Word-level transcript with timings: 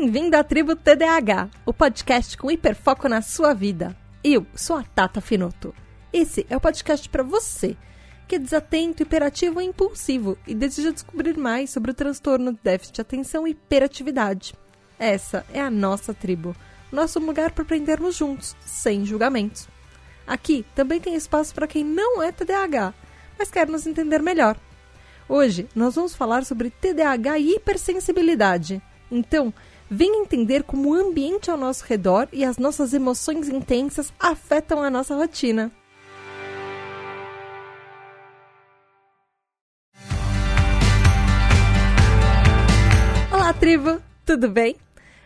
Bem-vindo 0.00 0.36
à 0.36 0.44
Tribo 0.44 0.76
TDAH, 0.76 1.50
o 1.66 1.74
podcast 1.74 2.38
com 2.38 2.48
hiperfoco 2.48 3.08
na 3.08 3.20
sua 3.20 3.52
vida. 3.52 3.96
Eu 4.22 4.46
sou 4.54 4.76
a 4.76 4.84
Tata 4.84 5.20
Finoto. 5.20 5.74
Esse 6.12 6.46
é 6.48 6.56
o 6.56 6.60
podcast 6.60 7.08
para 7.08 7.24
você 7.24 7.76
que 8.28 8.36
é 8.36 8.38
desatento, 8.38 9.02
hiperativo 9.02 9.60
e 9.60 9.64
impulsivo 9.64 10.38
e 10.46 10.54
deseja 10.54 10.92
descobrir 10.92 11.36
mais 11.36 11.70
sobre 11.70 11.90
o 11.90 11.94
transtorno 11.94 12.52
de 12.52 12.60
déficit 12.62 12.94
de 12.94 13.00
atenção 13.00 13.44
e 13.44 13.50
hiperatividade. 13.50 14.54
Essa 15.00 15.44
é 15.52 15.60
a 15.60 15.68
nossa 15.68 16.14
tribo, 16.14 16.54
nosso 16.92 17.18
lugar 17.18 17.50
para 17.50 17.64
aprendermos 17.64 18.14
juntos, 18.14 18.54
sem 18.64 19.04
julgamentos. 19.04 19.68
Aqui 20.24 20.64
também 20.76 21.00
tem 21.00 21.16
espaço 21.16 21.52
para 21.52 21.66
quem 21.66 21.82
não 21.82 22.22
é 22.22 22.30
TDAH, 22.30 22.94
mas 23.36 23.50
quer 23.50 23.66
nos 23.66 23.84
entender 23.84 24.22
melhor. 24.22 24.56
Hoje 25.28 25.68
nós 25.74 25.96
vamos 25.96 26.14
falar 26.14 26.44
sobre 26.44 26.70
TDAH 26.70 27.40
e 27.40 27.56
hipersensibilidade. 27.56 28.80
Então, 29.10 29.52
venha 29.90 30.22
entender 30.22 30.62
como 30.62 30.90
o 30.90 30.94
ambiente 30.94 31.50
ao 31.50 31.56
nosso 31.56 31.84
redor 31.84 32.28
e 32.32 32.44
as 32.44 32.58
nossas 32.58 32.92
emoções 32.92 33.48
intensas 33.48 34.12
afetam 34.18 34.82
a 34.82 34.90
nossa 34.90 35.14
rotina. 35.14 35.72
Olá, 43.32 43.52
tribo! 43.54 44.02
Tudo 44.26 44.50
bem? 44.50 44.76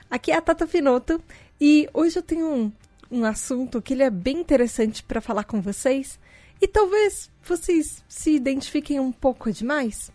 Aqui 0.09 0.31
é 0.31 0.37
a 0.37 0.41
Tata 0.41 0.67
Finoto 0.67 1.21
e 1.61 1.89
hoje 1.93 2.19
eu 2.19 2.23
tenho 2.23 2.47
um, 2.47 2.73
um 3.11 3.25
assunto 3.25 3.83
que 3.83 3.95
ele 3.95 4.05
é 4.05 4.11
bem 4.11 4.39
interessante 4.39 5.03
para 5.03 5.21
falar 5.21 5.45
com 5.45 5.61
vocês 5.61 6.21
e 6.61 6.69
talvez 6.69 7.29
vocês 7.43 8.05
se 8.09 8.31
identifiquem 8.31 9.01
um 9.01 9.11
pouco 9.11 9.51
demais. 9.51 10.13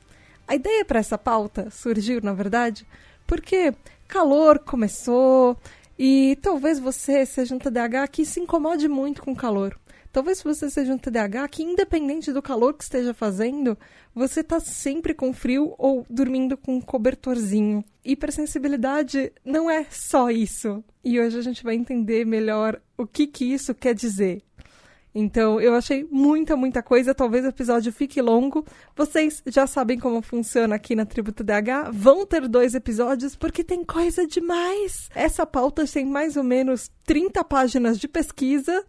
A 0.47 0.55
ideia 0.55 0.85
para 0.85 0.99
essa 0.99 1.17
pauta 1.17 1.69
surgiu, 1.69 2.21
na 2.21 2.31
verdade, 2.31 2.87
porque 3.25 3.73
calor 4.07 4.59
começou 4.59 5.57
e 5.97 6.37
talvez 6.41 6.79
você 6.79 7.25
seja 7.25 7.55
um 7.55 7.59
TDAH 7.59 8.07
que 8.07 8.25
se 8.25 8.39
incomode 8.39 8.87
muito 8.87 9.21
com 9.21 9.35
calor. 9.35 9.77
Talvez 10.11 10.41
você 10.41 10.69
seja 10.69 10.93
um 10.93 10.97
TDAH 10.97 11.47
que, 11.49 11.63
independente 11.63 12.31
do 12.31 12.41
calor 12.41 12.73
que 12.73 12.83
esteja 12.83 13.13
fazendo, 13.13 13.77
você 14.15 14.39
está 14.39 14.59
sempre 14.59 15.13
com 15.13 15.33
frio 15.33 15.75
ou 15.77 16.05
dormindo 16.09 16.57
com 16.57 16.77
um 16.77 16.81
cobertorzinho. 16.81 17.83
Hipersensibilidade 18.03 19.31
não 19.45 19.69
é 19.69 19.85
só 19.91 20.31
isso. 20.31 20.83
E 21.03 21.19
hoje 21.19 21.37
a 21.37 21.41
gente 21.41 21.63
vai 21.63 21.75
entender 21.75 22.25
melhor 22.25 22.81
o 22.97 23.05
que, 23.05 23.27
que 23.27 23.45
isso 23.45 23.75
quer 23.75 23.93
dizer. 23.93 24.41
Então, 25.19 25.59
eu 25.59 25.73
achei 25.73 26.07
muita, 26.11 26.55
muita 26.55 26.83
coisa. 26.83 27.11
Talvez 27.11 27.43
o 27.43 27.47
episódio 27.47 27.91
fique 27.91 28.21
longo. 28.21 28.63
Vocês 28.95 29.41
já 29.47 29.65
sabem 29.65 29.97
como 29.97 30.21
funciona 30.21 30.75
aqui 30.75 30.95
na 30.95 31.07
Tribo 31.07 31.31
TDAH. 31.31 31.89
Vão 31.91 32.23
ter 32.23 32.47
dois 32.47 32.75
episódios 32.75 33.35
porque 33.35 33.63
tem 33.63 33.83
coisa 33.83 34.27
demais. 34.27 35.09
Essa 35.15 35.43
pauta 35.43 35.87
tem 35.87 36.05
mais 36.05 36.37
ou 36.37 36.43
menos 36.43 36.91
30 37.03 37.43
páginas 37.45 37.97
de 37.97 38.07
pesquisa. 38.07 38.85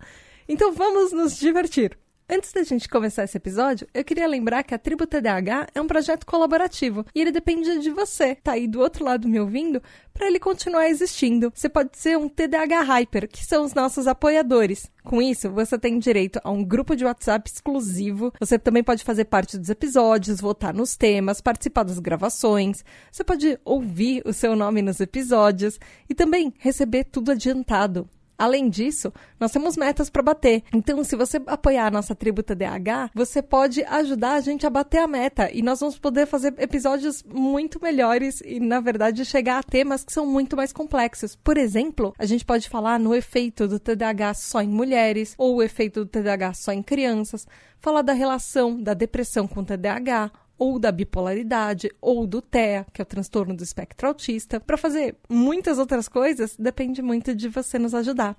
Então, 0.47 0.71
vamos 0.71 1.13
nos 1.13 1.39
divertir. 1.39 1.97
Antes 2.31 2.53
da 2.53 2.63
gente 2.63 2.91
começar 2.91 3.25
esse 3.25 3.39
episódio, 3.39 3.89
eu 3.95 4.05
queria 4.05 4.29
lembrar 4.29 4.63
que 4.63 4.75
a 4.75 4.79
Tribo 4.79 5.07
TDAH 5.07 5.69
é 5.75 5.81
um 5.81 5.87
projeto 5.87 6.27
colaborativo 6.27 7.07
e 7.15 7.23
ele 7.23 7.33
depende 7.33 7.79
de 7.79 7.91
você, 7.91 8.35
tá 8.35 8.53
aí 8.53 8.69
do 8.69 8.81
outro 8.81 9.03
lado 9.03 9.27
me 9.27 9.41
ouvindo, 9.41 9.83
para 10.13 10.27
ele 10.27 10.39
continuar 10.39 10.91
existindo. 10.91 11.51
Você 11.55 11.71
pode 11.71 11.97
ser 11.97 12.19
um 12.19 12.29
TDAH 12.29 12.83
Hyper, 12.83 13.29
que 13.31 13.43
são 13.47 13.65
os 13.65 13.73
nossos 13.73 14.07
apoiadores. 14.07 14.91
Com 15.03 15.23
isso, 15.23 15.51
você 15.51 15.79
tem 15.79 15.99
direito 15.99 16.39
a 16.45 16.51
um 16.51 16.63
grupo 16.63 16.95
de 16.95 17.07
WhatsApp 17.07 17.49
exclusivo. 17.49 18.31
Você 18.39 18.59
também 18.59 18.85
pode 18.85 19.05
fazer 19.05 19.25
parte 19.25 19.57
dos 19.57 19.71
episódios, 19.71 20.39
votar 20.39 20.75
nos 20.75 20.97
temas, 20.97 21.41
participar 21.41 21.85
das 21.85 21.99
gravações. 21.99 22.85
Você 23.11 23.25
pode 23.25 23.59
ouvir 23.65 24.21
o 24.27 24.35
seu 24.35 24.55
nome 24.55 24.83
nos 24.83 25.01
episódios 25.01 25.81
e 26.07 26.15
também 26.15 26.53
receber 26.59 27.05
tudo 27.05 27.31
adiantado. 27.31 28.07
Além 28.39 28.71
disso, 28.71 29.13
nós 29.41 29.51
temos 29.51 29.77
metas 29.77 30.09
para 30.09 30.23
bater. 30.23 30.63
Então, 30.73 31.03
se 31.03 31.17
você 31.17 31.43
apoiar 31.45 31.89
a 31.89 31.91
nossa 31.91 32.15
tribo 32.15 32.41
TDAH, 32.41 33.11
você 33.13 33.43
pode 33.43 33.83
ajudar 33.83 34.35
a 34.35 34.41
gente 34.41 34.65
a 34.65 34.71
bater 34.71 34.99
a 34.99 35.09
meta 35.09 35.51
e 35.53 35.61
nós 35.61 35.81
vamos 35.81 35.99
poder 35.99 36.25
fazer 36.25 36.55
episódios 36.59 37.25
muito 37.25 37.83
melhores 37.83 38.41
e, 38.45 38.61
na 38.61 38.79
verdade, 38.79 39.25
chegar 39.25 39.59
a 39.59 39.63
temas 39.65 40.05
que 40.05 40.13
são 40.13 40.25
muito 40.25 40.57
mais 40.57 40.73
complexos. 40.73 41.35
Por 41.35 41.59
exemplo, 41.59 42.15
a 42.17 42.25
gente 42.25 42.45
pode 42.45 42.69
falar 42.69 43.01
no 43.01 43.13
efeito 43.13 43.67
do 43.67 43.81
TDAH 43.81 44.35
só 44.35 44.63
em 44.63 44.69
mulheres 44.69 45.35
ou 45.37 45.57
o 45.57 45.63
efeito 45.63 46.05
do 46.05 46.11
TDAH 46.11 46.55
só 46.55 46.71
em 46.71 46.83
crianças, 46.83 47.45
falar 47.81 48.03
da 48.03 48.13
relação 48.13 48.81
da 48.81 48.95
depressão 48.95 49.49
com 49.49 49.61
o 49.61 49.65
TDAH 49.65 50.31
ou 50.59 50.79
da 50.79 50.91
bipolaridade, 50.91 51.91
ou 52.01 52.27
do 52.27 52.43
TEA, 52.43 52.87
que 52.93 53.01
é 53.01 53.05
o 53.05 53.07
transtorno 53.07 53.55
do 53.55 53.63
espectro 53.63 54.09
autista. 54.09 54.59
Para 54.59 54.77
fazer 54.77 55.17
muitas 55.29 55.79
outras 55.79 56.09
coisas, 56.09 56.57
depende 56.59 57.01
muito 57.01 57.35
de 57.35 57.49
você 57.49 57.79
nos 57.79 57.95
ajudar. 57.95 58.37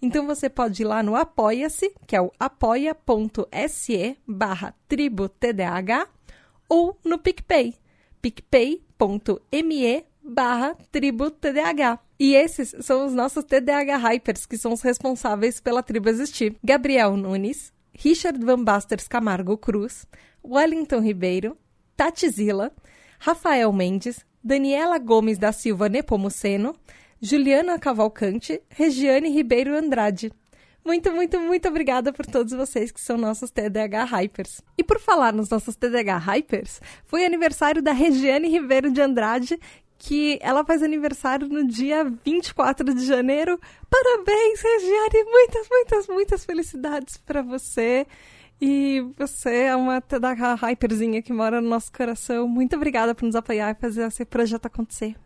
Então 0.00 0.26
você 0.26 0.50
pode 0.50 0.82
ir 0.82 0.84
lá 0.84 1.02
no 1.02 1.14
Apoia-se, 1.14 1.94
que 2.06 2.16
é 2.16 2.20
o 2.20 2.32
apoia.se 2.38 4.16
barra 4.26 4.74
ou 6.68 6.98
no 7.04 7.18
PicPay, 7.18 7.74
picpay.me 8.20 10.04
barra. 10.22 10.76
E 12.18 12.34
esses 12.34 12.74
são 12.80 13.06
os 13.06 13.12
nossos 13.12 13.44
TDAH 13.44 13.96
Hypers, 13.96 14.46
que 14.46 14.56
são 14.56 14.72
os 14.72 14.82
responsáveis 14.82 15.60
pela 15.60 15.82
tribo 15.82 16.08
existir. 16.08 16.56
Gabriel 16.62 17.16
Nunes, 17.16 17.72
Richard 17.92 18.38
Van 18.44 18.62
Basters 18.62 19.08
Camargo 19.08 19.58
Cruz, 19.58 20.06
Wellington 20.44 21.00
Ribeiro, 21.00 21.56
Tati 21.96 22.28
Zila, 22.28 22.72
Rafael 23.18 23.72
Mendes, 23.72 24.24
Daniela 24.42 24.98
Gomes 24.98 25.38
da 25.38 25.52
Silva 25.52 25.88
Nepomuceno, 25.88 26.74
Juliana 27.20 27.78
Cavalcante, 27.78 28.60
Regiane 28.68 29.30
Ribeiro 29.30 29.76
Andrade. 29.76 30.32
Muito, 30.84 31.12
muito, 31.12 31.38
muito 31.38 31.68
obrigada 31.68 32.12
por 32.12 32.26
todos 32.26 32.52
vocês 32.52 32.90
que 32.90 33.00
são 33.00 33.16
nossos 33.16 33.52
TDH 33.52 34.04
Hypers. 34.04 34.60
E 34.76 34.82
por 34.82 34.98
falar 34.98 35.32
nos 35.32 35.48
nossos 35.48 35.76
TDH 35.76 36.18
Hypers, 36.18 36.80
foi 37.04 37.24
aniversário 37.24 37.80
da 37.80 37.92
Regiane 37.92 38.48
Ribeiro 38.48 38.90
de 38.90 39.00
Andrade, 39.00 39.60
que 39.96 40.40
ela 40.42 40.64
faz 40.64 40.82
aniversário 40.82 41.48
no 41.48 41.64
dia 41.64 42.02
24 42.24 42.92
de 42.92 43.06
janeiro. 43.06 43.60
Parabéns, 43.88 44.60
Regiane! 44.60 45.24
Muitas, 45.30 45.68
muitas, 45.68 46.08
muitas 46.08 46.44
felicidades 46.44 47.16
para 47.16 47.40
você. 47.42 48.04
E 48.64 49.00
você 49.18 49.64
é 49.64 49.74
uma 49.74 50.00
TDAH 50.00 50.54
hyperzinha 50.54 51.20
que 51.20 51.32
mora 51.32 51.60
no 51.60 51.68
nosso 51.68 51.90
coração. 51.90 52.46
Muito 52.46 52.76
obrigada 52.76 53.12
por 53.12 53.24
nos 53.24 53.34
apoiar 53.34 53.72
e 53.72 53.74
fazer 53.74 54.06
esse 54.06 54.24
projeto 54.24 54.66
acontecer. 54.66 55.16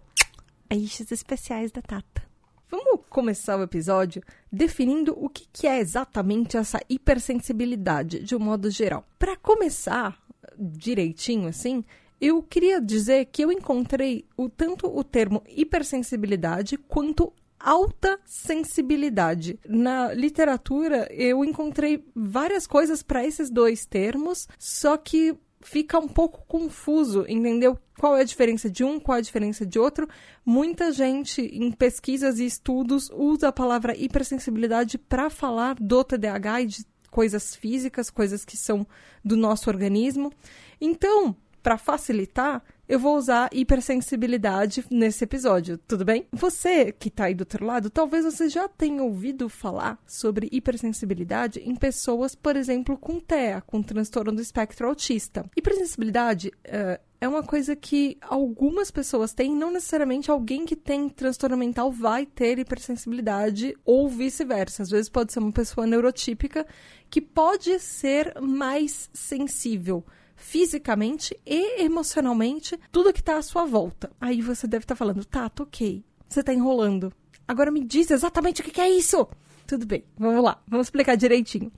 Beijos 0.67 1.13
especiais 1.13 1.71
da 1.71 1.83
Tata. 1.83 2.23
Vamos 2.71 3.03
começar 3.11 3.59
o 3.59 3.63
episódio 3.63 4.23
definindo 4.51 5.15
o 5.23 5.29
que, 5.29 5.47
que 5.53 5.67
é 5.67 5.79
exatamente 5.79 6.57
essa 6.57 6.81
hipersensibilidade, 6.89 8.21
de 8.21 8.35
um 8.35 8.39
modo 8.39 8.71
geral. 8.71 9.07
Para 9.19 9.37
começar 9.37 10.19
direitinho 10.59 11.47
assim, 11.47 11.85
eu 12.19 12.43
queria 12.43 12.81
dizer 12.81 13.27
que 13.27 13.45
eu 13.45 13.53
encontrei 13.53 14.25
o, 14.35 14.49
tanto 14.49 14.87
o 14.87 15.05
termo 15.05 15.43
hipersensibilidade 15.47 16.79
quanto 16.79 17.31
alta 17.59 18.19
sensibilidade. 18.25 19.59
Na 19.69 20.12
literatura, 20.12 21.09
eu 21.11 21.44
encontrei 21.44 22.05
várias 22.15 22.67
coisas 22.67 23.03
para 23.03 23.25
esses 23.25 23.50
dois 23.50 23.87
termos, 23.87 24.49
só 24.59 24.97
que 24.97 25.37
fica 25.61 25.99
um 25.99 26.09
pouco 26.09 26.44
confuso, 26.47 27.25
entendeu? 27.29 27.79
Qual 27.99 28.17
é 28.17 28.20
a 28.20 28.25
diferença 28.25 28.70
de 28.70 28.85
um, 28.85 29.00
qual 29.00 29.17
é 29.17 29.19
a 29.19 29.23
diferença 29.23 29.67
de 29.67 29.79
outro. 29.79 30.08
Muita 30.44 30.93
gente 30.93 31.43
em 31.43 31.73
pesquisas 31.73 32.38
e 32.38 32.47
estudos 32.47 33.11
usa 33.12 33.49
a 33.49 33.53
palavra 33.53 33.97
hipersensibilidade 33.97 34.97
para 34.99 35.29
falar 35.29 35.75
do 35.75 36.05
TDAH 36.05 36.61
e 36.62 36.67
de 36.67 36.87
coisas 37.11 37.56
físicas, 37.56 38.11
coisas 38.11 38.44
que 38.44 38.56
são 38.56 38.87
do 39.25 39.37
nosso 39.37 39.70
organismo. 39.70 40.32
Então, 40.81 41.35
para 41.62 41.79
facilitar, 41.79 42.62
eu 42.88 42.99
vou 42.99 43.17
usar 43.17 43.50
hipersensibilidade 43.53 44.85
nesse 44.91 45.25
episódio, 45.25 45.77
tudo 45.79 46.05
bem? 46.05 46.27
Você 46.33 46.93
que 46.93 47.09
está 47.09 47.25
aí 47.25 47.35
do 47.35 47.41
outro 47.41 47.65
lado, 47.65 47.91
talvez 47.91 48.25
você 48.25 48.49
já 48.49 48.69
tenha 48.69 49.03
ouvido 49.03 49.49
falar 49.49 49.99
sobre 50.06 50.49
hipersensibilidade 50.53 51.61
em 51.61 51.75
pessoas, 51.75 52.35
por 52.35 52.55
exemplo, 52.55 52.97
com 52.97 53.19
TEA, 53.19 53.61
com 53.67 53.83
transtorno 53.83 54.33
do 54.33 54.41
espectro 54.41 54.87
autista. 54.87 55.44
Hipersensibilidade 55.56 56.49
uh, 56.49 57.00
é 57.21 57.27
uma 57.27 57.43
coisa 57.43 57.75
que 57.75 58.17
algumas 58.21 58.91
pessoas 58.91 59.32
têm, 59.32 59.55
não 59.55 59.73
necessariamente 59.73 60.31
alguém 60.31 60.65
que 60.65 60.77
tem 60.77 61.09
transtorno 61.09 61.56
mental 61.56 61.91
vai 61.91 62.25
ter 62.25 62.59
hipersensibilidade 62.59 63.77
ou 63.85 64.09
vice-versa. 64.09 64.82
Às 64.85 64.91
vezes 64.91 65.09
pode 65.09 65.32
ser 65.32 65.41
uma 65.41 65.53
pessoa 65.53 65.87
neurotípica 65.87 66.65
que 67.11 67.21
pode 67.21 67.79
ser 67.81 68.41
mais 68.41 69.11
sensível 69.12 70.05
fisicamente 70.37 71.38
e 71.44 71.83
emocionalmente 71.83 72.79
tudo 72.93 73.12
que 73.12 73.21
está 73.21 73.38
à 73.38 73.43
sua 73.43 73.65
volta. 73.65 74.11
Aí 74.21 74.41
você 74.41 74.67
deve 74.67 74.85
estar 74.85 74.94
tá 74.94 74.99
falando, 74.99 75.25
tá, 75.25 75.50
ok. 75.59 76.05
Você 76.29 76.41
está 76.41 76.53
enrolando. 76.53 77.12
Agora 77.49 77.71
me 77.71 77.83
diz 77.85 78.11
exatamente 78.11 78.61
o 78.61 78.65
que, 78.65 78.71
que 78.71 78.81
é 78.81 78.91
isso. 78.91 79.27
Tudo 79.67 79.87
bem, 79.87 80.05
vamos 80.17 80.44
lá, 80.44 80.62
vamos 80.69 80.87
explicar 80.87 81.17
direitinho. 81.17 81.73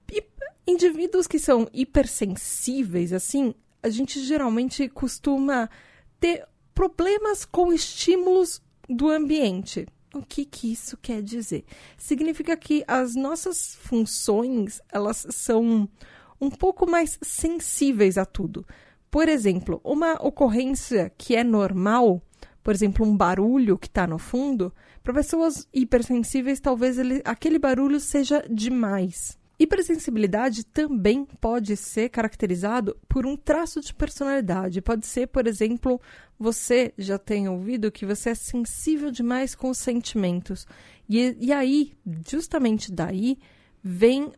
Indivíduos 0.67 1.27
que 1.27 1.39
são 1.39 1.67
hipersensíveis, 1.73 3.13
assim, 3.15 3.55
a 3.83 3.89
gente 3.89 4.21
geralmente 4.23 4.89
costuma 4.89 5.71
ter 6.21 6.47
problemas 6.75 7.45
com 7.45 7.73
estímulos 7.73 8.61
do 8.89 9.09
ambiente. 9.09 9.87
O 10.15 10.23
que, 10.23 10.45
que 10.45 10.73
isso 10.73 10.97
quer 10.97 11.23
dizer? 11.23 11.65
Significa 11.97 12.57
que 12.57 12.85
as 12.87 13.15
nossas 13.15 13.75
funções, 13.77 14.81
elas 14.91 15.27
são 15.31 15.89
um 16.41 16.51
pouco 16.51 16.89
mais 16.89 17.19
sensíveis 17.23 18.19
a 18.19 18.25
tudo. 18.25 18.67
Por 19.11 19.29
exemplo, 19.29 19.81
uma 19.83 20.15
ocorrência 20.15 21.11
que 21.17 21.35
é 21.35 21.43
normal, 21.43 22.23
por 22.63 22.75
exemplo, 22.75 23.07
um 23.07 23.17
barulho 23.17 23.79
que 23.79 23.87
está 23.87 24.07
no 24.07 24.19
fundo, 24.19 24.73
para 25.03 25.15
pessoas 25.15 25.67
hipersensíveis, 25.73 26.61
talvez 26.61 26.99
ele, 26.99 27.23
aquele 27.25 27.59
barulho 27.59 27.99
seja 27.99 28.45
demais. 28.51 29.39
Hipersensibilidade 29.59 30.65
também 30.65 31.25
pode 31.41 31.77
ser 31.77 32.11
caracterizado 32.11 32.97
por 33.09 33.27
um 33.27 33.37
traço 33.37 33.81
de 33.81 33.93
personalidade. 33.93 34.81
Pode 34.81 35.05
ser, 35.05 35.27
por 35.27 35.49
exemplo, 35.49 36.01
você 36.39 36.93
já 36.97 37.19
tem 37.19 37.49
ouvido 37.49 37.91
que 37.91 38.07
você 38.07 38.31
é 38.31 38.35
sensível 38.37 39.11
demais 39.11 39.57
com 39.57 39.71
os 39.71 39.79
sentimentos. 39.79 40.65
E, 41.09 41.37
e 41.41 41.53
aí, 41.53 41.93
justamente 42.31 42.93
daí, 42.93 43.37
vem 43.83 44.31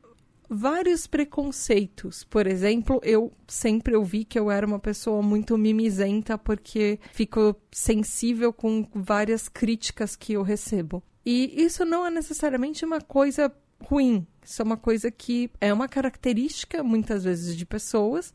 vários 0.50 1.06
preconceitos. 1.06 2.24
Por 2.24 2.44
exemplo, 2.48 3.00
eu 3.04 3.32
sempre 3.46 3.94
ouvi 3.94 4.24
que 4.24 4.36
eu 4.36 4.50
era 4.50 4.66
uma 4.66 4.80
pessoa 4.80 5.22
muito 5.22 5.56
mimizenta 5.56 6.36
porque 6.36 6.98
fico 7.12 7.54
sensível 7.70 8.52
com 8.52 8.88
várias 8.92 9.48
críticas 9.48 10.16
que 10.16 10.32
eu 10.32 10.42
recebo. 10.42 11.00
E 11.24 11.62
isso 11.62 11.84
não 11.84 12.04
é 12.04 12.10
necessariamente 12.10 12.84
uma 12.84 13.00
coisa 13.00 13.52
ruim. 13.80 14.26
Isso 14.44 14.60
é 14.60 14.64
uma 14.64 14.76
coisa 14.76 15.08
que 15.10 15.48
é 15.60 15.72
uma 15.72 15.86
característica, 15.86 16.82
muitas 16.82 17.22
vezes, 17.22 17.56
de 17.56 17.64
pessoas, 17.64 18.34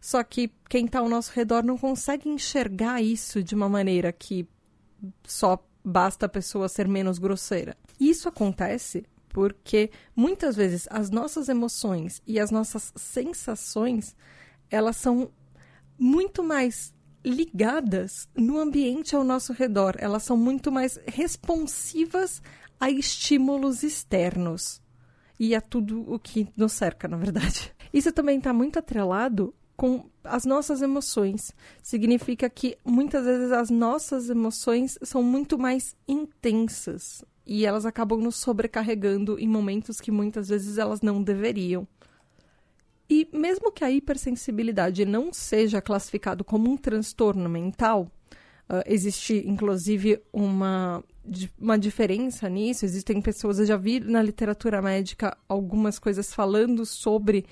só 0.00 0.22
que 0.22 0.52
quem 0.68 0.86
está 0.86 1.00
ao 1.00 1.08
nosso 1.08 1.32
redor 1.32 1.64
não 1.64 1.76
consegue 1.76 2.28
enxergar 2.28 3.02
isso 3.02 3.42
de 3.42 3.54
uma 3.54 3.68
maneira 3.68 4.12
que 4.12 4.46
só 5.24 5.58
basta 5.84 6.26
a 6.26 6.28
pessoa 6.28 6.68
ser 6.68 6.86
menos 6.86 7.18
grosseira. 7.18 7.76
Isso 7.98 8.28
acontece 8.28 9.04
porque 9.36 9.90
muitas 10.14 10.56
vezes 10.56 10.88
as 10.90 11.10
nossas 11.10 11.50
emoções 11.50 12.22
e 12.26 12.40
as 12.40 12.50
nossas 12.50 12.90
sensações 12.96 14.16
elas 14.70 14.96
são 14.96 15.30
muito 15.98 16.42
mais 16.42 16.94
ligadas 17.22 18.30
no 18.34 18.58
ambiente 18.58 19.14
ao 19.14 19.22
nosso 19.22 19.52
redor, 19.52 19.94
elas 19.98 20.22
são 20.22 20.38
muito 20.38 20.72
mais 20.72 20.98
responsivas 21.06 22.40
a 22.80 22.90
estímulos 22.90 23.82
externos 23.82 24.80
e 25.38 25.54
a 25.54 25.60
tudo 25.60 26.10
o 26.10 26.18
que 26.18 26.48
nos 26.56 26.72
cerca, 26.72 27.06
na 27.06 27.18
verdade. 27.18 27.74
Isso 27.92 28.10
também 28.12 28.38
está 28.38 28.54
muito 28.54 28.78
atrelado 28.78 29.54
com 29.76 30.08
as 30.24 30.44
nossas 30.44 30.82
emoções. 30.82 31.52
Significa 31.82 32.48
que 32.48 32.76
muitas 32.84 33.24
vezes 33.24 33.52
as 33.52 33.70
nossas 33.70 34.30
emoções 34.30 34.98
são 35.02 35.22
muito 35.22 35.58
mais 35.58 35.94
intensas 36.08 37.24
e 37.46 37.64
elas 37.64 37.86
acabam 37.86 38.20
nos 38.20 38.36
sobrecarregando 38.36 39.38
em 39.38 39.46
momentos 39.46 40.00
que 40.00 40.10
muitas 40.10 40.48
vezes 40.48 40.78
elas 40.78 41.00
não 41.00 41.22
deveriam. 41.22 41.86
E 43.08 43.28
mesmo 43.32 43.70
que 43.70 43.84
a 43.84 43.90
hipersensibilidade 43.90 45.04
não 45.04 45.32
seja 45.32 45.80
classificado 45.80 46.42
como 46.42 46.68
um 46.68 46.76
transtorno 46.76 47.48
mental, 47.48 48.10
uh, 48.68 48.82
existe 48.84 49.44
inclusive 49.46 50.20
uma 50.32 51.04
uma 51.58 51.78
diferença 51.78 52.48
nisso. 52.48 52.84
Existem 52.84 53.20
pessoas, 53.20 53.58
eu 53.58 53.66
já 53.66 53.76
vi 53.76 54.00
na 54.00 54.22
literatura 54.22 54.80
médica 54.80 55.36
algumas 55.48 55.98
coisas 55.98 56.32
falando 56.32 56.86
sobre 56.86 57.44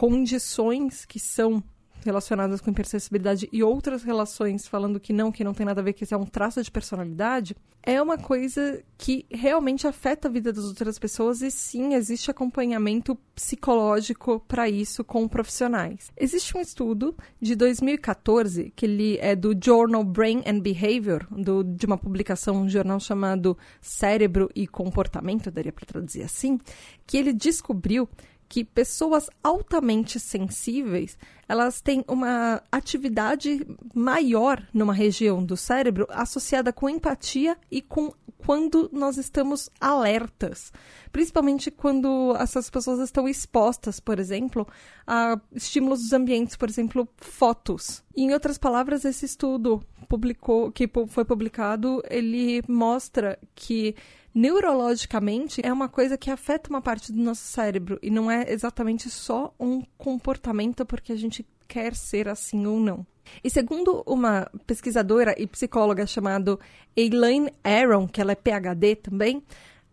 condições 0.00 1.04
que 1.04 1.20
são 1.20 1.62
relacionadas 2.02 2.62
com 2.62 2.70
hipersensibilidade 2.70 3.46
e 3.52 3.62
outras 3.62 4.02
relações 4.02 4.66
falando 4.66 4.98
que 4.98 5.12
não, 5.12 5.30
que 5.30 5.44
não 5.44 5.52
tem 5.52 5.66
nada 5.66 5.82
a 5.82 5.84
ver, 5.84 5.92
que 5.92 6.04
isso 6.04 6.14
é 6.14 6.16
um 6.16 6.24
traço 6.24 6.62
de 6.62 6.70
personalidade, 6.70 7.54
é 7.82 8.00
uma 8.00 8.16
coisa 8.16 8.82
que 8.96 9.26
realmente 9.30 9.86
afeta 9.86 10.26
a 10.26 10.30
vida 10.30 10.54
das 10.54 10.64
outras 10.64 10.98
pessoas 10.98 11.42
e 11.42 11.50
sim, 11.50 11.92
existe 11.92 12.30
acompanhamento 12.30 13.14
psicológico 13.34 14.42
para 14.48 14.70
isso 14.70 15.04
com 15.04 15.28
profissionais. 15.28 16.10
Existe 16.16 16.56
um 16.56 16.62
estudo 16.62 17.14
de 17.38 17.54
2014 17.54 18.72
que 18.74 18.86
ele 18.86 19.18
é 19.18 19.36
do 19.36 19.54
Journal 19.62 20.02
Brain 20.02 20.42
and 20.46 20.60
Behavior, 20.60 21.26
do, 21.30 21.62
de 21.62 21.84
uma 21.84 21.98
publicação, 21.98 22.62
um 22.62 22.70
jornal 22.70 23.00
chamado 23.00 23.54
Cérebro 23.82 24.48
e 24.54 24.66
Comportamento, 24.66 25.50
daria 25.50 25.74
para 25.74 25.84
traduzir 25.84 26.22
assim, 26.22 26.58
que 27.06 27.18
ele 27.18 27.34
descobriu 27.34 28.08
que 28.50 28.64
pessoas 28.64 29.30
altamente 29.44 30.18
sensíveis, 30.18 31.16
elas 31.48 31.80
têm 31.80 32.04
uma 32.08 32.60
atividade 32.70 33.64
maior 33.94 34.66
numa 34.74 34.92
região 34.92 35.42
do 35.42 35.56
cérebro 35.56 36.04
associada 36.10 36.72
com 36.72 36.88
empatia 36.88 37.56
e 37.70 37.80
com 37.80 38.12
quando 38.44 38.90
nós 38.92 39.18
estamos 39.18 39.70
alertas, 39.80 40.72
principalmente 41.12 41.70
quando 41.70 42.34
essas 42.40 42.68
pessoas 42.68 42.98
estão 42.98 43.28
expostas, 43.28 44.00
por 44.00 44.18
exemplo, 44.18 44.66
a 45.06 45.38
estímulos 45.52 46.00
dos 46.00 46.12
ambientes, 46.12 46.56
por 46.56 46.68
exemplo, 46.68 47.08
fotos. 47.18 48.02
E, 48.16 48.22
em 48.22 48.32
outras 48.32 48.58
palavras, 48.58 49.04
esse 49.04 49.26
estudo 49.26 49.80
publicou, 50.08 50.72
que 50.72 50.90
foi 51.06 51.24
publicado, 51.24 52.02
ele 52.10 52.64
mostra 52.66 53.38
que 53.54 53.94
neurologicamente 54.34 55.60
é 55.64 55.72
uma 55.72 55.88
coisa 55.88 56.16
que 56.16 56.30
afeta 56.30 56.70
uma 56.70 56.80
parte 56.80 57.12
do 57.12 57.20
nosso 57.20 57.42
cérebro 57.42 57.98
e 58.02 58.10
não 58.10 58.30
é 58.30 58.50
exatamente 58.50 59.10
só 59.10 59.54
um 59.58 59.82
comportamento 59.96 60.84
porque 60.86 61.12
a 61.12 61.16
gente 61.16 61.46
quer 61.66 61.94
ser 61.94 62.28
assim 62.28 62.66
ou 62.66 62.80
não. 62.80 63.06
E 63.44 63.50
segundo 63.50 64.02
uma 64.06 64.50
pesquisadora 64.66 65.34
e 65.38 65.46
psicóloga 65.46 66.06
chamada 66.06 66.58
Elaine 66.96 67.52
Aaron, 67.62 68.08
que 68.08 68.20
ela 68.20 68.32
é 68.32 68.34
PhD 68.34 68.96
também, 68.96 69.42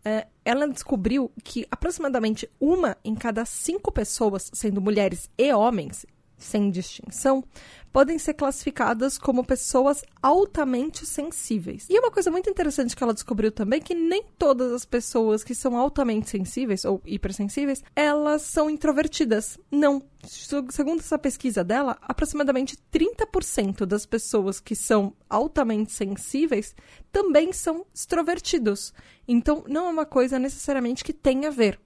é, 0.04 0.28
ela 0.44 0.68
descobriu 0.68 1.32
que 1.44 1.68
aproximadamente 1.70 2.50
uma 2.60 2.98
em 3.04 3.14
cada 3.14 3.44
cinco 3.46 3.92
pessoas, 3.92 4.50
sendo 4.54 4.82
mulheres 4.82 5.30
e 5.38 5.54
homens, 5.54 6.06
sem 6.38 6.70
distinção, 6.70 7.44
podem 7.92 8.20
ser 8.20 8.36
classificadas 8.36 9.18
como 9.18 9.44
pessoas 9.44 10.04
altamente 10.22 11.06
sensíveis. 11.06 11.88
E 11.90 12.00
uma 12.00 12.12
coisa 12.12 12.30
muito 12.30 12.50
interessante 12.50 12.96
que 12.96 13.04
ela 13.04 13.14
descobriu 13.14 13.52
também 13.52 13.80
é 13.80 13.84
que 13.84 13.96
nem 13.96 14.24
todas 14.38 14.72
as 14.72 14.86
pessoas 14.86 15.44
que 15.44 15.56
são 15.56 15.76
altamente 15.76 16.30
sensíveis 16.30 16.86
ou 16.86 17.02
hipersensíveis, 17.06 17.84
elas 17.96 18.44
são 18.44 18.70
introvertidas. 18.70 19.58
Não. 19.72 20.04
Segundo 20.24 21.00
essa 21.00 21.18
pesquisa 21.18 21.64
dela, 21.64 21.98
aproximadamente 22.02 22.78
30% 22.92 23.86
das 23.86 24.06
pessoas 24.06 24.60
que 24.60 24.76
são 24.76 25.14
altamente 25.30 25.92
sensíveis 25.92 26.76
também 27.12 27.54
são 27.54 27.86
extrovertidos. 27.94 28.94
Então, 29.28 29.64
não 29.68 29.88
é 29.88 29.90
uma 29.90 30.06
coisa 30.06 30.38
necessariamente 30.38 31.04
que 31.04 31.14
tenha 31.14 31.48
a 31.48 31.52
ver. 31.52 31.80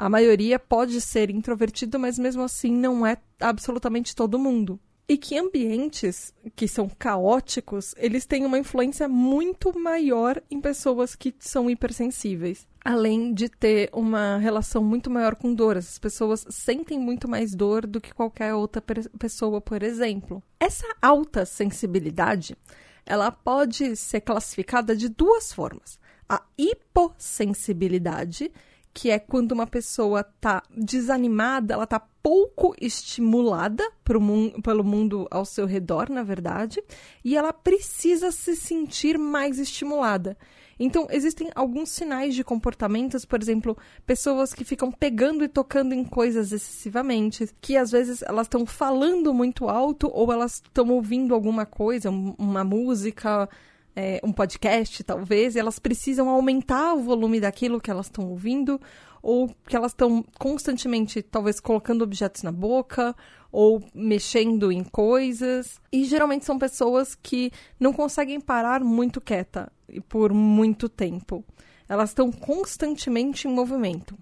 A 0.00 0.08
maioria 0.08 0.58
pode 0.58 0.98
ser 0.98 1.28
introvertido, 1.28 2.00
mas 2.00 2.18
mesmo 2.18 2.40
assim 2.42 2.72
não 2.72 3.06
é 3.06 3.18
absolutamente 3.38 4.16
todo 4.16 4.38
mundo. 4.38 4.80
E 5.06 5.18
que 5.18 5.36
ambientes 5.36 6.32
que 6.56 6.66
são 6.66 6.88
caóticos, 6.88 7.94
eles 7.98 8.24
têm 8.24 8.46
uma 8.46 8.58
influência 8.58 9.06
muito 9.06 9.78
maior 9.78 10.42
em 10.50 10.58
pessoas 10.58 11.14
que 11.14 11.34
são 11.38 11.68
hipersensíveis. 11.68 12.66
Além 12.82 13.34
de 13.34 13.50
ter 13.50 13.90
uma 13.92 14.38
relação 14.38 14.82
muito 14.82 15.10
maior 15.10 15.36
com 15.36 15.52
dor. 15.52 15.76
As 15.76 15.98
pessoas 15.98 16.46
sentem 16.48 16.98
muito 16.98 17.28
mais 17.28 17.54
dor 17.54 17.86
do 17.86 18.00
que 18.00 18.14
qualquer 18.14 18.54
outra 18.54 18.82
pessoa, 19.18 19.60
por 19.60 19.82
exemplo. 19.82 20.42
Essa 20.58 20.86
alta 21.02 21.44
sensibilidade, 21.44 22.56
ela 23.04 23.30
pode 23.30 23.94
ser 23.96 24.22
classificada 24.22 24.96
de 24.96 25.10
duas 25.10 25.52
formas. 25.52 26.00
A 26.26 26.42
hipossensibilidade, 26.56 28.50
que 28.92 29.10
é 29.10 29.18
quando 29.18 29.52
uma 29.52 29.66
pessoa 29.66 30.24
tá 30.24 30.62
desanimada, 30.76 31.74
ela 31.74 31.86
tá 31.86 32.00
pouco 32.22 32.74
estimulada 32.80 33.88
mundo, 34.20 34.60
pelo 34.62 34.84
mundo 34.84 35.26
ao 35.30 35.44
seu 35.44 35.66
redor, 35.66 36.10
na 36.10 36.22
verdade, 36.22 36.82
e 37.24 37.36
ela 37.36 37.52
precisa 37.52 38.30
se 38.30 38.56
sentir 38.56 39.18
mais 39.18 39.58
estimulada. 39.58 40.36
Então, 40.82 41.06
existem 41.10 41.50
alguns 41.54 41.90
sinais 41.90 42.34
de 42.34 42.42
comportamentos, 42.42 43.26
por 43.26 43.40
exemplo, 43.40 43.76
pessoas 44.06 44.54
que 44.54 44.64
ficam 44.64 44.90
pegando 44.90 45.44
e 45.44 45.48
tocando 45.48 45.92
em 45.94 46.02
coisas 46.02 46.52
excessivamente, 46.52 47.50
que 47.60 47.76
às 47.76 47.90
vezes 47.90 48.22
elas 48.22 48.46
estão 48.46 48.64
falando 48.64 49.34
muito 49.34 49.68
alto 49.68 50.10
ou 50.10 50.32
elas 50.32 50.54
estão 50.54 50.88
ouvindo 50.88 51.34
alguma 51.34 51.66
coisa, 51.66 52.08
uma 52.08 52.64
música, 52.64 53.46
é, 53.94 54.20
um 54.22 54.32
podcast, 54.32 55.02
talvez, 55.04 55.56
elas 55.56 55.78
precisam 55.78 56.28
aumentar 56.28 56.94
o 56.94 57.02
volume 57.02 57.40
daquilo 57.40 57.80
que 57.80 57.90
elas 57.90 58.06
estão 58.06 58.28
ouvindo, 58.28 58.80
ou 59.22 59.54
que 59.66 59.76
elas 59.76 59.92
estão 59.92 60.24
constantemente, 60.38 61.22
talvez, 61.22 61.60
colocando 61.60 62.02
objetos 62.02 62.42
na 62.42 62.52
boca, 62.52 63.14
ou 63.52 63.82
mexendo 63.94 64.70
em 64.72 64.84
coisas. 64.84 65.80
E 65.92 66.04
geralmente 66.04 66.44
são 66.44 66.58
pessoas 66.58 67.14
que 67.14 67.52
não 67.78 67.92
conseguem 67.92 68.40
parar 68.40 68.82
muito 68.82 69.20
quieta 69.20 69.70
por 70.08 70.32
muito 70.32 70.88
tempo. 70.88 71.44
Elas 71.88 72.10
estão 72.10 72.30
constantemente 72.30 73.48
em 73.48 73.52
movimento. 73.52 74.16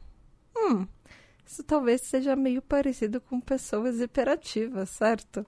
Hum, 0.57 0.87
isso 1.47 1.63
talvez 1.63 2.01
seja 2.03 2.35
meio 2.35 2.61
parecido 2.61 3.21
com 3.21 3.41
pessoas 3.41 4.01
hiperativas, 4.01 4.91
certo? 4.91 5.47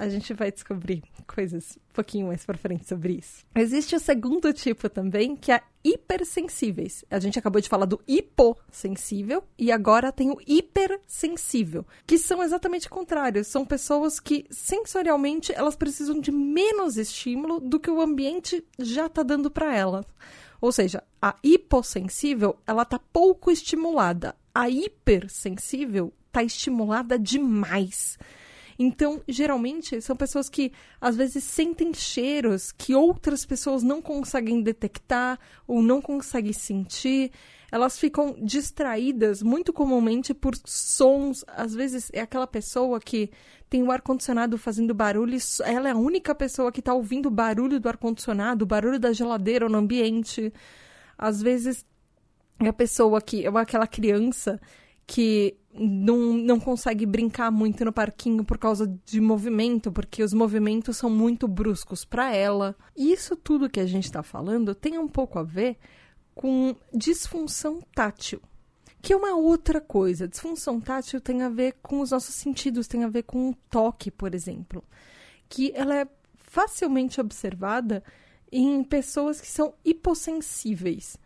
A 0.00 0.08
gente 0.08 0.32
vai 0.32 0.50
descobrir 0.50 1.02
coisas 1.26 1.76
um 1.76 1.92
pouquinho 1.92 2.28
mais 2.28 2.46
pra 2.46 2.56
frente 2.56 2.88
sobre 2.88 3.18
isso. 3.18 3.44
Existe 3.54 3.94
o 3.94 4.00
segundo 4.00 4.50
tipo 4.50 4.88
também, 4.88 5.36
que 5.36 5.52
é 5.52 5.60
hipersensíveis. 5.84 7.04
A 7.10 7.20
gente 7.20 7.38
acabou 7.38 7.60
de 7.60 7.68
falar 7.68 7.84
do 7.84 8.00
hipossensível 8.08 9.44
e 9.58 9.70
agora 9.70 10.10
tem 10.10 10.30
o 10.30 10.38
hipersensível, 10.46 11.86
que 12.06 12.16
são 12.16 12.42
exatamente 12.42 12.88
contrários. 12.88 13.48
São 13.48 13.62
pessoas 13.66 14.18
que 14.18 14.46
sensorialmente 14.50 15.52
elas 15.52 15.76
precisam 15.76 16.18
de 16.18 16.32
menos 16.32 16.96
estímulo 16.96 17.60
do 17.60 17.78
que 17.78 17.90
o 17.90 18.00
ambiente 18.00 18.64
já 18.78 19.04
está 19.04 19.22
dando 19.22 19.50
para 19.50 19.76
elas. 19.76 20.06
Ou 20.62 20.72
seja, 20.72 21.04
a 21.20 21.36
hipossensível, 21.42 22.56
ela 22.66 22.86
tá 22.86 22.98
pouco 22.98 23.50
estimulada. 23.50 24.34
A 24.54 24.70
hipersensível 24.70 26.10
tá 26.32 26.42
estimulada 26.42 27.18
demais. 27.18 28.18
Então, 28.82 29.22
geralmente, 29.28 30.00
são 30.00 30.16
pessoas 30.16 30.48
que 30.48 30.72
às 30.98 31.14
vezes 31.14 31.44
sentem 31.44 31.92
cheiros 31.92 32.72
que 32.72 32.94
outras 32.94 33.44
pessoas 33.44 33.82
não 33.82 34.00
conseguem 34.00 34.62
detectar 34.62 35.38
ou 35.66 35.82
não 35.82 36.00
conseguem 36.00 36.54
sentir. 36.54 37.30
Elas 37.70 37.98
ficam 37.98 38.34
distraídas 38.40 39.42
muito 39.42 39.70
comumente 39.70 40.32
por 40.32 40.54
sons. 40.64 41.44
Às 41.46 41.74
vezes 41.74 42.08
é 42.14 42.22
aquela 42.22 42.46
pessoa 42.46 42.98
que 42.98 43.30
tem 43.68 43.82
o 43.82 43.92
ar-condicionado 43.92 44.56
fazendo 44.56 44.94
barulho, 44.94 45.36
ela 45.62 45.90
é 45.90 45.92
a 45.92 45.96
única 45.96 46.34
pessoa 46.34 46.72
que 46.72 46.80
está 46.80 46.94
ouvindo 46.94 47.26
o 47.26 47.30
barulho 47.30 47.78
do 47.78 47.86
ar-condicionado, 47.86 48.64
o 48.64 48.66
barulho 48.66 48.98
da 48.98 49.12
geladeira 49.12 49.68
no 49.68 49.76
ambiente. 49.76 50.50
Às 51.18 51.42
vezes 51.42 51.84
é 52.58 52.68
a 52.68 52.72
pessoa 52.72 53.20
que. 53.20 53.44
É 53.44 53.48
aquela 53.50 53.86
criança 53.86 54.58
que 55.06 55.56
não, 55.72 56.34
não 56.34 56.58
consegue 56.58 57.06
brincar 57.06 57.50
muito 57.50 57.84
no 57.84 57.92
parquinho 57.92 58.44
por 58.44 58.58
causa 58.58 58.86
de 59.04 59.20
movimento, 59.20 59.92
porque 59.92 60.22
os 60.22 60.32
movimentos 60.32 60.96
são 60.96 61.08
muito 61.08 61.46
bruscos 61.46 62.04
para 62.04 62.34
ela. 62.34 62.76
E 62.96 63.12
isso 63.12 63.36
tudo 63.36 63.70
que 63.70 63.80
a 63.80 63.86
gente 63.86 64.04
está 64.04 64.22
falando 64.22 64.74
tem 64.74 64.98
um 64.98 65.08
pouco 65.08 65.38
a 65.38 65.42
ver 65.42 65.76
com 66.34 66.74
disfunção 66.92 67.80
tátil, 67.94 68.40
que 69.00 69.12
é 69.12 69.16
uma 69.16 69.34
outra 69.34 69.80
coisa. 69.80 70.28
Disfunção 70.28 70.80
tátil 70.80 71.20
tem 71.20 71.42
a 71.42 71.48
ver 71.48 71.76
com 71.82 72.00
os 72.00 72.10
nossos 72.10 72.34
sentidos, 72.34 72.88
tem 72.88 73.04
a 73.04 73.08
ver 73.08 73.22
com 73.22 73.50
o 73.50 73.54
toque, 73.68 74.10
por 74.10 74.34
exemplo, 74.34 74.84
que 75.48 75.72
ela 75.74 75.94
é 75.96 76.08
facilmente 76.36 77.20
observada 77.20 78.02
em 78.50 78.82
pessoas 78.82 79.40
que 79.40 79.46
são 79.46 79.74
hipossensíveis 79.84 81.16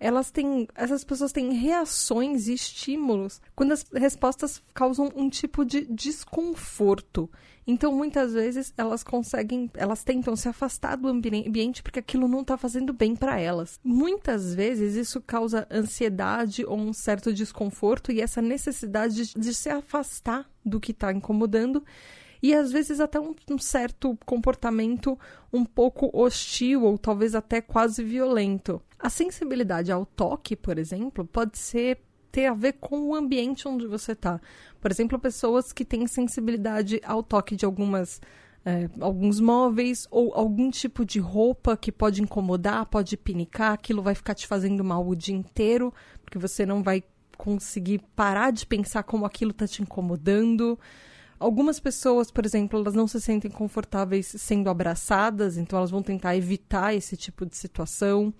elas 0.00 0.30
têm, 0.30 0.66
essas 0.74 1.04
pessoas 1.04 1.30
têm 1.30 1.52
reações 1.52 2.48
e 2.48 2.54
estímulos 2.54 3.40
quando 3.54 3.72
as 3.72 3.84
respostas 3.92 4.62
causam 4.72 5.12
um 5.14 5.28
tipo 5.28 5.64
de 5.64 5.82
desconforto. 5.82 7.30
Então, 7.66 7.92
muitas 7.92 8.32
vezes 8.32 8.72
elas 8.76 9.04
conseguem, 9.04 9.70
elas 9.74 10.02
tentam 10.02 10.34
se 10.34 10.48
afastar 10.48 10.96
do 10.96 11.08
ambiente 11.08 11.82
porque 11.82 11.98
aquilo 11.98 12.26
não 12.26 12.40
está 12.40 12.56
fazendo 12.56 12.92
bem 12.92 13.14
para 13.14 13.38
elas. 13.38 13.78
Muitas 13.84 14.54
vezes 14.54 14.96
isso 14.96 15.20
causa 15.20 15.68
ansiedade 15.70 16.64
ou 16.64 16.78
um 16.78 16.92
certo 16.92 17.32
desconforto 17.32 18.10
e 18.10 18.22
essa 18.22 18.40
necessidade 18.40 19.14
de, 19.14 19.34
de 19.38 19.54
se 19.54 19.68
afastar 19.68 20.50
do 20.64 20.80
que 20.80 20.92
está 20.92 21.12
incomodando 21.12 21.84
e 22.42 22.54
às 22.54 22.72
vezes 22.72 23.00
até 23.00 23.20
um, 23.20 23.34
um, 23.50 23.58
certo 23.58 24.18
comportamento 24.24 25.18
um 25.52 25.64
pouco 25.64 26.10
hostil 26.12 26.84
ou 26.84 26.98
talvez 26.98 27.34
até 27.34 27.60
quase 27.60 28.02
violento. 28.02 28.80
A 28.98 29.08
sensibilidade 29.08 29.90
ao 29.90 30.06
toque, 30.06 30.56
por 30.56 30.78
exemplo, 30.78 31.24
pode 31.24 31.58
ser 31.58 31.98
ter 32.30 32.46
a 32.46 32.54
ver 32.54 32.74
com 32.74 33.08
o 33.08 33.14
ambiente 33.14 33.66
onde 33.66 33.86
você 33.86 34.12
está. 34.12 34.40
Por 34.80 34.90
exemplo, 34.90 35.18
pessoas 35.18 35.72
que 35.72 35.84
têm 35.84 36.06
sensibilidade 36.06 37.00
ao 37.04 37.22
toque 37.22 37.56
de 37.56 37.64
algumas 37.64 38.20
é, 38.64 38.88
alguns 39.00 39.40
móveis 39.40 40.06
ou 40.10 40.34
algum 40.34 40.70
tipo 40.70 41.04
de 41.04 41.18
roupa 41.18 41.76
que 41.76 41.90
pode 41.90 42.22
incomodar, 42.22 42.86
pode 42.86 43.16
pinicar, 43.16 43.72
aquilo 43.72 44.02
vai 44.02 44.14
ficar 44.14 44.34
te 44.34 44.46
fazendo 44.46 44.84
mal 44.84 45.06
o 45.06 45.16
dia 45.16 45.34
inteiro, 45.34 45.92
porque 46.22 46.38
você 46.38 46.66
não 46.66 46.82
vai 46.82 47.02
conseguir 47.38 48.02
parar 48.14 48.50
de 48.50 48.66
pensar 48.66 49.02
como 49.02 49.24
aquilo 49.24 49.50
está 49.50 49.66
te 49.66 49.80
incomodando. 49.80 50.78
Algumas 51.40 51.80
pessoas, 51.80 52.30
por 52.30 52.44
exemplo, 52.44 52.78
elas 52.78 52.92
não 52.92 53.08
se 53.08 53.18
sentem 53.18 53.50
confortáveis 53.50 54.26
sendo 54.26 54.68
abraçadas, 54.68 55.56
então 55.56 55.78
elas 55.78 55.90
vão 55.90 56.02
tentar 56.02 56.36
evitar 56.36 56.94
esse 56.94 57.16
tipo 57.16 57.46
de 57.46 57.56
situação. 57.56 58.32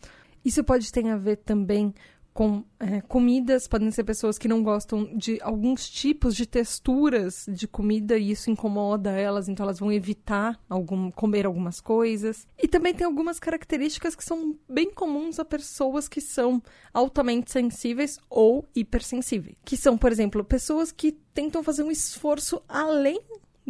Isso 0.45 0.63
pode 0.63 0.93
ter 0.93 1.09
a 1.09 1.17
ver 1.17 1.37
também 1.37 1.95
com 2.33 2.65
é, 2.79 3.01
comidas, 3.03 3.67
podem 3.67 3.91
ser 3.91 4.05
pessoas 4.05 4.39
que 4.39 4.49
não 4.49 4.63
gostam 4.63 5.05
de 5.17 5.39
alguns 5.43 5.89
tipos 5.89 6.35
de 6.35 6.47
texturas 6.47 7.47
de 7.49 7.67
comida 7.67 8.17
e 8.17 8.31
isso 8.31 8.51
incomoda 8.51 9.11
elas, 9.11 9.49
então 9.49 9.65
elas 9.65 9.79
vão 9.79 9.93
evitar 9.93 10.59
algum, 10.69 11.11
comer 11.11 11.47
algumas 11.47 11.81
coisas. 11.81 12.47
E 12.59 12.69
também 12.69 12.95
tem 12.95 13.07
algumas 13.07 13.39
características 13.39 14.15
que 14.15 14.25
são 14.25 14.57
bem 14.69 14.91
comuns 14.91 15.39
a 15.39 15.45
pessoas 15.45 16.09
que 16.09 16.21
são 16.21 16.63
altamente 16.95 17.51
sensíveis 17.51 18.19
ou 18.29 18.69
hipersensíveis, 18.75 19.57
que 19.65 19.77
são, 19.77 19.99
por 19.99 20.13
exemplo, 20.13 20.45
pessoas 20.45 20.93
que 20.93 21.13
tentam 21.35 21.63
fazer 21.63 21.83
um 21.83 21.91
esforço 21.91 22.63
além 22.69 23.21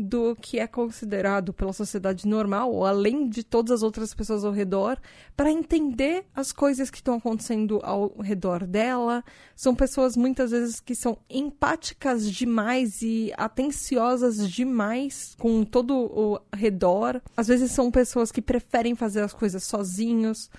do 0.00 0.36
que 0.36 0.58
é 0.58 0.66
considerado 0.66 1.52
pela 1.52 1.72
sociedade 1.72 2.26
normal, 2.26 2.72
ou 2.72 2.84
além 2.84 3.28
de 3.28 3.42
todas 3.44 3.70
as 3.70 3.82
outras 3.82 4.14
pessoas 4.14 4.44
ao 4.44 4.52
redor, 4.52 4.98
para 5.36 5.50
entender 5.50 6.24
as 6.34 6.52
coisas 6.52 6.90
que 6.90 6.98
estão 6.98 7.14
acontecendo 7.14 7.80
ao 7.82 8.16
redor 8.20 8.66
dela. 8.66 9.24
São 9.54 9.74
pessoas 9.74 10.16
muitas 10.16 10.50
vezes 10.50 10.80
que 10.80 10.94
são 10.94 11.18
empáticas 11.28 12.30
demais 12.30 13.02
e 13.02 13.32
atenciosas 13.36 14.50
demais 14.50 15.34
com 15.38 15.64
todo 15.64 15.94
o 15.94 16.40
redor. 16.54 17.20
Às 17.36 17.48
vezes 17.48 17.70
são 17.72 17.90
pessoas 17.90 18.32
que 18.32 18.42
preferem 18.42 18.94
fazer 18.94 19.20
as 19.20 19.32
coisas 19.32 19.64
sozinhos, 19.64 20.50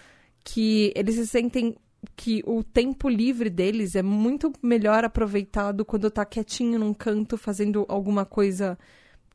que 0.43 0.91
eles 0.95 1.15
se 1.15 1.27
sentem 1.27 1.75
que 2.15 2.43
o 2.45 2.63
tempo 2.63 3.07
livre 3.07 3.50
deles 3.50 3.95
é 3.95 4.01
muito 4.01 4.51
melhor 4.62 5.03
aproveitado 5.03 5.86
quando 5.86 6.10
tá 6.10 6.25
quietinho 6.25 6.79
num 6.79 6.93
canto 6.93 7.38
fazendo 7.38 7.86
alguma 7.88 8.25
coisa 8.25 8.77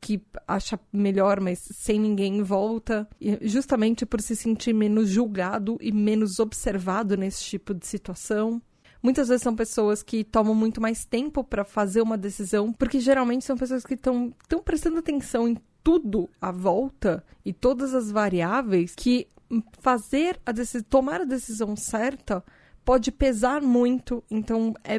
que 0.00 0.21
acha 0.47 0.79
melhor, 0.93 1.41
mas 1.41 1.59
sem 1.59 1.99
ninguém 1.99 2.38
em 2.38 2.43
volta, 2.43 3.09
justamente 3.43 4.07
por 4.07 4.21
se 4.21 4.37
sentir 4.37 4.73
menos 4.73 5.09
julgado 5.09 5.76
e 5.81 5.91
menos 5.91 6.38
observado 6.38 7.17
nesse 7.17 7.43
tipo 7.43 7.75
de 7.75 7.87
situação. 7.87 8.61
Muitas 9.03 9.29
vezes 9.29 9.43
são 9.43 9.55
pessoas 9.55 10.03
que 10.03 10.25
tomam 10.25 10.55
muito 10.55 10.81
mais 10.81 11.05
tempo 11.05 11.45
para 11.45 11.65
fazer 11.65 12.03
uma 12.03 12.19
decisão, 12.19 12.73
porque 12.73 12.99
geralmente 13.00 13.45
são 13.45 13.57
pessoas 13.57 13.85
que 13.85 13.95
estão 13.95 14.33
prestando 14.65 14.99
atenção 14.99 15.47
em 15.49 15.57
tudo 15.83 16.29
à 16.41 16.50
volta 16.50 17.25
e 17.45 17.53
todas 17.53 17.95
as 17.95 18.11
variáveis 18.11 18.95
que 18.97 19.29
fazer 19.79 20.41
a 20.45 20.53
tomar 20.88 21.21
a 21.21 21.25
decisão 21.25 21.76
certa 21.76 22.43
pode 22.87 23.11
pesar 23.11 23.61
muito, 23.61 24.23
então 24.31 24.73
é, 24.85 24.97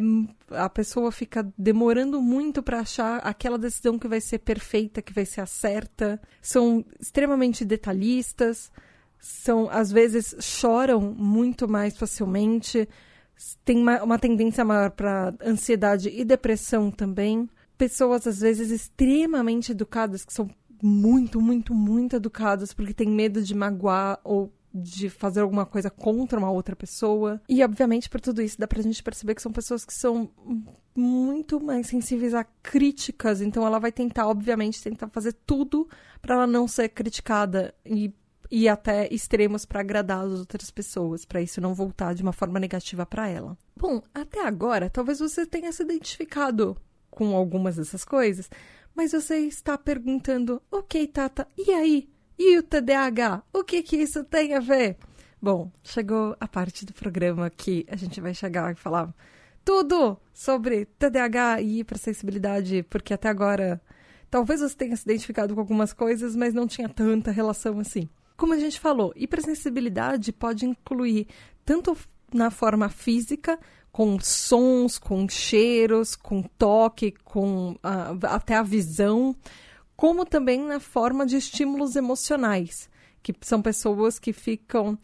a 0.51 0.67
pessoa 0.67 1.09
fica 1.09 1.49
demorando 1.57 2.21
muito 2.21 2.61
para 2.61 2.81
achar 2.81 3.19
aquela 3.19 3.57
decisão 3.57 3.97
que 3.97 4.09
vai 4.09 4.19
ser 4.19 4.39
perfeita, 4.39 5.01
que 5.01 5.13
vai 5.13 5.25
ser 5.25 5.39
a 5.39 5.45
certa. 5.45 6.21
São 6.41 6.83
extremamente 6.99 7.63
detalhistas, 7.63 8.69
são 9.17 9.69
às 9.69 9.89
vezes 9.89 10.35
choram 10.41 10.99
muito 10.99 11.65
mais 11.65 11.97
facilmente, 11.97 12.89
tem 13.63 13.77
uma, 13.77 14.03
uma 14.03 14.19
tendência 14.19 14.65
maior 14.65 14.91
para 14.91 15.33
ansiedade 15.41 16.09
e 16.09 16.25
depressão 16.25 16.91
também. 16.91 17.49
Pessoas 17.77 18.27
às 18.27 18.39
vezes 18.39 18.69
extremamente 18.69 19.71
educadas 19.71 20.25
que 20.25 20.33
são 20.33 20.49
muito, 20.83 21.39
muito, 21.39 21.73
muito 21.73 22.17
educadas 22.17 22.73
porque 22.73 22.93
têm 22.93 23.09
medo 23.09 23.41
de 23.41 23.55
magoar 23.55 24.19
ou 24.25 24.51
de 24.81 25.09
fazer 25.09 25.41
alguma 25.41 25.65
coisa 25.65 25.89
contra 25.89 26.39
uma 26.39 26.51
outra 26.51 26.75
pessoa. 26.75 27.41
E, 27.47 27.63
obviamente, 27.63 28.09
por 28.09 28.21
tudo 28.21 28.41
isso, 28.41 28.59
dá 28.59 28.67
pra 28.67 28.81
gente 28.81 29.01
perceber 29.03 29.35
que 29.35 29.41
são 29.41 29.51
pessoas 29.51 29.85
que 29.85 29.93
são 29.93 30.29
muito 30.95 31.59
mais 31.59 31.87
sensíveis 31.87 32.33
a 32.33 32.43
críticas. 32.43 33.41
Então, 33.41 33.65
ela 33.65 33.79
vai 33.79 33.91
tentar, 33.91 34.27
obviamente, 34.27 34.81
tentar 34.81 35.07
fazer 35.09 35.33
tudo 35.45 35.87
para 36.21 36.35
ela 36.35 36.47
não 36.47 36.67
ser 36.67 36.89
criticada 36.89 37.73
e 37.85 38.13
ir 38.49 38.67
até 38.69 39.07
extremos 39.13 39.65
para 39.65 39.81
agradar 39.81 40.25
as 40.25 40.39
outras 40.39 40.71
pessoas, 40.71 41.25
para 41.25 41.41
isso 41.41 41.61
não 41.61 41.73
voltar 41.73 42.13
de 42.13 42.23
uma 42.23 42.33
forma 42.33 42.59
negativa 42.59 43.05
para 43.05 43.27
ela. 43.27 43.57
Bom, 43.75 44.01
até 44.13 44.45
agora, 44.45 44.89
talvez 44.89 45.19
você 45.19 45.45
tenha 45.45 45.71
se 45.71 45.83
identificado 45.83 46.77
com 47.09 47.35
algumas 47.35 47.75
dessas 47.75 48.05
coisas, 48.05 48.49
mas 48.95 49.11
você 49.11 49.39
está 49.39 49.77
perguntando: 49.77 50.61
ok, 50.71 51.07
Tata, 51.07 51.47
e 51.57 51.71
aí? 51.71 52.09
E 52.37 52.57
o 52.57 52.63
TDAH? 52.63 53.43
O 53.51 53.63
que 53.63 53.81
que 53.81 53.97
isso 53.97 54.23
tem 54.23 54.53
a 54.53 54.59
ver? 54.59 54.97
Bom, 55.41 55.71
chegou 55.83 56.35
a 56.39 56.47
parte 56.47 56.85
do 56.85 56.93
programa 56.93 57.49
que 57.49 57.85
a 57.89 57.95
gente 57.95 58.19
vai 58.19 58.33
chegar 58.33 58.71
e 58.71 58.75
falar 58.75 59.13
tudo 59.63 60.17
sobre 60.33 60.85
TDAH 60.85 61.61
e 61.61 61.79
hipersensibilidade, 61.79 62.83
porque 62.89 63.13
até 63.13 63.27
agora 63.29 63.81
talvez 64.29 64.61
você 64.61 64.75
tenha 64.75 64.95
se 64.95 65.03
identificado 65.03 65.53
com 65.53 65.59
algumas 65.59 65.93
coisas, 65.93 66.35
mas 66.35 66.53
não 66.53 66.67
tinha 66.67 66.87
tanta 66.87 67.31
relação 67.31 67.79
assim. 67.79 68.09
Como 68.37 68.53
a 68.53 68.59
gente 68.59 68.79
falou, 68.79 69.11
hipersensibilidade 69.15 70.31
pode 70.31 70.65
incluir 70.65 71.27
tanto 71.65 71.97
na 72.33 72.51
forma 72.51 72.87
física, 72.87 73.59
com 73.91 74.19
sons, 74.19 74.97
com 74.97 75.27
cheiros, 75.27 76.15
com 76.15 76.43
toque, 76.43 77.13
com 77.23 77.71
uh, 77.71 78.25
até 78.27 78.55
a 78.55 78.63
visão, 78.63 79.35
como 79.97 80.23
também 80.23 80.61
na 80.61 80.79
forma 80.79 81.25
de 81.25 81.35
estímulos 81.35 81.95
emocionais, 81.95 82.87
que 83.23 83.33
são 83.41 83.61
pessoas 83.63 84.19
que 84.19 84.31
ficam 84.31 84.97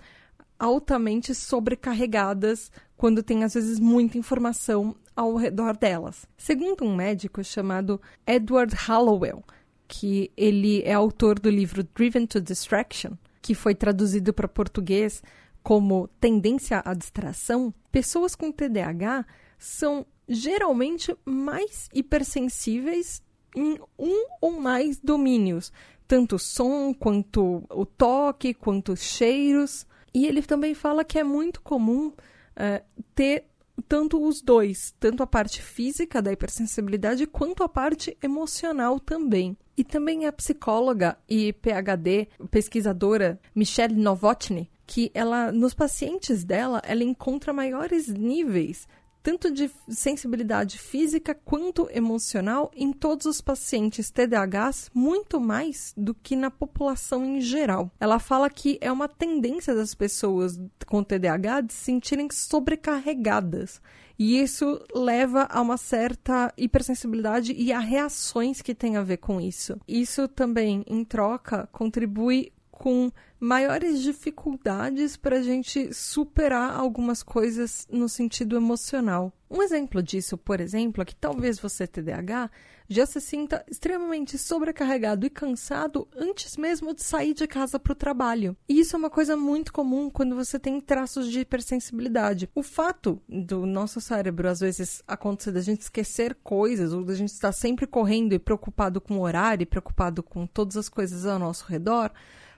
altamente 0.60 1.34
sobrecarregadas 1.34 2.72
quando 2.96 3.24
tem 3.24 3.44
às 3.44 3.56
vezes 3.56 3.80
muita 3.80 4.20
informação 4.20 4.96
ao 5.16 5.36
redor 5.36 5.76
delas. 5.76 6.28
Segundo 6.38 6.86
um 6.86 6.96
médico 6.96 7.44
chamado 7.44 8.00
Edward 8.26 8.76
Hallowell, 8.76 9.44
que 9.88 10.32
ele 10.38 10.84
é 10.84 10.94
autor 10.94 11.40
do 11.40 11.50
livro 11.50 11.84
Driven 11.84 12.28
to 12.28 12.40
Distraction, 12.40 13.14
que 13.42 13.56
foi 13.56 13.74
traduzido 13.74 14.32
para 14.32 14.48
português 14.48 15.24
como 15.64 16.08
tendência 16.20 16.84
à 16.86 16.94
distração, 16.94 17.74
pessoas 17.92 18.36
com 18.36 18.52
TDAH 18.52 19.26
são 19.58 20.06
geralmente 20.28 21.16
mais 21.26 21.90
hipersensíveis 21.94 23.23
em 23.56 23.80
um 23.98 24.28
ou 24.42 24.60
mais 24.60 25.00
domínios, 25.00 25.72
tanto 26.08 26.38
som 26.38 26.94
quanto 26.94 27.64
o 27.70 27.86
toque, 27.86 28.54
quanto 28.54 28.94
os 28.94 29.02
cheiros. 29.02 29.86
E 30.14 30.26
ele 30.28 30.42
também 30.42 30.74
fala 30.74 31.04
que 31.04 31.18
é 31.18 31.24
muito 31.24 31.62
comum 31.62 32.08
uh, 32.08 32.84
ter 33.16 33.46
tanto 33.88 34.24
os 34.24 34.42
dois, 34.42 34.94
tanto 35.00 35.24
a 35.24 35.28
parte 35.28 35.62
física 35.62 36.22
da 36.22 36.32
hipersensibilidade 36.32 37.26
quanto 37.26 37.64
a 37.64 37.70
parte 37.70 38.18
emocional 38.22 39.00
também. 39.00 39.58
E 39.76 39.84
também 39.84 40.28
a 40.28 40.32
psicóloga 40.32 41.18
e 41.28 41.52
PhD, 41.54 42.28
pesquisadora 42.52 43.40
Michelle 43.56 43.96
Novotny, 43.96 44.70
que 44.86 45.10
ela 45.14 45.52
nos 45.52 45.74
pacientes 45.74 46.44
dela, 46.44 46.82
ela 46.86 47.04
encontra 47.04 47.52
maiores 47.52 48.08
níveis 48.08 48.88
tanto 49.24 49.50
de 49.50 49.72
sensibilidade 49.88 50.78
física 50.78 51.34
quanto 51.34 51.90
emocional 51.92 52.70
em 52.76 52.92
todos 52.92 53.26
os 53.26 53.40
pacientes 53.40 54.12
TDAHs, 54.12 54.92
muito 54.94 55.40
mais 55.40 55.94
do 55.96 56.14
que 56.14 56.36
na 56.36 56.52
população 56.52 57.26
em 57.26 57.40
geral. 57.40 57.90
Ela 58.00 58.20
fala 58.20 58.50
que 58.50 58.78
é 58.82 58.92
uma 58.92 59.08
tendência 59.08 59.74
das 59.74 59.96
pessoas 59.96 60.60
com 60.86 61.02
TDAH 61.02 61.62
de 61.62 61.74
se 61.74 61.86
sentirem 61.86 62.28
sobrecarregadas. 62.30 63.82
E 64.20 64.40
isso 64.40 64.80
leva 64.94 65.48
a 65.50 65.62
uma 65.62 65.78
certa 65.78 66.54
hipersensibilidade 66.58 67.54
e 67.54 67.72
a 67.72 67.80
reações 67.80 68.62
que 68.62 68.76
têm 68.76 68.98
a 68.98 69.02
ver 69.02 69.18
com 69.18 69.42
isso. 69.42 69.80
Isso 69.88 70.28
também, 70.28 70.84
em 70.88 71.04
troca, 71.04 71.68
contribui 71.72 72.52
com 72.84 73.10
maiores 73.40 74.02
dificuldades 74.02 75.16
para 75.16 75.38
a 75.38 75.42
gente 75.42 75.94
superar 75.94 76.78
algumas 76.78 77.24
coisas 77.24 77.88
no 77.90 78.10
sentido 78.10 78.58
emocional. 78.58 79.32
Um 79.50 79.64
exemplo 79.64 80.04
disso, 80.04 80.38
por 80.38 80.60
exemplo, 80.60 81.02
é 81.02 81.06
que 81.06 81.16
talvez 81.16 81.58
você 81.60 81.88
TDAH 81.88 82.52
já 82.90 83.06
se 83.06 83.22
sinta 83.22 83.64
extremamente 83.72 84.38
sobrecarregado 84.38 85.26
e 85.26 85.30
cansado 85.30 86.06
antes 86.14 86.58
mesmo 86.58 86.94
de 86.94 87.04
sair 87.04 87.34
de 87.34 87.48
casa 87.48 87.80
para 87.80 87.94
o 87.94 87.96
trabalho. 87.96 88.58
E 88.68 88.82
isso 88.82 88.98
é 88.98 89.00
uma 89.00 89.10
coisa 89.10 89.38
muito 89.38 89.72
comum 89.72 90.10
quando 90.10 90.36
você 90.36 90.60
tem 90.60 90.82
traços 90.82 91.32
de 91.32 91.40
hipersensibilidade. 91.40 92.50
O 92.54 92.64
fato 92.64 93.22
do 93.30 93.66
nosso 93.66 94.02
cérebro 94.02 94.50
às 94.50 94.60
vezes 94.60 95.02
acontecer 95.08 95.54
da 95.54 95.62
gente 95.62 95.84
esquecer 95.84 96.36
coisas 96.44 96.92
ou 96.92 97.06
da 97.06 97.16
gente 97.16 97.30
estar 97.30 97.54
sempre 97.54 97.88
correndo 97.88 98.34
e 98.34 98.40
preocupado 98.40 99.00
com 99.00 99.20
o 99.20 99.22
horário, 99.22 99.64
e 99.64 99.68
preocupado 99.68 100.22
com 100.22 100.46
todas 100.46 100.76
as 100.76 100.90
coisas 100.90 101.26
ao 101.26 101.40
nosso 101.40 101.66
redor, 101.66 102.12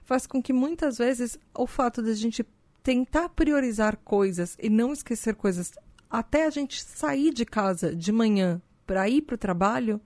faz 0.06 0.26
com 0.26 0.42
que 0.42 0.54
muitas 0.54 0.98
vezes 0.98 1.38
o 1.54 1.68
fato 1.68 2.02
de 2.02 2.12
a 2.12 2.16
gente 2.16 2.46
tentar 2.84 3.30
priorizar 3.30 3.98
coisas 3.98 4.56
e 4.62 4.70
não 4.70 4.94
esquecer 4.94 5.36
coisas 5.36 5.74
até 6.10 6.46
a 6.46 6.50
gente 6.50 6.84
sair 6.84 7.34
de 7.34 7.44
casa 7.44 7.96
de 7.96 8.12
manhã 8.12 8.62
para 8.86 9.10
ir 9.10 9.24
para 9.24 9.34
o 9.34 9.40
trabalho, 9.40 10.00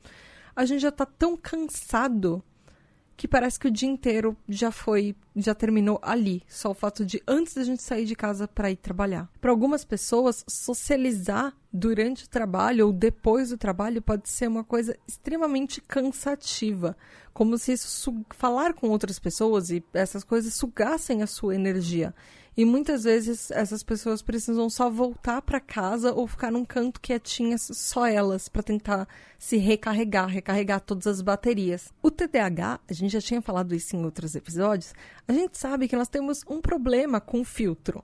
a 0.55 0.65
gente 0.65 0.81
já 0.81 0.89
está 0.89 1.05
tão 1.05 1.35
cansado 1.35 2.41
que 3.19 3.27
parece 3.27 3.59
que 3.59 3.67
o 3.67 3.71
dia 3.71 3.89
inteiro 3.89 4.37
já 4.47 4.71
foi, 4.71 5.13
já 5.35 5.53
terminou 5.53 5.99
ali. 6.01 6.41
Só 6.47 6.71
o 6.71 6.73
fato 6.73 7.05
de 7.05 7.21
antes 7.27 7.53
da 7.53 7.65
gente 7.65 7.83
sair 7.83 8.05
de 8.05 8.15
casa 8.15 8.47
para 8.47 8.71
ir 8.71 8.77
trabalhar. 8.77 9.29
Para 9.41 9.51
algumas 9.51 9.83
pessoas, 9.83 10.45
socializar 10.47 11.53
durante 11.71 12.23
o 12.23 12.29
trabalho 12.29 12.87
ou 12.87 12.93
depois 12.93 13.49
do 13.49 13.57
trabalho 13.57 14.01
pode 14.01 14.29
ser 14.29 14.47
uma 14.47 14.63
coisa 14.63 14.97
extremamente 15.05 15.81
cansativa, 15.81 16.95
como 17.33 17.57
se 17.57 17.73
isso 17.73 18.15
falar 18.29 18.73
com 18.73 18.87
outras 18.87 19.19
pessoas 19.19 19.69
e 19.69 19.83
essas 19.93 20.23
coisas 20.23 20.53
sugassem 20.53 21.21
a 21.21 21.27
sua 21.27 21.53
energia. 21.53 22.15
E 22.59 22.65
muitas 22.65 23.05
vezes 23.05 23.49
essas 23.51 23.81
pessoas 23.83 24.21
precisam 24.21 24.69
só 24.69 24.89
voltar 24.89 25.41
para 25.41 25.61
casa 25.61 26.11
ou 26.11 26.27
ficar 26.27 26.51
num 26.51 26.65
canto 26.65 26.99
quietinhas 26.99 27.69
só 27.71 28.05
elas 28.05 28.49
para 28.49 28.61
tentar 28.61 29.07
se 29.37 29.55
recarregar, 29.55 30.27
recarregar 30.27 30.81
todas 30.81 31.07
as 31.07 31.21
baterias. 31.21 31.93
O 32.03 32.11
TDAH, 32.11 32.81
a 32.85 32.91
gente 32.91 33.13
já 33.13 33.21
tinha 33.21 33.41
falado 33.41 33.73
isso 33.73 33.95
em 33.95 34.03
outros 34.03 34.35
episódios, 34.35 34.93
a 35.25 35.31
gente 35.31 35.57
sabe 35.57 35.87
que 35.87 35.95
nós 35.95 36.09
temos 36.09 36.43
um 36.49 36.59
problema 36.59 37.21
com 37.21 37.39
o 37.39 37.45
filtro. 37.45 38.03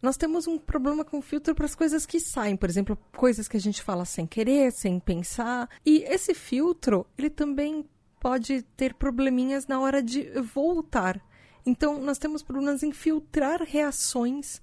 Nós 0.00 0.16
temos 0.16 0.46
um 0.46 0.56
problema 0.56 1.04
com 1.04 1.20
filtro 1.20 1.54
para 1.54 1.66
as 1.66 1.74
coisas 1.74 2.06
que 2.06 2.20
saem, 2.20 2.56
por 2.56 2.70
exemplo, 2.70 2.96
coisas 3.14 3.48
que 3.48 3.58
a 3.58 3.60
gente 3.60 3.82
fala 3.82 4.06
sem 4.06 4.26
querer, 4.26 4.72
sem 4.72 4.98
pensar. 4.98 5.68
E 5.84 6.04
esse 6.04 6.32
filtro, 6.32 7.06
ele 7.18 7.28
também 7.28 7.84
pode 8.18 8.62
ter 8.78 8.94
probleminhas 8.94 9.66
na 9.66 9.78
hora 9.78 10.02
de 10.02 10.22
voltar 10.40 11.20
então, 11.64 12.00
nós 12.00 12.18
temos 12.18 12.42
problemas 12.42 12.82
em 12.82 12.92
filtrar 12.92 13.62
reações 13.62 14.60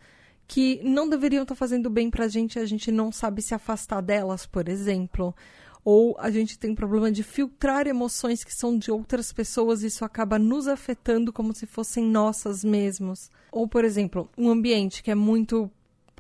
que 0.47 0.81
não 0.83 1.10
deveriam 1.10 1.43
estar 1.43 1.55
fazendo 1.55 1.89
bem 1.89 2.10
para 2.10 2.25
a 2.25 2.27
gente, 2.27 2.57
a 2.57 2.65
gente 2.65 2.91
não 2.91 3.12
sabe 3.12 3.41
se 3.41 3.53
afastar 3.53 4.01
delas, 4.01 4.45
por 4.45 4.69
exemplo. 4.69 5.36
Ou 5.83 6.15
a 6.19 6.31
gente 6.31 6.57
tem 6.57 6.73
problema 6.73 7.12
de 7.12 7.23
filtrar 7.23 7.88
emoções 7.88 8.43
que 8.43 8.53
são 8.53 8.77
de 8.77 8.91
outras 8.91 9.31
pessoas, 9.31 9.83
e 9.83 9.88
isso 9.88 10.03
acaba 10.05 10.39
nos 10.39 10.67
afetando 10.67 11.33
como 11.33 11.53
se 11.53 11.65
fossem 11.65 12.05
nossas 12.05 12.63
mesmos. 12.63 13.29
Ou, 13.51 13.67
por 13.67 13.83
exemplo, 13.83 14.29
um 14.38 14.49
ambiente 14.49 15.03
que 15.03 15.12
é 15.12 15.15
muito 15.15 15.69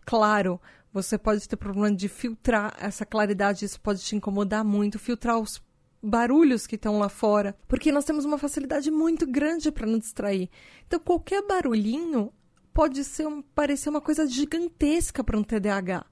claro, 0.05 0.59
você 0.93 1.17
pode 1.17 1.47
ter 1.47 1.55
problema 1.57 1.95
de 1.95 2.07
filtrar 2.07 2.75
essa 2.79 3.05
claridade, 3.05 3.65
isso 3.65 3.79
pode 3.79 4.01
te 4.01 4.15
incomodar 4.15 4.63
muito, 4.63 4.97
filtrar 4.97 5.37
os 5.39 5.61
barulhos 6.01 6.67
que 6.67 6.75
estão 6.75 6.99
lá 6.99 7.09
fora, 7.09 7.55
porque 7.67 7.91
nós 7.91 8.05
temos 8.05 8.25
uma 8.25 8.37
facilidade 8.37 8.89
muito 8.91 9.25
grande 9.25 9.71
para 9.71 9.87
nos 9.87 9.99
distrair. 10.01 10.49
Então, 10.85 10.99
qualquer 10.99 11.45
barulhinho 11.45 12.31
pode 12.73 13.03
ser 13.03 13.27
um, 13.27 13.41
parecer 13.41 13.89
uma 13.89 14.01
coisa 14.01 14.27
gigantesca 14.27 15.23
para 15.23 15.37
um 15.37 15.43
TDAH. 15.43 16.05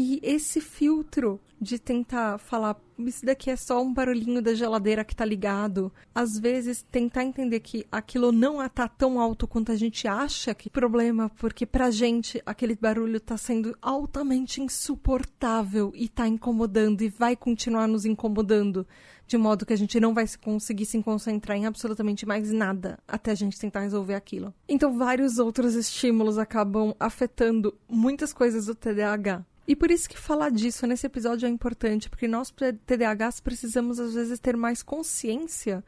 E 0.00 0.20
esse 0.22 0.60
filtro 0.60 1.40
de 1.60 1.76
tentar 1.76 2.38
falar, 2.38 2.80
isso 3.00 3.26
daqui 3.26 3.50
é 3.50 3.56
só 3.56 3.82
um 3.82 3.92
barulhinho 3.92 4.40
da 4.40 4.54
geladeira 4.54 5.04
que 5.04 5.16
tá 5.16 5.24
ligado, 5.24 5.92
às 6.14 6.38
vezes 6.38 6.86
tentar 6.88 7.24
entender 7.24 7.58
que 7.58 7.84
aquilo 7.90 8.30
não 8.30 8.64
está 8.64 8.86
tão 8.86 9.20
alto 9.20 9.48
quanto 9.48 9.72
a 9.72 9.74
gente 9.74 10.06
acha 10.06 10.54
que 10.54 10.70
problema, 10.70 11.28
porque 11.30 11.66
pra 11.66 11.90
gente 11.90 12.40
aquele 12.46 12.76
barulho 12.76 13.18
tá 13.18 13.36
sendo 13.36 13.76
altamente 13.82 14.62
insuportável 14.62 15.90
e 15.96 16.08
tá 16.08 16.28
incomodando 16.28 17.02
e 17.02 17.08
vai 17.08 17.34
continuar 17.34 17.88
nos 17.88 18.04
incomodando, 18.04 18.86
de 19.26 19.36
modo 19.36 19.66
que 19.66 19.72
a 19.72 19.76
gente 19.76 19.98
não 19.98 20.14
vai 20.14 20.26
conseguir 20.40 20.86
se 20.86 21.02
concentrar 21.02 21.56
em 21.56 21.66
absolutamente 21.66 22.24
mais 22.24 22.52
nada 22.52 23.00
até 23.08 23.32
a 23.32 23.34
gente 23.34 23.58
tentar 23.58 23.80
resolver 23.80 24.14
aquilo. 24.14 24.54
Então 24.68 24.96
vários 24.96 25.40
outros 25.40 25.74
estímulos 25.74 26.38
acabam 26.38 26.94
afetando 27.00 27.76
muitas 27.88 28.32
coisas 28.32 28.66
do 28.66 28.76
TDAH. 28.76 29.44
E 29.68 29.76
por 29.76 29.90
isso 29.90 30.08
que 30.08 30.18
falar 30.18 30.50
disso 30.50 30.86
nesse 30.86 31.04
episódio 31.04 31.46
é 31.46 31.50
importante, 31.50 32.08
porque 32.08 32.26
nós 32.26 32.50
TDAHs 32.86 33.38
precisamos 33.38 34.00
às 34.00 34.14
vezes 34.14 34.40
ter 34.40 34.56
mais 34.56 34.82
consciência, 34.82 35.84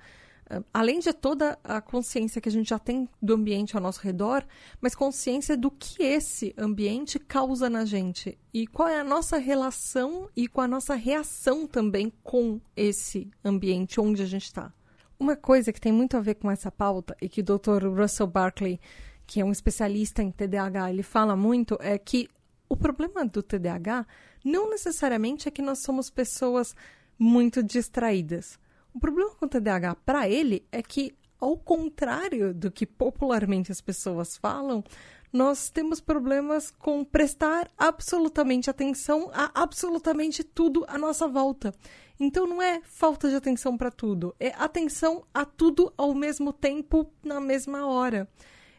eh, 0.50 0.62
além 0.70 0.98
de 0.98 1.10
toda 1.14 1.58
a 1.64 1.80
consciência 1.80 2.42
que 2.42 2.48
a 2.50 2.52
gente 2.52 2.68
já 2.68 2.78
tem 2.78 3.08
do 3.22 3.32
ambiente 3.32 3.74
ao 3.74 3.82
nosso 3.82 4.02
redor, 4.02 4.44
mas 4.82 4.94
consciência 4.94 5.56
do 5.56 5.70
que 5.70 6.02
esse 6.02 6.54
ambiente 6.58 7.18
causa 7.18 7.70
na 7.70 7.86
gente 7.86 8.36
e 8.52 8.66
qual 8.66 8.86
é 8.86 9.00
a 9.00 9.04
nossa 9.04 9.38
relação 9.38 10.28
e 10.36 10.46
com 10.46 10.60
a 10.60 10.68
nossa 10.68 10.94
reação 10.94 11.66
também 11.66 12.12
com 12.22 12.60
esse 12.76 13.30
ambiente 13.42 13.98
onde 13.98 14.20
a 14.20 14.26
gente 14.26 14.44
está. 14.44 14.70
Uma 15.18 15.36
coisa 15.36 15.72
que 15.72 15.80
tem 15.80 15.90
muito 15.90 16.18
a 16.18 16.20
ver 16.20 16.34
com 16.34 16.50
essa 16.50 16.70
pauta 16.70 17.16
e 17.18 17.30
que 17.30 17.40
o 17.40 17.44
Dr. 17.44 17.86
Russell 17.86 18.26
Barkley, 18.26 18.78
que 19.26 19.40
é 19.40 19.44
um 19.44 19.50
especialista 19.50 20.22
em 20.22 20.30
TDAH, 20.30 20.90
ele 20.90 21.02
fala 21.02 21.34
muito 21.34 21.78
é 21.80 21.96
que 21.96 22.28
o 22.70 22.76
problema 22.76 23.26
do 23.26 23.42
TDAH 23.42 24.06
não 24.44 24.70
necessariamente 24.70 25.48
é 25.48 25.50
que 25.50 25.60
nós 25.60 25.80
somos 25.80 26.08
pessoas 26.08 26.74
muito 27.18 27.62
distraídas. 27.62 28.58
O 28.94 29.00
problema 29.00 29.34
com 29.34 29.44
o 29.44 29.48
TDAH 29.48 29.96
para 29.96 30.28
ele 30.28 30.64
é 30.70 30.80
que, 30.80 31.12
ao 31.38 31.56
contrário 31.58 32.54
do 32.54 32.70
que 32.70 32.86
popularmente 32.86 33.72
as 33.72 33.80
pessoas 33.80 34.36
falam, 34.36 34.84
nós 35.32 35.68
temos 35.68 36.00
problemas 36.00 36.70
com 36.70 37.04
prestar 37.04 37.68
absolutamente 37.76 38.70
atenção 38.70 39.30
a 39.34 39.50
absolutamente 39.62 40.44
tudo 40.44 40.84
à 40.88 40.96
nossa 40.96 41.26
volta. 41.26 41.74
Então 42.18 42.46
não 42.46 42.62
é 42.62 42.80
falta 42.84 43.28
de 43.28 43.34
atenção 43.34 43.76
para 43.76 43.90
tudo, 43.90 44.34
é 44.38 44.48
atenção 44.56 45.24
a 45.34 45.44
tudo 45.44 45.92
ao 45.96 46.14
mesmo 46.14 46.52
tempo, 46.52 47.12
na 47.22 47.40
mesma 47.40 47.86
hora. 47.86 48.28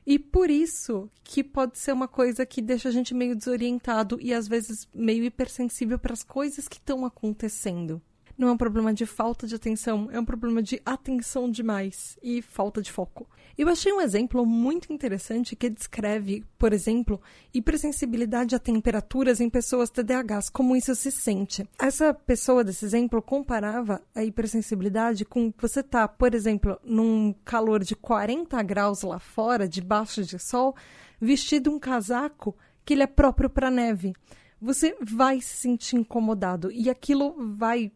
E 0.06 0.18
por 0.18 0.50
isso 0.50 1.10
que 1.24 1.44
pode 1.44 1.78
ser 1.78 1.92
uma 1.94 2.08
coisa 2.08 2.46
que 2.46 2.62
deixa 2.62 2.90
a 2.90 2.92
gente 2.92 3.14
meio 3.14 3.36
desorientado 3.36 4.18
e 4.20 4.34
às 4.34 4.48
vezes 4.48 4.88
meio 4.94 5.24
hipersensível 5.24 6.00
para 6.00 6.14
as 6.14 6.24
coisas 6.24 6.68
que 6.68 6.78
estão 6.78 7.06
acontecendo. 7.06 8.02
Não 8.42 8.50
é 8.50 8.52
um 8.54 8.58
problema 8.58 8.92
de 8.92 9.06
falta 9.06 9.46
de 9.46 9.54
atenção, 9.54 10.10
é 10.12 10.20
um 10.20 10.26
problema 10.26 10.64
de 10.64 10.82
atenção 10.84 11.50
demais 11.50 12.18
e 12.24 12.42
falta 12.42 12.82
de 12.82 12.92
foco. 12.92 13.30
Eu 13.56 13.70
achei 13.70 13.94
um 13.94 14.02
exemplo 14.02 14.44
muito 14.48 14.92
interessante 14.92 15.56
que 15.56 15.70
descreve, 15.70 16.44
por 16.58 16.74
exemplo, 16.74 17.22
hipersensibilidade 17.54 18.56
a 18.56 18.60
temperaturas 18.60 19.40
em 19.40 19.48
pessoas 19.48 19.92
TDAHs, 19.92 20.50
como 20.50 20.76
isso 20.76 20.96
se 20.96 21.12
sente. 21.12 21.70
Essa 21.80 22.16
pessoa 22.16 22.64
desse 22.64 22.84
exemplo 22.84 23.22
comparava 23.22 24.02
a 24.16 24.24
hipersensibilidade 24.24 25.24
com 25.24 25.54
você 25.60 25.84
tá, 25.84 26.08
por 26.08 26.34
exemplo, 26.34 26.80
num 26.84 27.36
calor 27.46 27.84
de 27.84 27.96
40 27.96 28.60
graus 28.64 29.04
lá 29.04 29.20
fora, 29.20 29.68
debaixo 29.68 30.24
de 30.24 30.40
sol, 30.40 30.76
vestido 31.20 31.70
um 31.70 31.78
casaco 31.78 32.58
que 32.84 32.96
ele 32.96 33.04
é 33.04 33.08
próprio 33.08 33.52
para 33.52 33.70
neve. 33.70 34.14
Você 34.60 34.96
vai 35.02 35.42
se 35.42 35.58
sentir 35.58 35.96
incomodado 35.96 36.72
e 36.72 36.90
aquilo 36.90 37.36
vai 37.56 37.92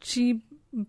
te 0.00 0.42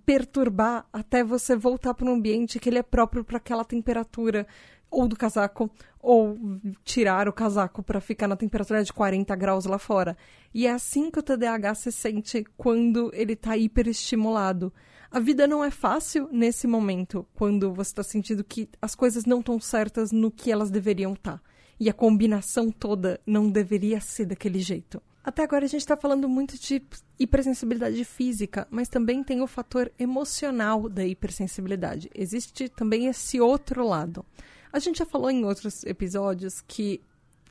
perturbar 0.05 0.85
até 0.91 1.23
você 1.23 1.55
voltar 1.55 1.93
para 1.93 2.07
um 2.07 2.13
ambiente 2.13 2.59
que 2.59 2.69
ele 2.69 2.79
é 2.79 2.83
próprio 2.83 3.23
para 3.23 3.37
aquela 3.37 3.65
temperatura 3.65 4.47
ou 4.89 5.07
do 5.07 5.15
casaco 5.15 5.69
ou 5.99 6.37
tirar 6.83 7.27
o 7.27 7.33
casaco 7.33 7.81
para 7.81 8.01
ficar 8.01 8.27
na 8.27 8.35
temperatura 8.35 8.83
de 8.83 8.91
40 8.91 9.35
graus 9.35 9.65
lá 9.65 9.77
fora. 9.77 10.17
E 10.53 10.67
é 10.67 10.71
assim 10.71 11.09
que 11.09 11.19
o 11.19 11.23
TDAH 11.23 11.75
se 11.75 11.91
sente 11.91 12.45
quando 12.57 13.11
ele 13.13 13.33
está 13.33 13.55
hiperestimulado. 13.55 14.73
A 15.09 15.19
vida 15.19 15.47
não 15.47 15.63
é 15.63 15.69
fácil 15.69 16.29
nesse 16.31 16.67
momento, 16.67 17.25
quando 17.33 17.73
você 17.73 17.91
está 17.91 18.03
sentindo 18.03 18.43
que 18.43 18.69
as 18.81 18.95
coisas 18.95 19.25
não 19.25 19.39
estão 19.39 19.59
certas 19.59 20.11
no 20.11 20.31
que 20.31 20.51
elas 20.51 20.71
deveriam 20.71 21.13
estar. 21.13 21.37
Tá. 21.37 21.43
E 21.79 21.89
a 21.89 21.93
combinação 21.93 22.71
toda 22.71 23.19
não 23.25 23.49
deveria 23.49 23.99
ser 23.99 24.25
daquele 24.25 24.59
jeito. 24.59 25.01
Até 25.23 25.43
agora 25.43 25.65
a 25.65 25.67
gente 25.67 25.81
está 25.81 25.95
falando 25.95 26.27
muito 26.27 26.57
de 26.59 26.81
hipersensibilidade 27.19 28.03
física, 28.03 28.67
mas 28.71 28.89
também 28.89 29.23
tem 29.23 29.41
o 29.41 29.47
fator 29.47 29.91
emocional 29.99 30.89
da 30.89 31.05
hipersensibilidade. 31.05 32.09
Existe 32.15 32.67
também 32.67 33.05
esse 33.05 33.39
outro 33.39 33.87
lado. 33.87 34.25
A 34.73 34.79
gente 34.79 34.99
já 34.99 35.05
falou 35.05 35.29
em 35.29 35.45
outros 35.45 35.83
episódios 35.83 36.61
que 36.61 37.01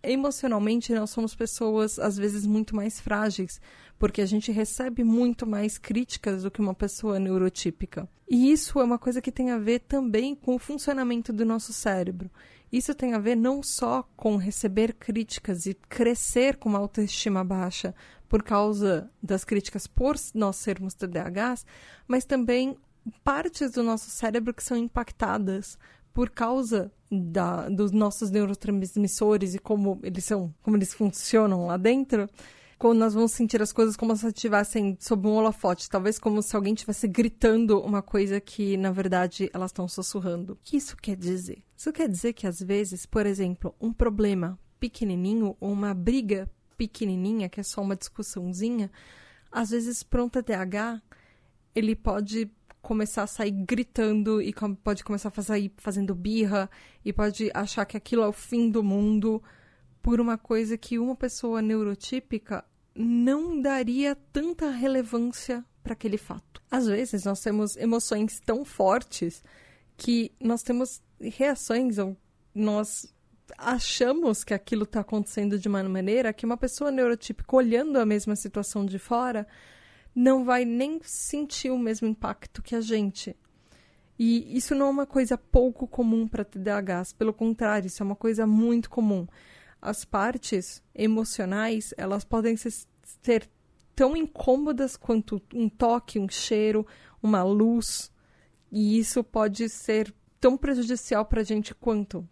emocionalmente 0.03 0.93
nós 0.95 1.11
somos 1.11 1.35
pessoas 1.35 1.99
às 1.99 2.17
vezes 2.17 2.47
muito 2.47 2.75
mais 2.75 2.99
frágeis, 2.99 3.61
porque 3.99 4.23
a 4.23 4.27
gente 4.27 4.51
recebe 4.51 5.05
muito 5.05 5.47
mais 5.47 5.79
críticas 5.79 6.43
do 6.43 6.51
que 6.51 6.61
uma 6.61 6.75
pessoa 6.75 7.19
neurotípica. 7.19 8.09
E 8.29 8.51
isso 8.51 8.81
é 8.81 8.85
uma 8.85 8.99
coisa 8.99 9.21
que 9.21 9.31
tem 9.31 9.51
a 9.51 9.59
ver 9.59 9.81
também 9.81 10.35
com 10.35 10.55
o 10.55 10.59
funcionamento 10.59 11.33
do 11.33 11.45
nosso 11.45 11.73
cérebro. 11.73 12.31
Isso 12.73 12.95
tem 12.95 13.15
a 13.15 13.19
ver 13.19 13.37
não 13.37 13.63
só 13.63 14.09
com 14.17 14.37
receber 14.37 14.95
críticas 14.95 15.67
e 15.67 15.75
crescer 15.75 16.57
com 16.57 16.69
uma 16.69 16.79
autoestima 16.79 17.43
baixa 17.43 17.95
por 18.29 18.43
causa 18.43 19.11
das 19.21 19.45
críticas 19.45 19.89
por 19.89 20.15
nós 20.35 20.57
sermos 20.57 20.95
TDAHs, 20.95 21.67
mas 22.07 22.25
também 22.25 22.77
partes 23.25 23.73
do 23.73 23.83
nosso 23.83 24.09
cérebro 24.09 24.55
que 24.55 24.63
são 24.63 24.77
impactadas 24.77 25.77
por 26.13 26.31
causa 26.31 26.93
da, 27.11 27.69
dos 27.69 27.91
nossos 27.91 28.31
neurotransmissores 28.31 29.55
e 29.55 29.59
como 29.59 29.99
eles 30.03 30.25
são, 30.25 30.55
como 30.63 30.77
eles 30.77 30.95
funcionam 30.95 31.67
lá 31.67 31.77
dentro, 31.77 32.29
quando 32.81 32.99
nós 32.99 33.13
vamos 33.13 33.33
sentir 33.33 33.61
as 33.61 33.73
coisas 33.73 33.95
como 33.95 34.17
se 34.17 34.27
estivessem 34.27 34.97
sob 34.99 35.29
um 35.29 35.33
holofote, 35.33 35.87
talvez 35.87 36.19
como 36.19 36.41
se 36.41 36.57
alguém 36.57 36.73
estivesse 36.73 37.07
gritando 37.07 37.79
uma 37.79 38.01
coisa 38.01 38.41
que, 38.41 38.75
na 38.79 38.91
verdade, 38.91 39.51
elas 39.53 39.71
estão 39.71 39.87
sussurrando. 39.87 40.55
O 40.55 40.59
que 40.63 40.79
isso 40.79 40.97
quer 40.97 41.15
dizer? 41.15 41.63
Isso 41.77 41.93
quer 41.93 42.09
dizer 42.09 42.33
que, 42.33 42.47
às 42.47 42.59
vezes, 42.59 43.05
por 43.05 43.27
exemplo, 43.27 43.75
um 43.79 43.93
problema 43.93 44.59
pequenininho 44.81 45.55
ou 45.61 45.71
uma 45.71 45.93
briga 45.93 46.51
pequenininha, 46.79 47.51
que 47.51 47.61
é 47.61 47.63
só 47.63 47.83
uma 47.83 47.95
discussãozinha, 47.95 48.91
às 49.53 49.69
vezes, 49.69 50.03
para 50.03 50.25
um 50.25 50.31
ele 51.75 51.95
pode 51.95 52.51
começar 52.81 53.25
a 53.25 53.27
sair 53.27 53.51
gritando 53.51 54.41
e 54.41 54.55
pode 54.83 55.05
começar 55.05 55.31
a 55.37 55.43
sair 55.43 55.71
fazendo 55.77 56.15
birra 56.15 56.71
e 57.05 57.13
pode 57.13 57.51
achar 57.53 57.85
que 57.85 57.99
aquilo 57.99 58.23
é 58.23 58.27
o 58.27 58.33
fim 58.33 58.71
do 58.71 58.83
mundo 58.83 59.43
por 60.03 60.19
uma 60.19 60.39
coisa 60.39 60.79
que 60.79 60.99
uma 60.99 61.15
pessoa 61.15 61.61
neurotípica 61.61 62.65
não 62.95 63.61
daria 63.61 64.17
tanta 64.33 64.71
relevância 64.71 65.65
para 65.83 65.93
aquele 65.93 66.19
fato. 66.19 66.63
Às 66.71 66.87
vezes 66.87 67.25
nós 67.25 67.41
temos 67.41 67.77
emoções 67.77 68.41
tão 68.41 68.65
fortes 68.65 69.43
que 69.97 70.33
nós 70.41 70.63
temos 70.63 71.03
reações 71.21 71.99
ou 71.99 72.17
nós 72.55 73.13
achamos 73.59 74.45
que 74.45 74.55
aquilo 74.55 74.85
está 74.85 75.01
acontecendo 75.01 75.59
de 75.59 75.69
uma 75.69 75.83
maneira 75.85 76.33
que 76.33 76.47
uma 76.47 76.57
pessoa 76.57 76.91
neurotípica 76.91 77.57
olhando 77.57 77.99
a 77.99 78.07
mesma 78.07 78.37
situação 78.37 78.85
de 78.87 78.99
fora 78.99 79.47
não 80.15 80.45
vai 80.45 80.65
nem 80.65 81.01
sentir 81.03 81.71
o 81.71 81.79
mesmo 81.79 82.09
impacto 82.09 82.63
que 82.63 82.75
a 82.75 82.81
gente. 82.81 83.37
E 84.19 84.57
isso 84.57 84.75
não 84.75 84.87
é 84.87 84.91
uma 84.91 85.07
coisa 85.07 85.39
pouco 85.39 85.87
comum 85.87 86.29
para 86.29 86.45
TDAHs, 86.45 87.13
pelo 87.13 87.33
contrário, 87.33 87.87
isso 87.87 88.03
é 88.03 88.07
uma 88.07 88.17
coisa 88.17 88.47
muito 88.47 88.91
comum 88.91 89.27
as 89.81 90.05
partes 90.05 90.83
emocionais, 90.95 91.95
elas 91.97 92.25
podem 92.25 92.57
ser, 92.57 92.73
ser 93.23 93.49
tão 93.95 94.17
incômodas 94.17 94.97
quanto 94.97 95.41
um 95.55 95.69
toque, 95.69 96.19
um 96.19 96.29
cheiro, 96.29 96.87
uma 97.23 97.43
luz. 97.43 98.11
E 98.71 98.99
isso 98.99 99.25
pode 99.25 99.69
ser 99.69 100.15
tão 100.41 100.57
prejudicial 100.57 101.25
para 101.25 101.41
a 101.41 101.45
gente 101.45 101.75
quanto 101.75 102.27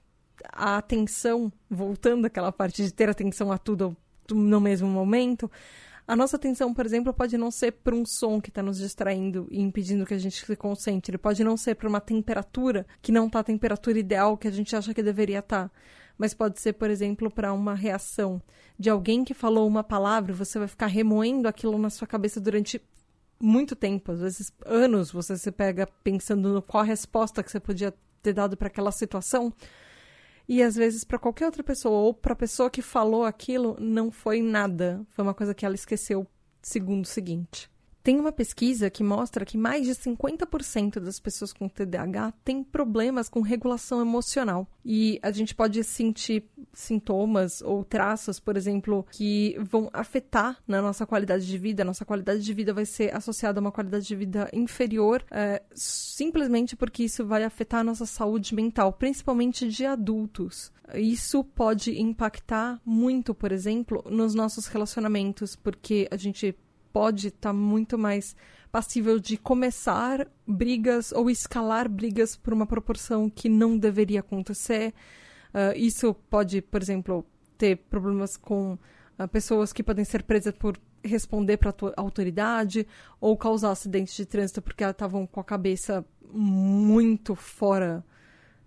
a 0.53 0.77
atenção, 0.77 1.53
voltando 1.69 2.27
àquela 2.27 2.53
parte 2.53 2.83
de 2.83 2.93
ter 2.93 3.09
atenção 3.09 3.51
a 3.51 3.59
tudo 3.59 3.97
no 4.31 4.61
mesmo 4.61 4.89
momento. 4.89 5.51
A 6.07 6.17
nossa 6.17 6.37
atenção, 6.37 6.73
por 6.73 6.87
exemplo, 6.87 7.13
pode 7.13 7.37
não 7.37 7.51
ser 7.51 7.73
para 7.73 7.95
um 7.95 8.07
som 8.07 8.41
que 8.41 8.49
está 8.49 8.63
nos 8.63 8.79
distraindo 8.79 9.47
e 9.51 9.61
impedindo 9.61 10.07
que 10.07 10.15
a 10.15 10.19
gente 10.19 10.43
se 10.43 10.57
concentre. 10.57 11.11
Ele 11.11 11.19
pode 11.19 11.45
não 11.45 11.55
ser 11.55 11.75
para 11.75 11.89
uma 11.89 12.01
temperatura 12.01 12.87
que 13.03 13.13
não 13.13 13.27
está 13.27 13.41
a 13.41 13.45
temperatura 13.45 13.99
ideal 13.99 14.39
que 14.39 14.49
a 14.49 14.51
gente 14.51 14.75
acha 14.75 14.95
que 14.95 15.03
deveria 15.03 15.41
estar. 15.41 15.69
Tá 15.69 15.75
mas 16.19 16.35
pode 16.35 16.61
ser, 16.61 16.73
por 16.75 16.91
exemplo, 16.91 17.31
para 17.31 17.53
uma 17.53 17.75
reação 17.75 18.43
de 18.79 18.91
alguém 18.91 19.25
que 19.25 19.33
falou 19.33 19.67
uma 19.67 19.85
palavra, 19.85 20.35
você 20.35 20.59
vai 20.59 20.69
ficar 20.69 20.87
remoendo 20.87 21.47
aquilo 21.49 21.79
na 21.79 21.89
sua 21.89 22.07
cabeça 22.07 22.41
durante 22.41 22.83
muito 23.41 23.77
tempo, 23.77 24.11
às 24.13 24.21
vezes 24.21 24.53
anos, 24.67 25.13
você 25.13 25.37
se 25.39 25.53
pega 25.53 25.87
pensando 26.03 26.53
no 26.53 26.61
qual 26.61 26.83
resposta 26.83 27.43
que 27.43 27.51
você 27.51 27.61
podia 27.61 27.95
ter 28.21 28.33
dado 28.33 28.57
para 28.57 28.67
aquela 28.67 28.91
situação. 28.91 29.53
E 30.49 30.63
às 30.63 30.75
vezes 30.75 31.05
para 31.05 31.19
qualquer 31.19 31.47
outra 31.47 31.63
pessoa 31.63 31.99
ou 31.99 32.15
para 32.15 32.33
a 32.33 32.37
pessoa 32.37 32.71
que 32.71 32.83
falou 32.83 33.25
aquilo 33.25 33.77
não 33.79 34.11
foi 34.11 34.41
nada, 34.41 35.07
foi 35.11 35.23
uma 35.23 35.35
coisa 35.35 35.55
que 35.55 35.65
ela 35.65 35.75
esqueceu 35.75 36.27
segundo 36.63 37.07
seguinte. 37.07 37.71
Tem 38.09 38.19
uma 38.19 38.33
pesquisa 38.33 38.89
que 38.89 39.05
mostra 39.05 39.45
que 39.45 39.59
mais 39.59 39.85
de 39.85 39.95
50% 39.95 40.99
das 40.99 41.21
pessoas 41.21 41.53
com 41.53 41.69
TDAH 41.69 42.33
têm 42.43 42.65
problemas 42.65 43.29
com 43.29 43.43
regulação 43.43 44.01
emocional. 44.01 44.67
E 44.83 45.19
a 45.23 45.31
gente 45.31 45.55
pode 45.55 45.85
sentir 45.85 46.49
sintomas 46.73 47.61
ou 47.61 47.85
traços, 47.85 48.41
por 48.41 48.57
exemplo, 48.57 49.07
que 49.11 49.59
vão 49.61 49.91
afetar 49.93 50.57
na 50.67 50.81
nossa 50.81 51.05
qualidade 51.05 51.47
de 51.47 51.59
vida. 51.59 51.85
Nossa 51.85 52.07
qualidade 52.07 52.43
de 52.43 52.55
vida 52.55 52.73
vai 52.73 52.87
ser 52.87 53.15
associada 53.15 53.59
a 53.59 53.61
uma 53.61 53.71
qualidade 53.71 54.07
de 54.07 54.17
vida 54.17 54.49
inferior, 54.55 55.23
é, 55.31 55.63
simplesmente 55.75 56.75
porque 56.75 57.05
isso 57.05 57.27
vai 57.27 57.45
afetar 57.45 57.81
a 57.81 57.85
nossa 57.85 58.07
saúde 58.07 58.55
mental, 58.55 58.91
principalmente 58.91 59.69
de 59.69 59.85
adultos. 59.85 60.73
Isso 60.95 61.45
pode 61.45 62.01
impactar 62.01 62.81
muito, 62.87 63.35
por 63.35 63.53
exemplo, 63.53 64.03
nos 64.09 64.35
nossos 64.35 64.67
relacionamentos, 64.67 65.55
porque 65.55 66.09
a 66.11 66.17
gente 66.17 66.57
pode 66.99 67.29
estar 67.29 67.51
tá 67.51 67.53
muito 67.53 67.97
mais 67.97 68.35
passível 68.73 69.21
de 69.21 69.37
começar 69.37 70.27
brigas 70.45 71.13
ou 71.13 71.31
escalar 71.31 71.89
brigas 71.89 72.35
por 72.35 72.53
uma 72.53 72.67
proporção 72.67 73.31
que 73.31 73.49
não 73.49 73.79
deveria 73.79 74.19
acontecer. 74.19 74.93
Uh, 75.55 75.77
isso 75.77 76.13
pode, 76.29 76.61
por 76.61 76.83
exemplo, 76.83 77.25
ter 77.57 77.77
problemas 77.89 78.37
com 78.37 78.73
uh, 79.17 79.29
pessoas 79.31 79.73
que 79.73 79.81
podem 79.81 80.05
ser 80.05 80.25
presas 80.25 80.53
por 80.53 80.77
responder 81.05 81.57
para 81.57 81.71
a 81.71 82.01
autoridade 82.01 82.85
ou 83.21 83.37
causar 83.37 83.71
acidentes 83.71 84.17
de 84.17 84.27
trânsito 84.27 84.61
porque 84.61 84.83
elas 84.83 84.95
estavam 84.95 85.25
com 85.25 85.39
a 85.39 85.45
cabeça 85.45 86.05
muito 86.33 87.37
fora, 87.37 88.05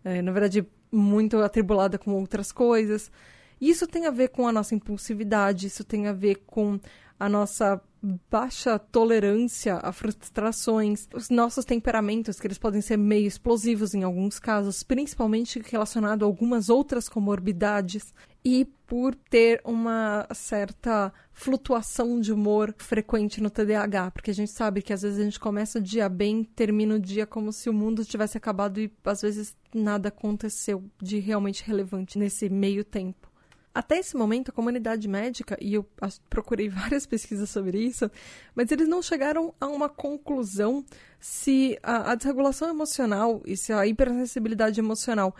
é, 0.06 0.22
na 0.22 0.32
verdade, 0.32 0.66
muito 0.90 1.38
atribulada 1.40 1.98
com 1.98 2.14
outras 2.14 2.50
coisas. 2.50 3.12
Isso 3.60 3.86
tem 3.86 4.06
a 4.06 4.10
ver 4.10 4.30
com 4.30 4.48
a 4.48 4.54
nossa 4.54 4.74
impulsividade, 4.74 5.68
isso 5.68 5.84
tem 5.84 6.08
a 6.08 6.14
ver 6.14 6.44
com 6.48 6.80
a 7.20 7.28
nossa 7.28 7.82
baixa 8.30 8.80
tolerância 8.80 9.78
a 9.78 9.92
frustrações, 9.92 11.08
os 11.14 11.30
nossos 11.30 11.64
temperamentos, 11.64 12.40
que 12.40 12.48
eles 12.48 12.58
podem 12.58 12.82
ser 12.82 12.98
meio 12.98 13.28
explosivos 13.28 13.94
em 13.94 14.04
alguns 14.04 14.40
casos, 14.40 14.82
principalmente 14.82 15.62
relacionado 15.70 16.24
a 16.24 16.26
algumas 16.26 16.70
outras 16.70 17.08
comorbidades, 17.08 18.14
e 18.44 18.66
por 18.88 19.14
ter 19.16 19.62
uma 19.64 20.28
certa 20.34 21.14
flutuação 21.32 22.20
de 22.20 22.34
humor 22.34 22.74
frequente 22.78 23.40
no 23.40 23.50
TDAH, 23.50 24.12
porque 24.12 24.32
a 24.32 24.34
gente 24.34 24.52
sabe 24.52 24.82
que 24.82 24.92
às 24.92 25.04
vezes 25.04 25.20
a 25.20 25.24
gente 25.24 25.40
começa 25.40 25.80
o 25.80 25.82
dia 25.82 26.10
bem, 26.10 26.44
termina 26.44 26.96
o 26.96 27.00
dia 27.00 27.26
como 27.26 27.54
se 27.54 27.70
o 27.70 27.74
mundo 27.74 28.04
tivesse 28.04 28.38
acabado 28.38 28.80
e 28.80 28.92
às 29.06 29.22
vezes 29.22 29.56
nada 29.74 30.10
aconteceu 30.10 30.84
de 31.02 31.20
realmente 31.20 31.64
relevante 31.64 32.18
nesse 32.18 32.50
meio 32.50 32.84
tempo. 32.84 33.31
Até 33.74 34.00
esse 34.00 34.18
momento, 34.18 34.50
a 34.50 34.54
comunidade 34.54 35.08
médica, 35.08 35.58
e 35.62 35.74
eu 35.74 35.88
procurei 36.30 36.68
várias 36.70 37.06
pesquisas 37.06 37.50
sobre 37.50 37.80
isso, 37.80 38.10
mas 38.54 38.72
eles 38.72 38.88
não 38.88 39.02
chegaram 39.02 39.54
a 39.60 39.68
uma 39.68 39.88
conclusão 39.88 40.86
se 41.20 41.78
a, 41.82 42.12
a 42.12 42.16
desregulação 42.16 42.70
emocional 42.70 43.42
e 43.46 43.56
se 43.56 43.72
a 43.72 43.88
hipersensibilidade 43.88 44.80
emocional 44.80 45.36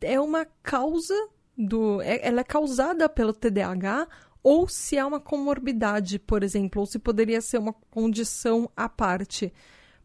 é 0.00 0.20
uma 0.20 0.46
causa 0.62 1.14
do. 1.56 2.00
É, 2.02 2.26
ela 2.26 2.40
é 2.40 2.44
causada 2.44 3.08
pelo 3.08 3.32
TDAH 3.32 4.08
ou 4.42 4.68
se 4.68 4.98
há 4.98 5.06
uma 5.06 5.20
comorbidade, 5.20 6.18
por 6.18 6.42
exemplo, 6.42 6.80
ou 6.80 6.86
se 6.86 6.98
poderia 6.98 7.40
ser 7.40 7.58
uma 7.58 7.72
condição 7.72 8.70
à 8.76 8.88
parte. 8.88 9.52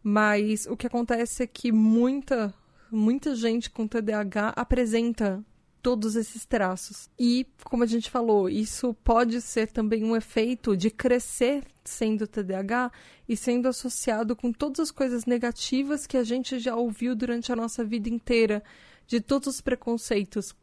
Mas 0.04 0.66
o 0.68 0.78
que 0.78 0.88
acontece 0.88 1.44
é 1.44 1.48
que 1.48 1.72
muita, 1.72 2.54
muita 2.92 3.36
gente 3.36 3.70
com 3.70 3.88
TDAH 3.88 4.54
apresenta 4.56 5.44
todos 5.82 6.16
esses 6.16 6.46
traços. 6.46 7.10
E, 7.18 7.48
como 7.64 7.84
a 7.84 7.88
gente 7.88 8.10
falou, 8.10 8.50
isso 8.50 8.94
pode 9.04 9.42
ser 9.42 9.72
também 9.72 10.04
um 10.04 10.16
efeito 10.16 10.76
de 10.76 10.90
crescer 10.90 11.64
sendo 11.84 12.28
TDAH 12.28 12.92
e 13.28 13.38
sendo 13.38 13.68
associado 13.68 14.36
com 14.36 14.52
todas 14.52 14.80
as 14.80 14.92
coisas 14.92 15.26
negativas 15.26 16.06
que 16.06 16.18
a 16.18 16.24
gente 16.24 16.60
já 16.60 16.76
ouviu 16.76 17.16
durante 17.16 17.52
a 17.52 17.56
nossa 17.56 17.84
vida 17.84 18.10
inteira, 18.10 18.64
de 19.06 19.22
todos 19.22 19.48
os 19.48 19.62
preconceitos 19.62 20.54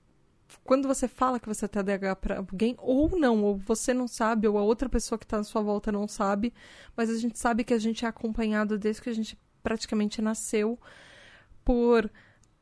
quando 0.63 0.87
você 0.87 1.09
fala 1.09 1.41
que 1.41 1.49
você 1.49 1.65
é 1.65 1.69
TDAH 1.69 2.17
para 2.17 2.37
alguém, 2.39 2.77
ou 2.79 3.19
não, 3.19 3.43
ou 3.43 3.57
você 3.57 3.93
não 3.93 4.07
sabe, 4.07 4.47
ou 4.47 4.59
a 4.59 4.63
outra 4.63 4.89
pessoa 4.89 5.19
que 5.19 5.25
está 5.25 5.39
à 5.39 5.45
sua 5.45 5.63
volta 5.63 5.91
não 5.91 6.07
sabe, 6.07 6.53
mas 6.97 7.11
a 7.11 7.17
gente 7.17 7.39
sabe 7.39 7.65
que 7.65 7.75
a 7.75 7.79
gente 7.79 8.05
é 8.05 8.09
acompanhado 8.09 8.79
desde 8.79 9.03
que 9.03 9.11
a 9.11 9.15
gente 9.15 9.39
praticamente 9.63 10.21
nasceu 10.21 10.79
por 11.65 12.11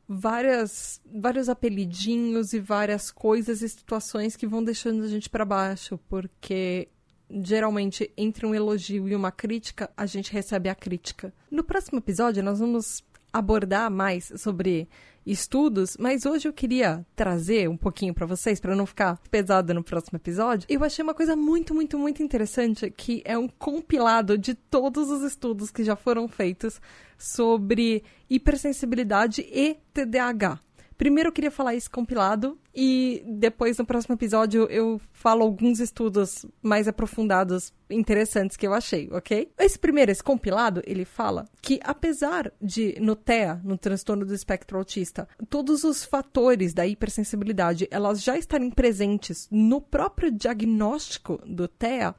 várias 0.07 1.01
vários 1.05 1.49
apelidinhos 1.49 2.53
e 2.53 2.59
várias 2.59 3.11
coisas 3.11 3.61
e 3.61 3.69
situações 3.69 4.35
que 4.35 4.47
vão 4.47 4.63
deixando 4.63 5.03
a 5.03 5.07
gente 5.07 5.29
para 5.29 5.45
baixo, 5.45 5.97
porque 6.09 6.89
geralmente 7.29 8.11
entre 8.17 8.45
um 8.45 8.53
elogio 8.53 9.07
e 9.07 9.15
uma 9.15 9.31
crítica, 9.31 9.89
a 9.95 10.05
gente 10.05 10.31
recebe 10.31 10.69
a 10.69 10.75
crítica. 10.75 11.33
No 11.49 11.63
próximo 11.63 11.99
episódio 11.99 12.43
nós 12.43 12.59
vamos 12.59 13.03
abordar 13.33 13.89
mais 13.89 14.31
sobre 14.37 14.87
estudos, 15.25 15.95
mas 15.97 16.25
hoje 16.25 16.47
eu 16.47 16.53
queria 16.53 17.05
trazer 17.15 17.69
um 17.69 17.77
pouquinho 17.77 18.13
para 18.13 18.25
vocês, 18.25 18.59
para 18.59 18.75
não 18.75 18.85
ficar 18.85 19.17
pesado 19.31 19.73
no 19.73 19.83
próximo 19.83 20.17
episódio. 20.17 20.67
Eu 20.69 20.83
achei 20.83 21.01
uma 21.01 21.13
coisa 21.13 21.35
muito, 21.35 21.73
muito, 21.73 21.97
muito 21.97 22.21
interessante, 22.21 22.91
que 22.91 23.21
é 23.25 23.37
um 23.37 23.47
compilado 23.47 24.37
de 24.37 24.53
todos 24.53 25.09
os 25.09 25.23
estudos 25.23 25.71
que 25.71 25.83
já 25.83 25.95
foram 25.95 26.27
feitos 26.27 26.79
sobre 27.17 28.03
hipersensibilidade 28.29 29.41
e 29.41 29.77
TDAH. 29.93 30.59
Primeiro 30.97 31.29
eu 31.29 31.33
queria 31.33 31.51
falar 31.51 31.75
esse 31.75 31.89
compilado 31.89 32.57
e 32.73 33.23
depois 33.27 33.77
no 33.77 33.85
próximo 33.85 34.15
episódio 34.15 34.67
eu 34.69 34.99
falo 35.11 35.43
alguns 35.43 35.79
estudos 35.79 36.45
mais 36.61 36.87
aprofundados 36.87 37.73
interessantes 37.89 38.57
que 38.57 38.65
eu 38.65 38.73
achei, 38.73 39.09
ok? 39.11 39.51
Esse 39.57 39.77
primeiro, 39.77 40.11
esse 40.11 40.23
compilado, 40.23 40.81
ele 40.85 41.05
fala 41.05 41.45
que 41.61 41.79
apesar 41.83 42.51
de 42.61 42.95
no 42.99 43.15
TEA, 43.15 43.61
no 43.63 43.77
transtorno 43.77 44.25
do 44.25 44.33
espectro 44.33 44.77
autista, 44.77 45.27
todos 45.49 45.83
os 45.83 46.03
fatores 46.03 46.73
da 46.73 46.85
hipersensibilidade, 46.85 47.87
elas 47.91 48.21
já 48.21 48.37
estarem 48.37 48.69
presentes 48.69 49.47
no 49.51 49.81
próprio 49.81 50.31
diagnóstico 50.31 51.39
do 51.45 51.67
TEA, 51.67 52.15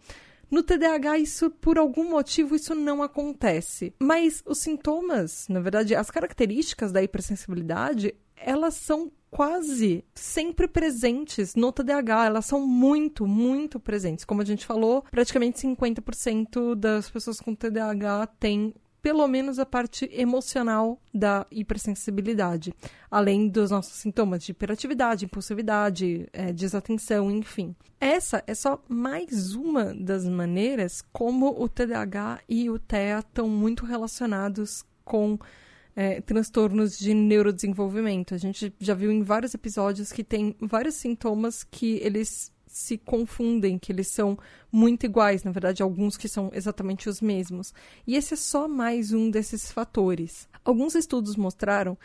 no 0.50 0.62
TDAH, 0.62 1.18
isso, 1.18 1.50
por 1.50 1.78
algum 1.78 2.10
motivo, 2.10 2.54
isso 2.54 2.76
não 2.76 3.02
acontece. 3.02 3.92
Mas 3.98 4.40
os 4.46 4.58
sintomas, 4.58 5.48
na 5.48 5.58
verdade, 5.58 5.96
as 5.96 6.12
características 6.12 6.92
da 6.92 7.02
hipersensibilidade, 7.02 8.14
elas 8.36 8.74
são 8.74 9.10
quase 9.30 10.04
sempre 10.14 10.68
presentes 10.68 11.56
no 11.56 11.72
TDAH, 11.72 12.26
elas 12.26 12.46
são 12.46 12.64
muito, 12.64 13.26
muito 13.26 13.80
presentes. 13.80 14.24
Como 14.24 14.40
a 14.40 14.44
gente 14.44 14.64
falou, 14.64 15.04
praticamente 15.10 15.58
50% 15.58 16.76
das 16.76 17.10
pessoas 17.10 17.40
com 17.40 17.54
TDAH 17.54 18.28
têm 18.38 18.72
pelo 19.04 19.28
menos 19.28 19.58
a 19.58 19.66
parte 19.66 20.08
emocional 20.10 20.98
da 21.12 21.46
hipersensibilidade, 21.50 22.72
além 23.10 23.48
dos 23.48 23.70
nossos 23.70 23.92
sintomas 23.92 24.42
de 24.42 24.52
hiperatividade, 24.52 25.26
impulsividade, 25.26 26.26
é, 26.32 26.50
desatenção, 26.54 27.30
enfim. 27.30 27.76
Essa 28.00 28.42
é 28.46 28.54
só 28.54 28.82
mais 28.88 29.54
uma 29.54 29.92
das 29.94 30.24
maneiras 30.24 31.02
como 31.12 31.60
o 31.60 31.68
TDAH 31.68 32.40
e 32.48 32.70
o 32.70 32.78
TEA 32.78 33.18
estão 33.18 33.46
muito 33.46 33.84
relacionados 33.84 34.86
com 35.04 35.38
é, 35.96 36.20
transtornos 36.20 36.98
de 36.98 37.14
neurodesenvolvimento. 37.14 38.34
A 38.34 38.38
gente 38.38 38.74
já 38.78 38.94
viu 38.94 39.10
em 39.10 39.22
vários 39.22 39.54
episódios 39.54 40.12
que 40.12 40.24
tem 40.24 40.54
vários 40.60 40.96
sintomas 40.96 41.62
que 41.64 41.98
eles 42.02 42.52
se 42.66 42.98
confundem, 42.98 43.78
que 43.78 43.92
eles 43.92 44.08
são 44.08 44.36
muito 44.70 45.06
iguais, 45.06 45.44
na 45.44 45.52
verdade, 45.52 45.82
alguns 45.82 46.16
que 46.16 46.28
são 46.28 46.50
exatamente 46.52 47.08
os 47.08 47.20
mesmos. 47.20 47.72
E 48.04 48.16
esse 48.16 48.34
é 48.34 48.36
só 48.36 48.66
mais 48.66 49.12
um 49.12 49.30
desses 49.30 49.70
fatores. 49.70 50.48
Alguns 50.64 50.96
estudos 50.96 51.36
mostraram 51.36 51.96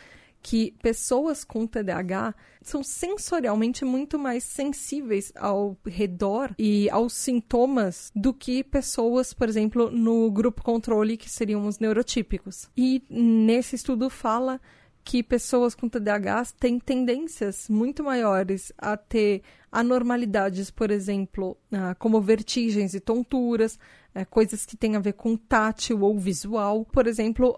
que 0.42 0.74
pessoas 0.82 1.44
com 1.44 1.66
TDAH 1.66 2.34
são 2.62 2.82
sensorialmente 2.82 3.84
muito 3.84 4.18
mais 4.18 4.44
sensíveis 4.44 5.32
ao 5.36 5.76
redor 5.86 6.54
e 6.58 6.88
aos 6.90 7.14
sintomas 7.14 8.10
do 8.14 8.32
que 8.32 8.62
pessoas, 8.62 9.32
por 9.32 9.48
exemplo, 9.48 9.90
no 9.90 10.30
grupo 10.30 10.62
controle, 10.62 11.16
que 11.16 11.30
seriam 11.30 11.66
os 11.66 11.78
neurotípicos. 11.78 12.68
E 12.76 13.02
nesse 13.08 13.76
estudo 13.76 14.10
fala 14.10 14.60
que 15.04 15.22
pessoas 15.22 15.74
com 15.74 15.88
TDAH 15.88 16.44
têm 16.58 16.78
tendências 16.78 17.68
muito 17.68 18.04
maiores 18.04 18.72
a 18.78 18.96
ter 18.96 19.42
anormalidades, 19.72 20.70
por 20.70 20.90
exemplo, 20.90 21.56
ah, 21.72 21.94
como 21.94 22.20
vertigens 22.20 22.94
e 22.94 23.00
tonturas, 23.00 23.78
eh, 24.14 24.24
coisas 24.24 24.66
que 24.66 24.76
têm 24.76 24.96
a 24.96 25.00
ver 25.00 25.12
com 25.12 25.36
tátil 25.36 26.00
ou 26.00 26.18
visual, 26.18 26.84
por 26.84 27.06
exemplo, 27.06 27.56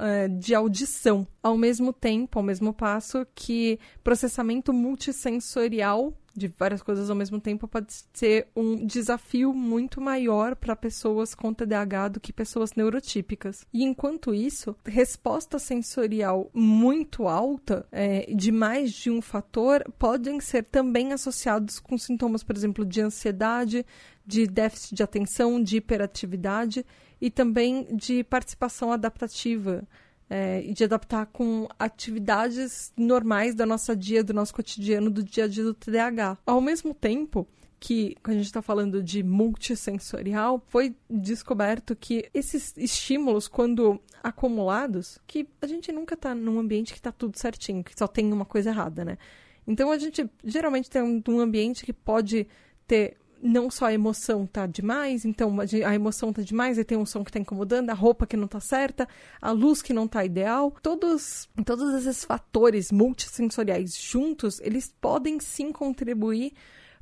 eh, 0.00 0.28
de 0.28 0.54
audição, 0.54 1.26
ao 1.42 1.56
mesmo 1.56 1.92
tempo, 1.92 2.38
ao 2.38 2.42
mesmo 2.42 2.72
passo 2.72 3.24
que 3.34 3.78
processamento 4.02 4.72
multissensorial 4.72 6.12
de 6.34 6.48
várias 6.48 6.82
coisas 6.82 7.10
ao 7.10 7.16
mesmo 7.16 7.40
tempo 7.40 7.68
pode 7.68 7.92
ser 8.12 8.48
um 8.56 8.86
desafio 8.86 9.52
muito 9.52 10.00
maior 10.00 10.56
para 10.56 10.74
pessoas 10.74 11.34
com 11.34 11.52
TDAH 11.52 12.08
do 12.08 12.20
que 12.20 12.32
pessoas 12.32 12.74
neurotípicas. 12.74 13.66
E 13.72 13.84
enquanto 13.84 14.34
isso, 14.34 14.74
resposta 14.84 15.58
sensorial 15.58 16.50
muito 16.54 17.28
alta, 17.28 17.86
é, 17.92 18.32
de 18.34 18.50
mais 18.50 18.92
de 18.92 19.10
um 19.10 19.20
fator, 19.20 19.84
podem 19.98 20.40
ser 20.40 20.64
também 20.64 21.12
associados 21.12 21.78
com 21.78 21.98
sintomas, 21.98 22.42
por 22.42 22.56
exemplo, 22.56 22.84
de 22.84 23.00
ansiedade, 23.00 23.84
de 24.26 24.46
déficit 24.46 24.94
de 24.94 25.02
atenção, 25.02 25.62
de 25.62 25.76
hiperatividade 25.76 26.86
e 27.20 27.30
também 27.30 27.86
de 27.94 28.24
participação 28.24 28.92
adaptativa 28.92 29.86
é, 30.32 30.62
e 30.64 30.72
de 30.72 30.82
adaptar 30.82 31.26
com 31.26 31.68
atividades 31.78 32.90
normais 32.96 33.54
da 33.54 33.66
nossa 33.66 33.94
dia, 33.94 34.24
do 34.24 34.32
nosso 34.32 34.54
cotidiano, 34.54 35.10
do 35.10 35.22
dia 35.22 35.44
a 35.44 35.46
dia 35.46 35.62
do 35.62 35.74
TDAH. 35.74 36.38
Ao 36.46 36.58
mesmo 36.58 36.94
tempo, 36.94 37.46
que, 37.78 38.16
quando 38.22 38.36
a 38.36 38.38
gente 38.38 38.46
está 38.46 38.62
falando 38.62 39.02
de 39.02 39.22
multissensorial, 39.22 40.64
foi 40.68 40.96
descoberto 41.10 41.94
que 41.94 42.30
esses 42.32 42.72
estímulos, 42.78 43.46
quando 43.46 44.00
acumulados, 44.22 45.18
que 45.26 45.46
a 45.60 45.66
gente 45.66 45.92
nunca 45.92 46.14
está 46.14 46.34
num 46.34 46.58
ambiente 46.58 46.94
que 46.94 46.98
está 46.98 47.12
tudo 47.12 47.38
certinho, 47.38 47.84
que 47.84 47.92
só 47.94 48.06
tem 48.06 48.32
uma 48.32 48.46
coisa 48.46 48.70
errada, 48.70 49.04
né? 49.04 49.18
Então 49.66 49.90
a 49.90 49.98
gente 49.98 50.26
geralmente 50.42 50.88
tem 50.88 51.02
um, 51.02 51.22
um 51.28 51.40
ambiente 51.40 51.84
que 51.84 51.92
pode 51.92 52.46
ter 52.86 53.18
não 53.42 53.70
só 53.70 53.86
a 53.86 53.92
emoção 53.92 54.46
tá 54.46 54.66
demais, 54.66 55.24
então 55.24 55.56
a 55.60 55.94
emoção 55.94 56.32
tá 56.32 56.42
demais, 56.42 56.78
aí 56.78 56.84
tem 56.84 56.96
um 56.96 57.04
som 57.04 57.24
que 57.24 57.32
tá 57.32 57.40
incomodando, 57.40 57.90
a 57.90 57.94
roupa 57.94 58.26
que 58.26 58.36
não 58.36 58.46
tá 58.46 58.60
certa, 58.60 59.08
a 59.40 59.50
luz 59.50 59.82
que 59.82 59.92
não 59.92 60.06
tá 60.06 60.24
ideal. 60.24 60.72
Todos, 60.80 61.48
todos 61.66 61.92
esses 61.94 62.24
fatores 62.24 62.92
multissensoriais 62.92 63.96
juntos, 63.96 64.60
eles 64.60 64.94
podem 65.00 65.40
sim 65.40 65.72
contribuir 65.72 66.52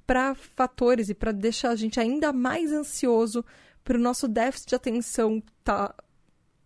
para 0.07 0.35
fatores 0.35 1.11
e 1.11 1.15
para 1.15 1.31
deixar 1.31 1.71
a 1.71 1.77
gente 1.77 2.01
ainda 2.01 2.33
mais 2.33 2.73
ansioso, 2.73 3.45
para 3.85 3.99
o 3.99 4.01
nosso 4.01 4.27
déficit 4.27 4.71
de 4.71 4.75
atenção 4.75 5.43
tá 5.63 5.95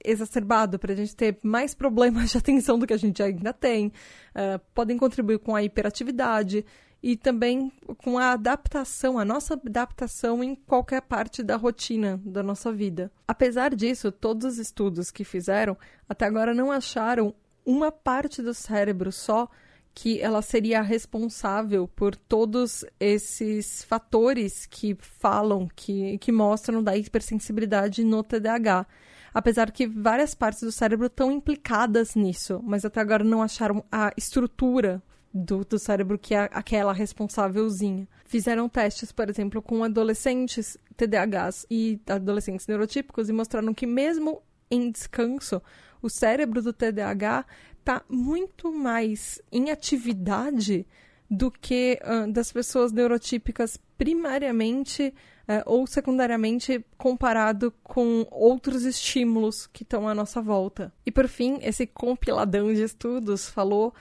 exacerbado, 0.04 0.78
para 0.78 0.92
a 0.92 0.96
gente 0.96 1.16
ter 1.16 1.38
mais 1.42 1.74
problemas 1.74 2.30
de 2.30 2.38
atenção 2.38 2.78
do 2.78 2.86
que 2.86 2.92
a 2.92 2.98
gente 2.98 3.22
ainda 3.22 3.52
tem, 3.52 3.88
uh, 3.88 4.60
podem 4.74 4.98
contribuir 4.98 5.38
com 5.38 5.56
a 5.56 5.62
hiperatividade, 5.62 6.64
e 7.04 7.18
também 7.18 7.70
com 7.98 8.16
a 8.16 8.32
adaptação, 8.32 9.18
a 9.18 9.26
nossa 9.26 9.60
adaptação 9.62 10.42
em 10.42 10.54
qualquer 10.54 11.02
parte 11.02 11.42
da 11.42 11.54
rotina 11.54 12.18
da 12.24 12.42
nossa 12.42 12.72
vida. 12.72 13.12
Apesar 13.28 13.74
disso, 13.74 14.10
todos 14.10 14.54
os 14.54 14.58
estudos 14.58 15.10
que 15.10 15.22
fizeram 15.22 15.76
até 16.08 16.24
agora 16.24 16.54
não 16.54 16.72
acharam 16.72 17.34
uma 17.62 17.92
parte 17.92 18.40
do 18.40 18.54
cérebro 18.54 19.12
só 19.12 19.50
que 19.92 20.18
ela 20.18 20.40
seria 20.40 20.80
responsável 20.80 21.86
por 21.86 22.16
todos 22.16 22.86
esses 22.98 23.84
fatores 23.84 24.64
que 24.64 24.96
falam, 24.98 25.68
que, 25.76 26.16
que 26.16 26.32
mostram 26.32 26.82
da 26.82 26.96
hipersensibilidade 26.96 28.02
no 28.02 28.22
TDAH. 28.22 28.86
Apesar 29.34 29.70
que 29.72 29.86
várias 29.86 30.34
partes 30.34 30.62
do 30.62 30.72
cérebro 30.72 31.08
estão 31.08 31.30
implicadas 31.30 32.14
nisso, 32.14 32.62
mas 32.64 32.82
até 32.82 32.98
agora 32.98 33.22
não 33.22 33.42
acharam 33.42 33.84
a 33.92 34.10
estrutura 34.16 35.02
do, 35.34 35.64
do 35.64 35.78
cérebro 35.80 36.16
que 36.16 36.32
é 36.32 36.48
aquela 36.52 36.92
responsávelzinha. 36.92 38.06
Fizeram 38.24 38.68
testes, 38.68 39.10
por 39.10 39.28
exemplo, 39.28 39.60
com 39.60 39.82
adolescentes 39.82 40.78
TDAHs 40.96 41.66
e 41.68 42.00
adolescentes 42.06 42.68
neurotípicos 42.68 43.28
e 43.28 43.32
mostraram 43.32 43.74
que 43.74 43.86
mesmo 43.86 44.40
em 44.70 44.90
descanso, 44.90 45.60
o 46.00 46.08
cérebro 46.08 46.62
do 46.62 46.72
TDAH 46.72 47.44
está 47.80 48.02
muito 48.08 48.72
mais 48.72 49.42
em 49.50 49.70
atividade 49.70 50.86
do 51.28 51.50
que 51.50 51.98
uh, 52.02 52.30
das 52.30 52.52
pessoas 52.52 52.92
neurotípicas 52.92 53.78
primariamente 53.98 55.12
uh, 55.48 55.62
ou 55.66 55.86
secundariamente 55.86 56.84
comparado 56.96 57.72
com 57.82 58.26
outros 58.30 58.84
estímulos 58.84 59.66
que 59.66 59.82
estão 59.82 60.08
à 60.08 60.14
nossa 60.14 60.40
volta. 60.40 60.92
E 61.04 61.10
por 61.10 61.26
fim, 61.26 61.58
esse 61.62 61.86
compiladão 61.86 62.72
de 62.72 62.82
estudos 62.82 63.48
falou 63.48 63.92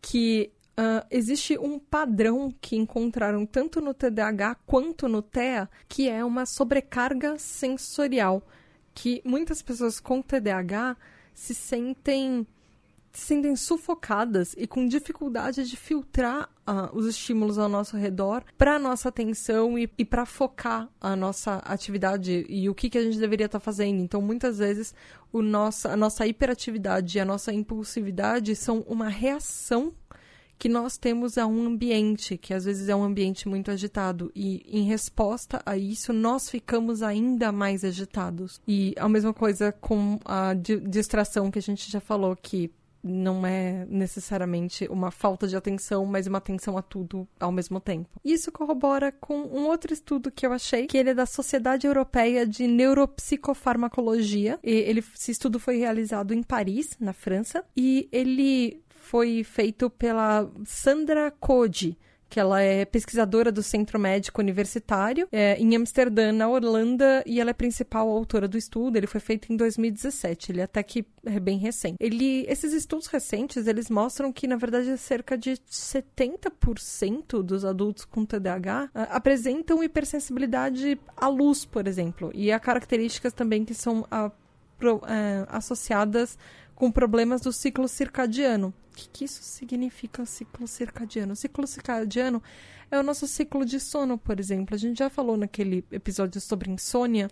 que 0.00 0.50
Uh, 0.72 1.04
existe 1.10 1.58
um 1.58 1.78
padrão 1.78 2.50
que 2.60 2.76
encontraram 2.76 3.44
tanto 3.44 3.80
no 3.80 3.92
TDAH 3.92 4.54
quanto 4.66 5.06
no 5.06 5.20
TEA, 5.20 5.68
que 5.86 6.08
é 6.08 6.24
uma 6.24 6.46
sobrecarga 6.46 7.38
sensorial, 7.38 8.42
que 8.94 9.20
muitas 9.22 9.60
pessoas 9.60 10.00
com 10.00 10.22
TDAH 10.22 10.96
se 11.34 11.54
sentem 11.54 12.46
se 13.12 13.26
sentem 13.26 13.54
sufocadas 13.54 14.54
e 14.56 14.66
com 14.66 14.88
dificuldade 14.88 15.68
de 15.68 15.76
filtrar 15.76 16.48
uh, 16.66 16.96
os 16.96 17.06
estímulos 17.06 17.58
ao 17.58 17.68
nosso 17.68 17.96
redor 17.96 18.42
para 18.56 18.78
nossa 18.78 19.10
atenção 19.10 19.78
e, 19.78 19.90
e 19.98 20.04
para 20.04 20.24
focar 20.24 20.88
a 21.00 21.14
nossa 21.14 21.56
atividade 21.58 22.46
e 22.48 22.68
o 22.70 22.74
que, 22.74 22.88
que 22.88 22.96
a 22.96 23.02
gente 23.02 23.18
deveria 23.18 23.46
estar 23.46 23.58
tá 23.58 23.64
fazendo. 23.64 24.00
Então, 24.00 24.22
muitas 24.22 24.58
vezes, 24.58 24.94
o 25.30 25.42
nossa, 25.42 25.92
a 25.92 25.96
nossa 25.96 26.26
hiperatividade 26.26 27.18
e 27.18 27.20
a 27.20 27.24
nossa 27.24 27.52
impulsividade 27.52 28.56
são 28.56 28.80
uma 28.88 29.08
reação 29.08 29.92
que 30.62 30.68
nós 30.68 30.96
temos 30.96 31.38
a 31.38 31.44
um 31.44 31.66
ambiente, 31.66 32.38
que 32.38 32.54
às 32.54 32.64
vezes 32.64 32.88
é 32.88 32.94
um 32.94 33.02
ambiente 33.02 33.48
muito 33.48 33.68
agitado, 33.68 34.30
e 34.32 34.62
em 34.64 34.84
resposta 34.84 35.60
a 35.66 35.76
isso, 35.76 36.12
nós 36.12 36.48
ficamos 36.48 37.02
ainda 37.02 37.50
mais 37.50 37.84
agitados. 37.84 38.60
E 38.64 38.94
a 38.96 39.08
mesma 39.08 39.34
coisa 39.34 39.72
com 39.72 40.20
a 40.24 40.54
distração 40.54 41.50
que 41.50 41.58
a 41.58 41.62
gente 41.62 41.90
já 41.90 41.98
falou, 41.98 42.36
que 42.36 42.70
não 43.02 43.44
é 43.44 43.84
necessariamente 43.88 44.86
uma 44.88 45.10
falta 45.10 45.48
de 45.48 45.56
atenção, 45.56 46.06
mas 46.06 46.26
uma 46.26 46.38
atenção 46.38 46.78
a 46.78 46.82
tudo 46.82 47.26
ao 47.40 47.50
mesmo 47.50 47.80
tempo. 47.80 48.08
Isso 48.24 48.52
corrobora 48.52 49.10
com 49.10 49.34
um 49.34 49.66
outro 49.66 49.92
estudo 49.92 50.30
que 50.30 50.46
eu 50.46 50.52
achei, 50.52 50.86
que 50.86 50.96
ele 50.96 51.10
é 51.10 51.14
da 51.14 51.26
Sociedade 51.26 51.86
Europeia 51.86 52.46
de 52.46 52.66
Neuropsicofarmacologia. 52.66 54.58
E 54.62 54.70
ele, 54.70 55.00
esse 55.00 55.32
estudo 55.32 55.58
foi 55.58 55.78
realizado 55.78 56.32
em 56.32 56.42
Paris, 56.42 56.96
na 57.00 57.12
França, 57.12 57.64
e 57.76 58.08
ele 58.12 58.81
foi 59.02 59.42
feito 59.42 59.90
pela 59.90 60.48
Sandra 60.64 61.30
Code, 61.30 61.98
que 62.30 62.40
ela 62.40 62.62
é 62.62 62.86
pesquisadora 62.86 63.52
do 63.52 63.62
Centro 63.62 63.98
Médico 63.98 64.40
Universitário 64.40 65.28
é, 65.30 65.54
em 65.58 65.76
Amsterdã, 65.76 66.32
na 66.32 66.48
Holanda, 66.48 67.22
e 67.26 67.40
ela 67.40 67.50
é 67.50 67.52
principal 67.52 68.08
autora 68.08 68.48
do 68.48 68.56
estudo. 68.56 68.96
Ele 68.96 69.06
foi 69.06 69.20
feito 69.20 69.52
em 69.52 69.56
2017, 69.56 70.52
ele 70.52 70.60
é 70.62 70.64
até 70.64 70.82
que 70.82 71.04
é 71.26 71.38
bem 71.38 71.58
recente. 71.58 71.96
Ele, 72.00 72.46
esses 72.48 72.72
estudos 72.72 73.06
recentes, 73.08 73.66
eles 73.66 73.90
mostram 73.90 74.32
que, 74.32 74.46
na 74.46 74.56
verdade, 74.56 74.96
cerca 74.96 75.36
de 75.36 75.58
70% 75.70 77.42
dos 77.42 77.66
adultos 77.66 78.06
com 78.06 78.24
TDAH 78.24 78.88
apresentam 78.94 79.84
hipersensibilidade 79.84 80.98
à 81.14 81.28
luz, 81.28 81.66
por 81.66 81.86
exemplo, 81.86 82.30
e 82.32 82.50
há 82.50 82.58
características 82.58 83.34
também 83.34 83.62
que 83.62 83.74
são 83.74 84.02
uh, 84.02 84.32
pro, 84.78 84.96
uh, 84.96 85.02
associadas 85.48 86.38
com 86.74 86.90
problemas 86.90 87.42
do 87.42 87.52
ciclo 87.52 87.86
circadiano. 87.86 88.72
O 88.92 88.94
que, 88.94 89.08
que 89.08 89.24
isso 89.24 89.42
significa 89.42 90.26
ciclo 90.26 90.66
circadiano? 90.66 91.32
O 91.32 91.36
ciclo 91.36 91.66
circadiano 91.66 92.42
é 92.90 92.98
o 92.98 93.02
nosso 93.02 93.26
ciclo 93.26 93.64
de 93.64 93.80
sono, 93.80 94.18
por 94.18 94.38
exemplo. 94.38 94.74
A 94.74 94.78
gente 94.78 94.98
já 94.98 95.08
falou 95.08 95.34
naquele 95.34 95.82
episódio 95.90 96.38
sobre 96.42 96.70
insônia 96.70 97.30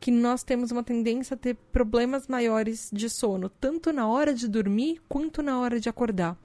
que 0.00 0.10
nós 0.10 0.42
temos 0.42 0.72
uma 0.72 0.82
tendência 0.82 1.34
a 1.34 1.38
ter 1.38 1.54
problemas 1.70 2.26
maiores 2.26 2.90
de 2.92 3.08
sono, 3.08 3.48
tanto 3.48 3.92
na 3.92 4.08
hora 4.08 4.34
de 4.34 4.48
dormir 4.48 5.00
quanto 5.08 5.42
na 5.44 5.60
hora 5.60 5.78
de 5.78 5.88
acordar. 5.88 6.36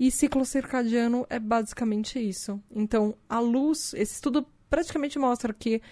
E 0.00 0.10
ciclo 0.10 0.46
circadiano 0.46 1.26
é 1.28 1.38
basicamente 1.38 2.18
isso. 2.18 2.58
Então, 2.74 3.14
a 3.28 3.38
luz, 3.40 3.92
esse 3.92 4.14
estudo 4.14 4.46
praticamente 4.70 5.18
mostra 5.18 5.52
que 5.52 5.82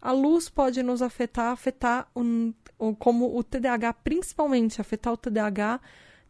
a 0.00 0.12
luz 0.12 0.48
pode 0.48 0.80
nos 0.80 1.02
afetar, 1.02 1.50
afetar 1.50 2.08
um, 2.14 2.54
como 3.00 3.36
o 3.36 3.42
TDAH, 3.42 3.94
principalmente 3.94 4.80
afetar 4.80 5.12
o 5.12 5.16
TDAH 5.16 5.80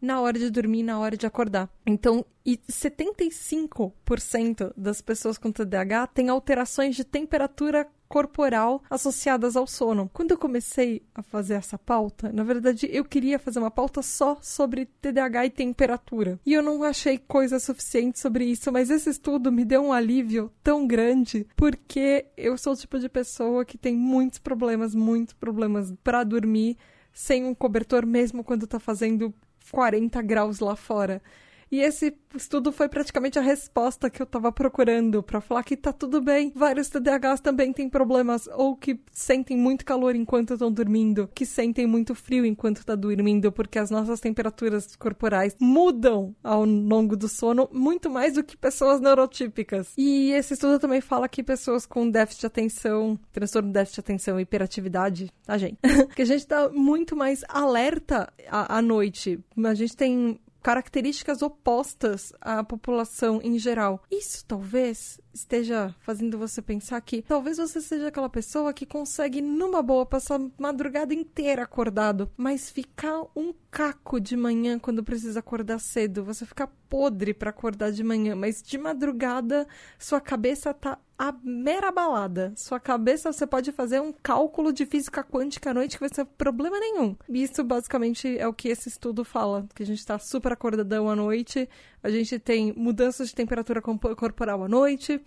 na 0.00 0.20
hora 0.20 0.38
de 0.38 0.50
dormir, 0.50 0.82
na 0.82 0.98
hora 0.98 1.16
de 1.16 1.26
acordar. 1.26 1.68
Então, 1.86 2.24
e 2.44 2.58
75% 2.70 4.72
das 4.76 5.00
pessoas 5.00 5.36
com 5.36 5.52
TDAH 5.52 6.06
têm 6.08 6.28
alterações 6.28 6.96
de 6.96 7.04
temperatura 7.04 7.86
corporal 8.08 8.82
associadas 8.88 9.54
ao 9.54 9.66
sono. 9.66 10.10
Quando 10.12 10.30
eu 10.30 10.38
comecei 10.38 11.02
a 11.14 11.22
fazer 11.22 11.54
essa 11.54 11.78
pauta, 11.78 12.32
na 12.32 12.42
verdade 12.42 12.88
eu 12.90 13.04
queria 13.04 13.38
fazer 13.38 13.58
uma 13.58 13.70
pauta 13.70 14.00
só 14.00 14.38
sobre 14.40 14.86
TDAH 14.86 15.46
e 15.46 15.50
temperatura. 15.50 16.40
E 16.44 16.54
eu 16.54 16.62
não 16.62 16.82
achei 16.82 17.18
coisa 17.18 17.60
suficiente 17.60 18.18
sobre 18.18 18.46
isso, 18.46 18.72
mas 18.72 18.90
esse 18.90 19.10
estudo 19.10 19.52
me 19.52 19.64
deu 19.64 19.82
um 19.82 19.92
alívio 19.92 20.50
tão 20.62 20.86
grande, 20.86 21.46
porque 21.54 22.26
eu 22.36 22.56
sou 22.56 22.72
o 22.72 22.76
tipo 22.76 22.98
de 22.98 23.08
pessoa 23.08 23.64
que 23.64 23.76
tem 23.76 23.94
muitos 23.94 24.38
problemas, 24.38 24.94
muitos 24.94 25.34
problemas 25.34 25.92
para 26.02 26.24
dormir 26.24 26.76
sem 27.12 27.44
um 27.44 27.54
cobertor 27.54 28.06
mesmo 28.06 28.44
quando 28.44 28.66
tá 28.66 28.78
fazendo 28.78 29.34
40 29.70 30.22
graus 30.22 30.60
lá 30.60 30.76
fora. 30.76 31.22
E 31.70 31.80
esse 31.80 32.16
estudo 32.34 32.72
foi 32.72 32.88
praticamente 32.88 33.38
a 33.38 33.42
resposta 33.42 34.10
que 34.10 34.20
eu 34.20 34.24
estava 34.24 34.50
procurando 34.50 35.22
para 35.22 35.40
falar 35.40 35.62
que 35.62 35.76
tá 35.76 35.92
tudo 35.92 36.20
bem. 36.20 36.52
Vários 36.54 36.88
TDAHs 36.88 37.40
também 37.40 37.72
têm 37.72 37.88
problemas 37.88 38.48
ou 38.54 38.76
que 38.76 39.00
sentem 39.12 39.56
muito 39.56 39.84
calor 39.84 40.14
enquanto 40.14 40.54
estão 40.54 40.70
dormindo, 40.72 41.28
que 41.34 41.44
sentem 41.44 41.86
muito 41.86 42.14
frio 42.14 42.44
enquanto 42.44 42.78
está 42.78 42.94
dormindo, 42.94 43.52
porque 43.52 43.78
as 43.78 43.90
nossas 43.90 44.20
temperaturas 44.20 44.96
corporais 44.96 45.56
mudam 45.60 46.34
ao 46.42 46.64
longo 46.64 47.16
do 47.16 47.28
sono 47.28 47.68
muito 47.72 48.10
mais 48.10 48.34
do 48.34 48.44
que 48.44 48.56
pessoas 48.56 49.00
neurotípicas. 49.00 49.92
E 49.96 50.32
esse 50.32 50.54
estudo 50.54 50.78
também 50.78 51.00
fala 51.00 51.28
que 51.28 51.42
pessoas 51.42 51.86
com 51.86 52.08
déficit 52.10 52.40
de 52.40 52.46
atenção, 52.46 53.18
transtorno 53.32 53.68
de 53.68 53.74
déficit 53.74 53.96
de 53.96 54.00
atenção 54.00 54.38
e 54.38 54.42
hiperatividade, 54.42 55.30
a 55.46 55.58
gente, 55.58 55.78
que 56.14 56.22
a 56.22 56.26
gente 56.26 56.40
está 56.40 56.68
muito 56.68 57.14
mais 57.14 57.44
alerta 57.48 58.32
à, 58.48 58.78
à 58.78 58.82
noite. 58.82 59.38
A 59.64 59.74
gente 59.74 59.96
tem 59.96 60.40
características 60.62 61.42
opostas 61.42 62.32
à 62.40 62.62
população 62.64 63.40
em 63.42 63.58
geral. 63.58 64.02
Isso 64.10 64.44
talvez 64.44 65.20
esteja 65.38 65.94
fazendo 66.00 66.38
você 66.38 66.60
pensar 66.60 67.00
que 67.00 67.22
talvez 67.22 67.58
você 67.58 67.80
seja 67.80 68.08
aquela 68.08 68.28
pessoa 68.28 68.72
que 68.72 68.86
consegue, 68.86 69.40
numa 69.40 69.82
boa, 69.82 70.04
passar 70.04 70.40
a 70.40 70.50
madrugada 70.58 71.14
inteira 71.14 71.62
acordado, 71.62 72.30
mas 72.36 72.70
ficar 72.70 73.22
um 73.34 73.52
caco 73.70 74.20
de 74.20 74.36
manhã 74.36 74.78
quando 74.78 75.04
precisa 75.04 75.40
acordar 75.40 75.78
cedo. 75.78 76.24
Você 76.24 76.44
fica 76.44 76.68
podre 76.88 77.34
para 77.34 77.50
acordar 77.50 77.92
de 77.92 78.02
manhã, 78.02 78.34
mas 78.34 78.62
de 78.62 78.78
madrugada 78.78 79.66
sua 79.98 80.20
cabeça 80.20 80.72
tá 80.72 80.98
a 81.18 81.34
mera 81.42 81.90
balada. 81.90 82.52
Sua 82.56 82.78
cabeça 82.78 83.32
você 83.32 83.44
pode 83.44 83.72
fazer 83.72 84.00
um 84.00 84.12
cálculo 84.22 84.72
de 84.72 84.86
física 84.86 85.22
quântica 85.24 85.70
à 85.70 85.74
noite 85.74 85.96
que 85.96 86.00
vai 86.00 86.08
ser 86.14 86.24
problema 86.24 86.78
nenhum. 86.78 87.16
Isso 87.28 87.64
basicamente 87.64 88.38
é 88.38 88.46
o 88.46 88.54
que 88.54 88.68
esse 88.68 88.88
estudo 88.88 89.24
fala, 89.24 89.66
que 89.74 89.82
a 89.82 89.86
gente 89.86 90.06
tá 90.06 90.18
super 90.18 90.52
acordadão 90.52 91.10
à 91.10 91.16
noite, 91.16 91.68
a 92.02 92.08
gente 92.08 92.38
tem 92.38 92.72
mudanças 92.72 93.28
de 93.28 93.34
temperatura 93.34 93.82
corporal 93.82 94.62
à 94.62 94.68
noite, 94.68 95.20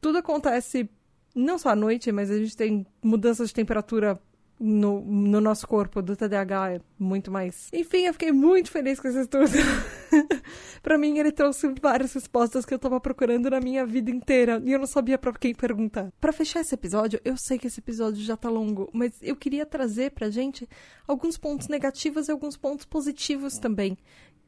tudo 0.00 0.18
acontece 0.18 0.88
não 1.34 1.58
só 1.58 1.70
à 1.70 1.76
noite, 1.76 2.10
mas 2.10 2.30
a 2.30 2.38
gente 2.38 2.56
tem 2.56 2.86
mudanças 3.02 3.48
de 3.48 3.54
temperatura 3.54 4.20
no, 4.60 5.00
no 5.00 5.40
nosso 5.40 5.66
corpo 5.66 6.02
do 6.02 6.16
TDAH 6.16 6.72
é 6.72 6.80
muito 6.98 7.30
mais. 7.30 7.68
Enfim, 7.72 8.06
eu 8.06 8.12
fiquei 8.12 8.32
muito 8.32 8.70
feliz 8.70 8.98
com 8.98 9.08
esse 9.08 9.20
estudo. 9.20 9.48
para 10.82 10.98
mim, 10.98 11.18
ele 11.18 11.30
trouxe 11.30 11.72
várias 11.80 12.12
respostas 12.12 12.64
que 12.64 12.74
eu 12.74 12.78
tava 12.78 13.00
procurando 13.00 13.48
na 13.50 13.60
minha 13.60 13.86
vida 13.86 14.10
inteira 14.10 14.60
e 14.64 14.72
eu 14.72 14.78
não 14.78 14.86
sabia 14.86 15.16
para 15.16 15.32
quem 15.32 15.54
perguntar. 15.54 16.12
Para 16.20 16.32
fechar 16.32 16.60
esse 16.60 16.74
episódio, 16.74 17.20
eu 17.24 17.36
sei 17.36 17.58
que 17.58 17.68
esse 17.68 17.80
episódio 17.80 18.22
já 18.22 18.36
tá 18.36 18.48
longo, 18.48 18.90
mas 18.92 19.12
eu 19.22 19.36
queria 19.36 19.64
trazer 19.64 20.10
pra 20.10 20.28
gente 20.28 20.68
alguns 21.06 21.38
pontos 21.38 21.68
negativos 21.68 22.28
e 22.28 22.32
alguns 22.32 22.56
pontos 22.56 22.84
positivos 22.84 23.58
também 23.58 23.96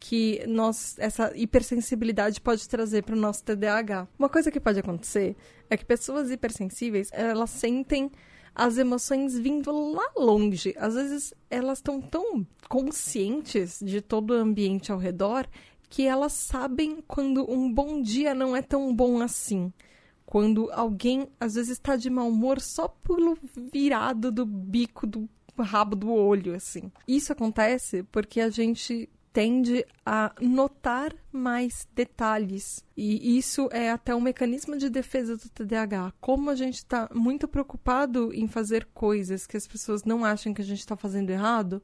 que 0.00 0.42
nós, 0.48 0.98
essa 0.98 1.30
hipersensibilidade 1.36 2.40
pode 2.40 2.66
trazer 2.66 3.04
para 3.04 3.14
o 3.14 3.18
nosso 3.18 3.44
TDAH. 3.44 4.08
Uma 4.18 4.30
coisa 4.30 4.50
que 4.50 4.58
pode 4.58 4.80
acontecer 4.80 5.36
é 5.68 5.76
que 5.76 5.84
pessoas 5.84 6.30
hipersensíveis, 6.30 7.10
elas 7.12 7.50
sentem 7.50 8.10
as 8.54 8.78
emoções 8.78 9.38
vindo 9.38 9.70
lá 9.92 10.10
longe. 10.16 10.74
Às 10.78 10.94
vezes 10.94 11.34
elas 11.50 11.78
estão 11.78 12.00
tão 12.00 12.44
conscientes 12.68 13.78
de 13.82 14.00
todo 14.00 14.30
o 14.30 14.36
ambiente 14.36 14.90
ao 14.90 14.98
redor 14.98 15.46
que 15.88 16.06
elas 16.06 16.32
sabem 16.32 17.02
quando 17.06 17.48
um 17.50 17.72
bom 17.72 18.00
dia 18.00 18.34
não 18.34 18.56
é 18.56 18.62
tão 18.62 18.94
bom 18.94 19.20
assim. 19.20 19.72
Quando 20.24 20.70
alguém 20.72 21.28
às 21.38 21.54
vezes 21.54 21.72
está 21.72 21.96
de 21.96 22.08
mau 22.08 22.28
humor 22.28 22.60
só 22.60 22.88
pelo 22.88 23.36
virado 23.72 24.32
do 24.32 24.46
bico 24.46 25.06
do 25.06 25.28
rabo 25.58 25.94
do 25.94 26.10
olho, 26.10 26.54
assim. 26.54 26.90
Isso 27.06 27.32
acontece 27.32 28.02
porque 28.04 28.40
a 28.40 28.48
gente 28.48 29.10
tende 29.32 29.84
a 30.04 30.32
notar 30.40 31.14
mais 31.32 31.86
detalhes. 31.94 32.84
E 32.96 33.38
isso 33.38 33.68
é 33.72 33.90
até 33.90 34.14
um 34.14 34.20
mecanismo 34.20 34.76
de 34.76 34.90
defesa 34.90 35.36
do 35.36 35.48
TDAH. 35.48 36.12
Como 36.20 36.50
a 36.50 36.54
gente 36.54 36.76
está 36.76 37.08
muito 37.14 37.46
preocupado 37.46 38.32
em 38.34 38.48
fazer 38.48 38.88
coisas 38.92 39.46
que 39.46 39.56
as 39.56 39.66
pessoas 39.66 40.04
não 40.04 40.24
acham 40.24 40.52
que 40.52 40.62
a 40.62 40.64
gente 40.64 40.80
está 40.80 40.96
fazendo 40.96 41.30
errado, 41.30 41.82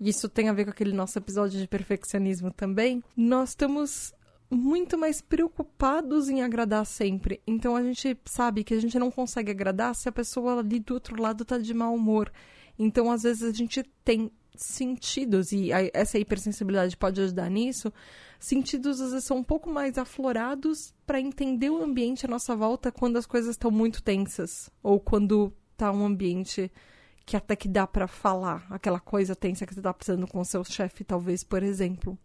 e 0.00 0.08
isso 0.08 0.28
tem 0.28 0.48
a 0.48 0.52
ver 0.52 0.64
com 0.64 0.70
aquele 0.70 0.92
nosso 0.92 1.18
episódio 1.18 1.60
de 1.60 1.68
perfeccionismo 1.68 2.50
também, 2.50 3.02
nós 3.16 3.50
estamos 3.50 4.12
muito 4.50 4.96
mais 4.96 5.20
preocupados 5.20 6.28
em 6.28 6.42
agradar 6.42 6.86
sempre. 6.86 7.40
Então 7.46 7.76
a 7.76 7.82
gente 7.82 8.16
sabe 8.24 8.64
que 8.64 8.74
a 8.74 8.80
gente 8.80 8.98
não 8.98 9.10
consegue 9.10 9.50
agradar 9.50 9.94
se 9.94 10.08
a 10.08 10.12
pessoa 10.12 10.60
ali 10.60 10.78
do 10.78 10.94
outro 10.94 11.20
lado 11.20 11.44
tá 11.44 11.58
de 11.58 11.74
mau 11.74 11.94
humor. 11.94 12.32
Então 12.78 13.10
às 13.10 13.22
vezes 13.22 13.42
a 13.42 13.52
gente 13.52 13.82
tem 14.04 14.30
sentidos, 14.64 15.52
e 15.52 15.72
a, 15.72 15.90
essa 15.92 16.18
hipersensibilidade 16.18 16.96
pode 16.96 17.20
ajudar 17.20 17.50
nisso, 17.50 17.92
sentidos 18.38 19.00
às 19.00 19.10
vezes 19.10 19.24
são 19.24 19.38
um 19.38 19.44
pouco 19.44 19.70
mais 19.70 19.98
aflorados 19.98 20.94
para 21.06 21.20
entender 21.20 21.70
o 21.70 21.82
ambiente 21.82 22.26
à 22.26 22.28
nossa 22.28 22.54
volta 22.54 22.92
quando 22.92 23.16
as 23.16 23.26
coisas 23.26 23.50
estão 23.50 23.70
muito 23.70 24.02
tensas, 24.02 24.70
ou 24.82 25.00
quando 25.00 25.52
tá 25.76 25.92
um 25.92 26.04
ambiente 26.04 26.70
que 27.24 27.36
até 27.36 27.56
que 27.56 27.68
dá 27.68 27.86
para 27.86 28.06
falar, 28.06 28.64
aquela 28.70 29.00
coisa 29.00 29.34
tensa 29.34 29.66
que 29.66 29.74
você 29.74 29.82
tá 29.82 29.92
precisando 29.92 30.28
com 30.28 30.40
o 30.40 30.44
seu 30.44 30.62
chefe, 30.62 31.02
talvez, 31.02 31.42
por 31.42 31.62
exemplo. 31.62 32.16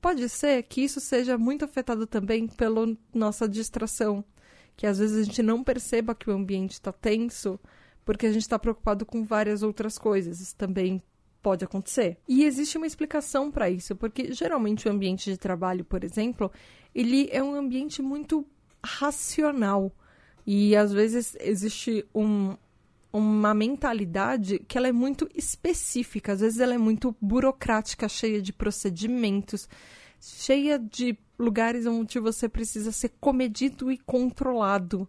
Pode 0.00 0.28
ser 0.28 0.64
que 0.64 0.82
isso 0.82 1.00
seja 1.00 1.38
muito 1.38 1.64
afetado 1.64 2.06
também 2.06 2.48
pela 2.48 2.86
nossa 3.14 3.48
distração, 3.48 4.24
que 4.76 4.86
às 4.86 4.98
vezes 4.98 5.16
a 5.16 5.22
gente 5.22 5.42
não 5.42 5.62
perceba 5.62 6.14
que 6.16 6.28
o 6.28 6.32
ambiente 6.32 6.72
está 6.72 6.92
tenso, 6.92 7.58
porque 8.04 8.26
a 8.26 8.32
gente 8.32 8.42
está 8.42 8.58
preocupado 8.58 9.06
com 9.06 9.24
várias 9.24 9.62
outras 9.62 9.96
coisas. 9.96 10.40
Isso 10.40 10.56
também 10.56 11.02
pode 11.44 11.62
acontecer. 11.62 12.16
E 12.26 12.42
existe 12.44 12.78
uma 12.78 12.86
explicação 12.86 13.50
para 13.50 13.68
isso, 13.68 13.94
porque 13.94 14.32
geralmente 14.32 14.88
o 14.88 14.90
ambiente 14.90 15.30
de 15.30 15.36
trabalho, 15.36 15.84
por 15.84 16.02
exemplo, 16.02 16.50
ele 16.94 17.28
é 17.30 17.42
um 17.42 17.54
ambiente 17.54 18.00
muito 18.00 18.46
racional. 18.82 19.92
E 20.46 20.74
às 20.74 20.90
vezes 20.90 21.36
existe 21.38 22.02
um, 22.14 22.56
uma 23.12 23.52
mentalidade 23.52 24.58
que 24.60 24.78
ela 24.78 24.88
é 24.88 24.92
muito 24.92 25.28
específica, 25.34 26.32
às 26.32 26.40
vezes 26.40 26.60
ela 26.60 26.72
é 26.72 26.78
muito 26.78 27.14
burocrática, 27.20 28.08
cheia 28.08 28.40
de 28.40 28.52
procedimentos, 28.52 29.68
cheia 30.18 30.78
de 30.78 31.18
lugares 31.38 31.84
onde 31.84 32.18
você 32.18 32.48
precisa 32.48 32.90
ser 32.90 33.10
comedido 33.20 33.92
e 33.92 33.98
controlado 33.98 35.06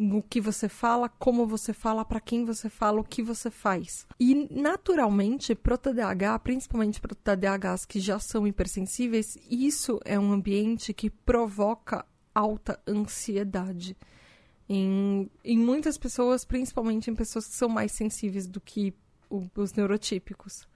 o 0.00 0.22
que 0.22 0.40
você 0.40 0.66
fala, 0.66 1.10
como 1.10 1.46
você 1.46 1.74
fala, 1.74 2.06
para 2.06 2.20
quem 2.20 2.46
você 2.46 2.70
fala, 2.70 3.00
o 3.00 3.04
que 3.04 3.22
você 3.22 3.50
faz. 3.50 4.06
E 4.18 4.48
naturalmente, 4.50 5.54
pro 5.54 5.76
TDAH, 5.76 6.38
principalmente 6.38 6.98
para 6.98 7.14
TDAHs 7.14 7.84
que 7.84 8.00
já 8.00 8.18
são 8.18 8.46
hipersensíveis, 8.46 9.36
isso 9.50 10.00
é 10.06 10.18
um 10.18 10.32
ambiente 10.32 10.94
que 10.94 11.10
provoca 11.10 12.06
alta 12.34 12.80
ansiedade. 12.88 13.94
Em, 14.66 15.30
em 15.44 15.58
muitas 15.58 15.98
pessoas, 15.98 16.46
principalmente 16.46 17.10
em 17.10 17.14
pessoas 17.14 17.46
que 17.46 17.54
são 17.54 17.68
mais 17.68 17.92
sensíveis 17.92 18.46
do 18.46 18.60
que 18.60 18.94
os 19.28 19.74
neurotípicos. 19.74 20.66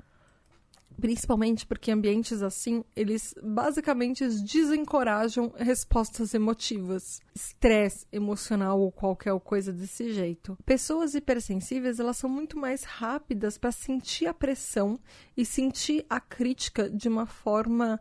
Principalmente 1.00 1.66
porque 1.66 1.90
ambientes 1.90 2.42
assim, 2.42 2.84
eles 2.94 3.34
basicamente 3.42 4.26
desencorajam 4.26 5.52
respostas 5.56 6.34
emotivas, 6.34 7.20
estresse 7.34 8.06
emocional 8.12 8.80
ou 8.80 8.92
qualquer 8.92 9.38
coisa 9.40 9.72
desse 9.72 10.12
jeito. 10.12 10.56
Pessoas 10.64 11.14
hipersensíveis, 11.14 11.98
elas 11.98 12.16
são 12.16 12.30
muito 12.30 12.58
mais 12.58 12.84
rápidas 12.84 13.58
para 13.58 13.72
sentir 13.72 14.26
a 14.26 14.34
pressão 14.34 14.98
e 15.36 15.44
sentir 15.44 16.04
a 16.08 16.20
crítica 16.20 16.88
de 16.88 17.08
uma 17.08 17.26
forma 17.26 18.00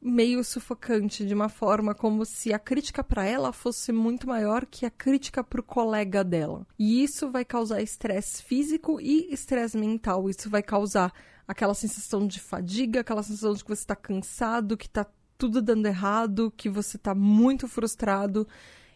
meio 0.00 0.42
sufocante, 0.42 1.26
de 1.26 1.34
uma 1.34 1.48
forma 1.48 1.94
como 1.94 2.24
se 2.24 2.52
a 2.52 2.58
crítica 2.58 3.04
para 3.04 3.26
ela 3.26 3.52
fosse 3.52 3.92
muito 3.92 4.26
maior 4.26 4.64
que 4.64 4.86
a 4.86 4.90
crítica 4.90 5.44
para 5.44 5.60
o 5.60 5.64
colega 5.64 6.24
dela. 6.24 6.66
E 6.78 7.02
isso 7.02 7.30
vai 7.30 7.44
causar 7.44 7.82
estresse 7.82 8.42
físico 8.42 9.00
e 9.00 9.32
estresse 9.32 9.76
mental. 9.76 10.30
Isso 10.30 10.48
vai 10.48 10.62
causar 10.62 11.12
aquela 11.46 11.74
sensação 11.74 12.26
de 12.26 12.40
fadiga, 12.40 13.00
aquela 13.00 13.22
sensação 13.22 13.54
de 13.54 13.62
que 13.64 13.68
você 13.74 13.82
está 13.82 13.96
cansado, 13.96 14.76
que 14.76 14.86
está 14.86 15.06
tudo 15.36 15.62
dando 15.62 15.86
errado, 15.86 16.52
que 16.56 16.68
você 16.68 16.96
está 16.96 17.14
muito 17.14 17.66
frustrado 17.66 18.46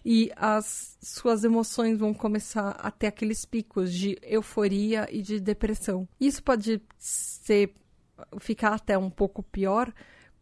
e 0.04 0.30
as 0.36 0.98
suas 1.02 1.44
emoções 1.44 1.98
vão 1.98 2.12
começar 2.12 2.70
a 2.72 2.90
ter 2.90 3.06
aqueles 3.06 3.44
picos 3.46 3.92
de 3.92 4.18
euforia 4.22 5.08
e 5.10 5.22
de 5.22 5.40
depressão. 5.40 6.06
Isso 6.20 6.42
pode 6.42 6.82
ser 6.98 7.74
ficar 8.38 8.74
até 8.74 8.98
um 8.98 9.10
pouco 9.10 9.42
pior 9.42 9.92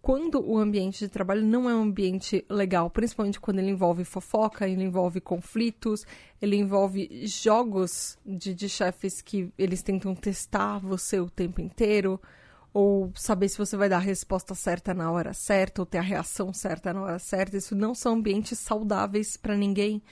quando 0.03 0.45
o 0.45 0.59
ambiente 0.59 0.99
de 0.99 1.09
trabalho 1.09 1.45
não 1.45 1.71
é 1.71 1.75
um 1.75 1.83
ambiente 1.83 2.45
legal, 2.51 2.91
principalmente 2.91 3.39
quando 3.39 3.61
ele 3.61 3.71
envolve 3.71 4.05
fofoca, 4.05 4.69
ele 4.69 4.83
envolve 4.83 5.21
conflitos, 5.21 6.05
ele 6.41 6.57
envolve 6.57 7.25
jogos 7.25 8.19
de, 8.27 8.53
de 8.53 8.69
chefes 8.69 9.23
que 9.23 9.53
eles 9.57 9.81
tentam 9.81 10.13
testar 10.13 10.81
você 10.81 11.21
o 11.21 11.31
tempo 11.31 11.61
inteiro, 11.61 12.21
ou 12.75 13.13
saber 13.15 13.49
se 13.49 13.57
você 13.57 13.77
vai 13.77 13.89
dar 13.89 13.99
a 13.99 14.01
resposta 14.01 14.57
certa 14.57 14.93
na 14.93 15.09
hora 15.09 15.33
certa, 15.33 15.83
ou 15.83 15.87
ter 15.87 15.99
a 15.99 16.03
reação 16.03 16.53
certa 16.53 16.93
na 16.93 17.03
hora 17.03 17.19
certa. 17.21 17.57
Isso 17.57 17.77
não 17.77 17.95
são 17.95 18.15
ambientes 18.15 18.59
saudáveis 18.59 19.37
para 19.37 19.57
ninguém 19.57 20.03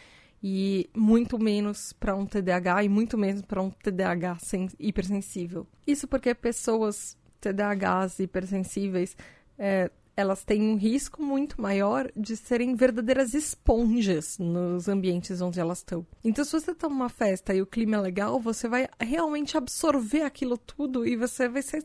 e 0.41 0.88
muito 0.95 1.36
menos 1.36 1.93
para 1.93 2.14
um 2.14 2.24
TDAH 2.24 2.84
e 2.84 2.88
muito 2.88 3.18
menos 3.18 3.43
para 3.43 3.61
um 3.61 3.70
TDAH 3.70 4.38
hipersensível. 4.78 5.66
Isso 5.84 6.07
porque 6.07 6.32
pessoas 6.32 7.18
TDAHs 7.41 8.20
hipersensíveis 8.20 9.16
é, 9.61 9.91
elas 10.17 10.43
têm 10.43 10.63
um 10.63 10.77
risco 10.77 11.23
muito 11.23 11.61
maior 11.61 12.11
de 12.17 12.35
serem 12.35 12.75
verdadeiras 12.75 13.35
esponjas 13.35 14.39
nos 14.39 14.89
ambientes 14.89 15.43
onde 15.43 15.61
elas 15.61 15.79
estão. 15.79 16.07
Então, 16.25 16.45
se 16.45 16.53
você 16.53 16.71
está 16.71 16.89
numa 16.89 17.11
festa 17.11 17.55
e 17.55 17.61
o 17.61 17.67
clima 17.67 17.97
é 17.97 18.01
legal, 18.01 18.41
você 18.41 18.67
vai 18.67 18.89
realmente 18.99 19.59
absorver 19.59 20.23
aquilo 20.23 20.57
tudo 20.57 21.07
e 21.07 21.15
você 21.15 21.47
vai 21.47 21.61
ser 21.61 21.85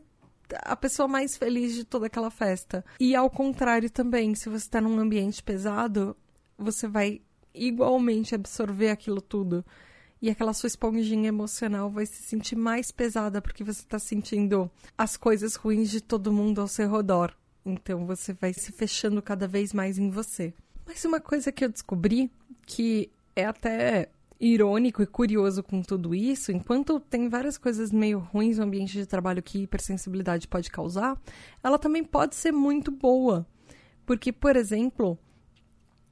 a 0.61 0.75
pessoa 0.75 1.07
mais 1.07 1.35
feliz 1.35 1.73
de 1.73 1.83
toda 1.83 2.05
aquela 2.05 2.31
festa. 2.31 2.83
E 2.97 3.13
ao 3.13 3.29
contrário 3.29 3.89
também, 3.89 4.33
se 4.35 4.47
você 4.47 4.65
está 4.65 4.79
num 4.79 4.97
ambiente 4.97 5.43
pesado, 5.43 6.15
você 6.57 6.87
vai 6.87 7.21
igualmente 7.53 8.33
absorver 8.33 8.89
aquilo 8.89 9.21
tudo. 9.21 9.65
E 10.21 10.29
aquela 10.29 10.53
sua 10.53 10.67
esponjinha 10.67 11.27
emocional 11.27 11.89
vai 11.89 12.05
se 12.05 12.23
sentir 12.23 12.55
mais 12.55 12.89
pesada 12.89 13.41
porque 13.41 13.63
você 13.63 13.81
está 13.81 13.99
sentindo 13.99 14.71
as 14.97 15.17
coisas 15.17 15.55
ruins 15.55 15.89
de 15.89 16.01
todo 16.01 16.31
mundo 16.31 16.61
ao 16.61 16.67
seu 16.67 16.89
redor. 16.89 17.35
Então 17.65 18.05
você 18.05 18.33
vai 18.33 18.53
se 18.53 18.71
fechando 18.71 19.21
cada 19.21 19.47
vez 19.47 19.73
mais 19.73 19.97
em 19.97 20.09
você. 20.09 20.53
Mas 20.85 21.03
uma 21.03 21.19
coisa 21.19 21.51
que 21.51 21.65
eu 21.65 21.69
descobri 21.69 22.31
que 22.65 23.09
é 23.35 23.45
até 23.45 24.09
irônico 24.39 25.01
e 25.01 25.07
curioso 25.07 25.63
com 25.63 25.81
tudo 25.81 26.13
isso, 26.13 26.51
enquanto 26.51 26.99
tem 26.99 27.29
várias 27.29 27.57
coisas 27.57 27.91
meio 27.91 28.19
ruins 28.19 28.57
no 28.57 28.65
ambiente 28.65 28.93
de 28.93 29.05
trabalho 29.05 29.41
que 29.41 29.63
hipersensibilidade 29.63 30.47
pode 30.47 30.69
causar, 30.69 31.19
ela 31.63 31.79
também 31.79 32.03
pode 32.03 32.35
ser 32.35 32.51
muito 32.51 32.91
boa. 32.91 33.47
Porque, 34.05 34.31
por 34.31 34.55
exemplo, 34.55 35.17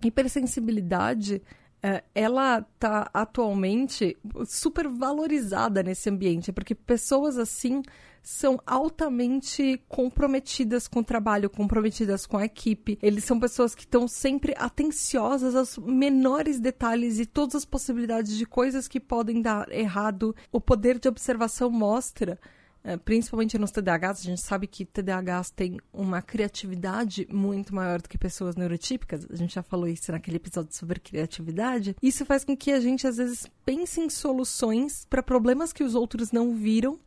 hipersensibilidade 0.03 1.41
é, 1.81 2.03
ela 2.15 2.59
está 2.59 3.09
atualmente 3.13 4.17
super 4.45 4.87
valorizada 4.87 5.83
nesse 5.83 6.09
ambiente, 6.09 6.51
porque 6.51 6.73
pessoas 6.73 7.37
assim 7.37 7.83
são 8.23 8.57
altamente 8.65 9.83
comprometidas 9.89 10.87
com 10.87 11.01
o 11.01 11.03
trabalho, 11.03 11.49
comprometidas 11.49 12.25
com 12.25 12.37
a 12.37 12.45
equipe. 12.45 12.97
Eles 13.01 13.25
são 13.25 13.37
pessoas 13.37 13.75
que 13.75 13.83
estão 13.83 14.07
sempre 14.07 14.55
atenciosas 14.57 15.55
aos 15.55 15.77
menores 15.77 16.59
detalhes 16.59 17.19
e 17.19 17.25
todas 17.25 17.55
as 17.55 17.65
possibilidades 17.65 18.37
de 18.37 18.45
coisas 18.45 18.87
que 18.87 18.99
podem 18.99 19.41
dar 19.41 19.69
errado. 19.71 20.33
O 20.51 20.61
poder 20.61 20.97
de 20.97 21.09
observação 21.09 21.69
mostra 21.69 22.39
é, 22.85 22.97
principalmente 22.97 23.57
nos 23.57 23.71
TDAHs, 23.71 24.19
a 24.19 24.23
gente 24.23 24.41
sabe 24.41 24.67
que 24.67 24.83
TDAHs 24.83 25.49
têm 25.49 25.79
uma 25.93 26.21
criatividade 26.21 27.25
muito 27.31 27.73
maior 27.73 28.01
do 28.01 28.09
que 28.09 28.17
pessoas 28.17 28.57
neurotípicas. 28.57 29.25
A 29.29 29.35
gente 29.37 29.55
já 29.55 29.63
falou 29.63 29.87
isso 29.87 30.11
naquele 30.11 30.35
episódio 30.35 30.75
sobre 30.75 30.99
criatividade. 30.99 31.95
Isso 32.01 32.25
faz 32.25 32.43
com 32.43 32.57
que 32.57 32.71
a 32.71 32.81
gente 32.81 33.07
às 33.07 33.15
vezes 33.15 33.47
pense 33.65 34.01
em 34.01 34.09
soluções 34.09 35.05
para 35.09 35.23
problemas 35.23 35.71
que 35.71 35.83
os 35.83 35.95
outros 35.95 36.33
não 36.33 36.53
viram 36.53 36.99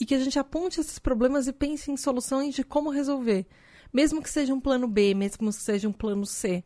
e 0.00 0.06
que 0.06 0.14
a 0.14 0.18
gente 0.18 0.38
aponte 0.38 0.80
esses 0.80 0.98
problemas 0.98 1.46
e 1.46 1.52
pense 1.52 1.90
em 1.90 1.96
soluções 1.96 2.54
de 2.54 2.62
como 2.62 2.90
resolver, 2.90 3.46
mesmo 3.92 4.22
que 4.22 4.30
seja 4.30 4.54
um 4.54 4.60
plano 4.60 4.86
B, 4.86 5.14
mesmo 5.14 5.50
que 5.50 5.54
seja 5.54 5.88
um 5.88 5.92
plano 5.92 6.24
C. 6.24 6.62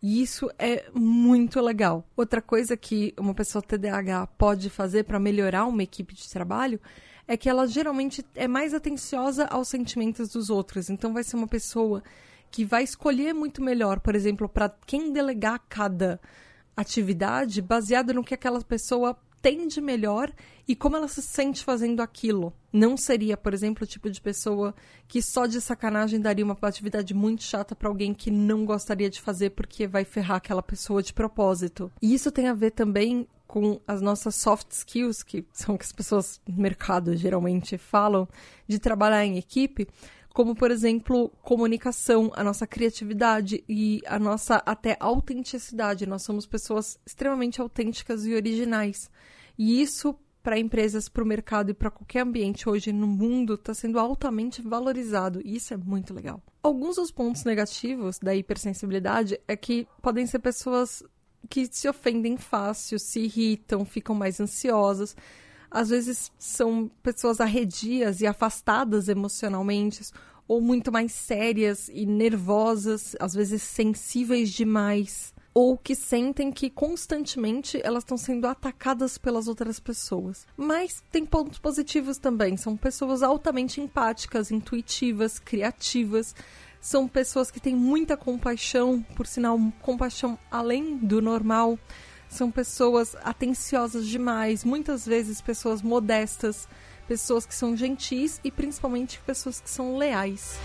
E 0.00 0.22
isso 0.22 0.48
é 0.58 0.88
muito 0.94 1.60
legal. 1.60 2.06
Outra 2.16 2.40
coisa 2.40 2.76
que 2.76 3.12
uma 3.18 3.34
pessoa 3.34 3.62
TDAH 3.62 4.28
pode 4.38 4.70
fazer 4.70 5.04
para 5.04 5.18
melhorar 5.18 5.66
uma 5.66 5.82
equipe 5.82 6.14
de 6.14 6.28
trabalho 6.28 6.80
é 7.26 7.36
que 7.36 7.48
ela 7.48 7.66
geralmente 7.66 8.24
é 8.34 8.46
mais 8.46 8.72
atenciosa 8.72 9.46
aos 9.46 9.68
sentimentos 9.68 10.28
dos 10.30 10.50
outros. 10.50 10.88
Então 10.88 11.12
vai 11.12 11.24
ser 11.24 11.36
uma 11.36 11.48
pessoa 11.48 12.02
que 12.50 12.64
vai 12.64 12.84
escolher 12.84 13.34
muito 13.34 13.62
melhor, 13.62 14.00
por 14.00 14.14
exemplo, 14.14 14.48
para 14.48 14.72
quem 14.86 15.12
delegar 15.12 15.60
cada 15.68 16.20
atividade 16.76 17.60
baseada 17.60 18.14
no 18.14 18.24
que 18.24 18.32
aquela 18.32 18.62
pessoa 18.62 19.18
tem 19.40 19.66
de 19.68 19.80
melhor 19.80 20.32
e 20.66 20.76
como 20.76 20.96
ela 20.96 21.08
se 21.08 21.22
sente 21.22 21.64
fazendo 21.64 22.00
aquilo. 22.00 22.52
Não 22.72 22.96
seria, 22.96 23.36
por 23.36 23.54
exemplo, 23.54 23.84
o 23.84 23.86
tipo 23.86 24.10
de 24.10 24.20
pessoa 24.20 24.74
que 25.06 25.22
só 25.22 25.46
de 25.46 25.60
sacanagem 25.60 26.20
daria 26.20 26.44
uma 26.44 26.56
atividade 26.60 27.14
muito 27.14 27.42
chata 27.42 27.74
para 27.74 27.88
alguém 27.88 28.12
que 28.12 28.30
não 28.30 28.64
gostaria 28.64 29.08
de 29.08 29.20
fazer 29.20 29.50
porque 29.50 29.86
vai 29.86 30.04
ferrar 30.04 30.36
aquela 30.36 30.62
pessoa 30.62 31.02
de 31.02 31.12
propósito. 31.12 31.90
E 32.02 32.12
isso 32.12 32.30
tem 32.30 32.48
a 32.48 32.54
ver 32.54 32.72
também 32.72 33.26
com 33.46 33.80
as 33.86 34.02
nossas 34.02 34.34
soft 34.34 34.70
skills, 34.72 35.22
que 35.22 35.46
são 35.52 35.78
que 35.78 35.84
as 35.84 35.92
pessoas 35.92 36.38
no 36.46 36.60
mercado 36.60 37.16
geralmente 37.16 37.78
falam, 37.78 38.28
de 38.68 38.78
trabalhar 38.78 39.24
em 39.24 39.38
equipe, 39.38 39.88
como 40.38 40.54
por 40.54 40.70
exemplo, 40.70 41.30
comunicação, 41.42 42.30
a 42.32 42.44
nossa 42.44 42.64
criatividade 42.64 43.64
e 43.68 44.00
a 44.06 44.20
nossa 44.20 44.62
até 44.64 44.96
autenticidade. 45.00 46.06
Nós 46.06 46.22
somos 46.22 46.46
pessoas 46.46 46.96
extremamente 47.04 47.60
autênticas 47.60 48.24
e 48.24 48.32
originais. 48.32 49.10
E 49.58 49.82
isso 49.82 50.14
para 50.40 50.56
empresas, 50.56 51.08
para 51.08 51.24
o 51.24 51.26
mercado 51.26 51.72
e 51.72 51.74
para 51.74 51.90
qualquer 51.90 52.20
ambiente 52.20 52.68
hoje 52.68 52.92
no 52.92 53.08
mundo 53.08 53.54
está 53.54 53.74
sendo 53.74 53.98
altamente 53.98 54.62
valorizado 54.62 55.40
e 55.44 55.56
isso 55.56 55.74
é 55.74 55.76
muito 55.76 56.14
legal. 56.14 56.40
Alguns 56.62 56.94
dos 56.94 57.10
pontos 57.10 57.42
negativos 57.42 58.20
da 58.20 58.32
hipersensibilidade 58.32 59.40
é 59.48 59.56
que 59.56 59.88
podem 60.00 60.24
ser 60.24 60.38
pessoas 60.38 61.02
que 61.50 61.66
se 61.66 61.88
ofendem 61.88 62.36
fácil, 62.36 63.00
se 63.00 63.22
irritam, 63.22 63.84
ficam 63.84 64.14
mais 64.14 64.40
ansiosas. 64.40 65.16
Às 65.70 65.90
vezes 65.90 66.32
são 66.38 66.90
pessoas 67.02 67.40
arredias 67.40 68.20
e 68.20 68.26
afastadas 68.26 69.08
emocionalmente, 69.08 70.02
ou 70.46 70.60
muito 70.60 70.90
mais 70.90 71.12
sérias 71.12 71.90
e 71.92 72.06
nervosas, 72.06 73.14
às 73.20 73.34
vezes 73.34 73.62
sensíveis 73.62 74.50
demais, 74.50 75.34
ou 75.52 75.76
que 75.76 75.94
sentem 75.94 76.50
que 76.50 76.70
constantemente 76.70 77.80
elas 77.84 78.02
estão 78.02 78.16
sendo 78.16 78.46
atacadas 78.46 79.18
pelas 79.18 79.46
outras 79.46 79.78
pessoas. 79.78 80.46
Mas 80.56 81.02
tem 81.12 81.26
pontos 81.26 81.58
positivos 81.58 82.16
também, 82.16 82.56
são 82.56 82.76
pessoas 82.76 83.22
altamente 83.22 83.80
empáticas, 83.80 84.50
intuitivas, 84.50 85.38
criativas, 85.38 86.34
são 86.80 87.08
pessoas 87.08 87.50
que 87.50 87.60
têm 87.60 87.74
muita 87.74 88.16
compaixão, 88.16 89.02
por 89.16 89.26
sinal, 89.26 89.58
compaixão 89.82 90.38
além 90.50 90.96
do 90.96 91.20
normal. 91.20 91.78
São 92.28 92.50
pessoas 92.50 93.16
atenciosas 93.24 94.06
demais, 94.06 94.64
muitas 94.64 95.06
vezes 95.06 95.40
pessoas 95.40 95.82
modestas, 95.82 96.68
pessoas 97.06 97.46
que 97.46 97.54
são 97.54 97.76
gentis 97.76 98.40
e 98.44 98.50
principalmente 98.50 99.18
pessoas 99.20 99.60
que 99.60 99.70
são 99.70 99.96
leais. 99.96 100.58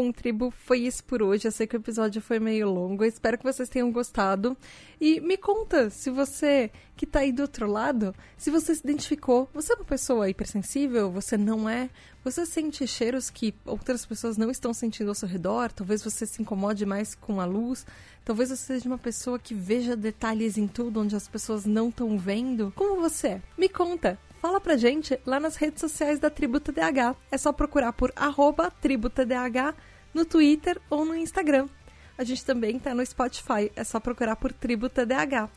Bom, 0.00 0.12
tribo, 0.12 0.50
foi 0.50 0.78
isso 0.78 1.04
por 1.04 1.22
hoje. 1.22 1.46
Eu 1.46 1.52
sei 1.52 1.66
que 1.66 1.76
o 1.76 1.78
episódio 1.78 2.22
foi 2.22 2.40
meio 2.40 2.70
longo. 2.70 3.04
Espero 3.04 3.36
que 3.36 3.44
vocês 3.44 3.68
tenham 3.68 3.92
gostado. 3.92 4.56
E 4.98 5.20
me 5.20 5.36
conta 5.36 5.90
se 5.90 6.08
você 6.08 6.70
que 6.96 7.04
tá 7.04 7.18
aí 7.18 7.30
do 7.30 7.42
outro 7.42 7.66
lado, 7.66 8.14
se 8.34 8.50
você 8.50 8.74
se 8.74 8.80
identificou. 8.80 9.46
Você 9.52 9.74
é 9.74 9.76
uma 9.76 9.84
pessoa 9.84 10.30
hipersensível? 10.30 11.10
Você 11.10 11.36
não 11.36 11.68
é? 11.68 11.90
Você 12.24 12.46
sente 12.46 12.86
cheiros 12.86 13.28
que 13.28 13.54
outras 13.66 14.06
pessoas 14.06 14.38
não 14.38 14.50
estão 14.50 14.72
sentindo 14.72 15.10
ao 15.10 15.14
seu 15.14 15.28
redor? 15.28 15.70
Talvez 15.70 16.02
você 16.02 16.24
se 16.24 16.40
incomode 16.40 16.86
mais 16.86 17.14
com 17.14 17.38
a 17.38 17.44
luz. 17.44 17.84
Talvez 18.24 18.48
você 18.48 18.56
seja 18.56 18.88
uma 18.88 18.96
pessoa 18.96 19.38
que 19.38 19.52
veja 19.52 19.94
detalhes 19.94 20.56
em 20.56 20.66
tudo 20.66 21.00
onde 21.00 21.14
as 21.14 21.28
pessoas 21.28 21.66
não 21.66 21.90
estão 21.90 22.18
vendo. 22.18 22.72
Como 22.74 23.02
você 23.02 23.28
é? 23.28 23.42
Me 23.58 23.68
conta 23.68 24.18
fala 24.40 24.58
pra 24.58 24.76
gente 24.76 25.20
lá 25.26 25.38
nas 25.38 25.56
redes 25.56 25.80
sociais 25.80 26.18
da 26.18 26.30
Tributa 26.30 26.72
DH. 26.72 27.14
É 27.30 27.36
só 27.36 27.52
procurar 27.52 27.92
por 27.92 28.10
arroba 28.16 28.70
TributaDH 28.70 29.74
no 30.12 30.24
Twitter 30.24 30.80
ou 30.88 31.04
no 31.04 31.14
Instagram. 31.14 31.68
A 32.16 32.24
gente 32.24 32.44
também 32.44 32.78
tá 32.78 32.94
no 32.94 33.04
Spotify, 33.04 33.72
é 33.74 33.82
só 33.82 33.98
procurar 33.98 34.36
por 34.36 34.52
Tributa 34.52 35.06
DH. 35.06 35.48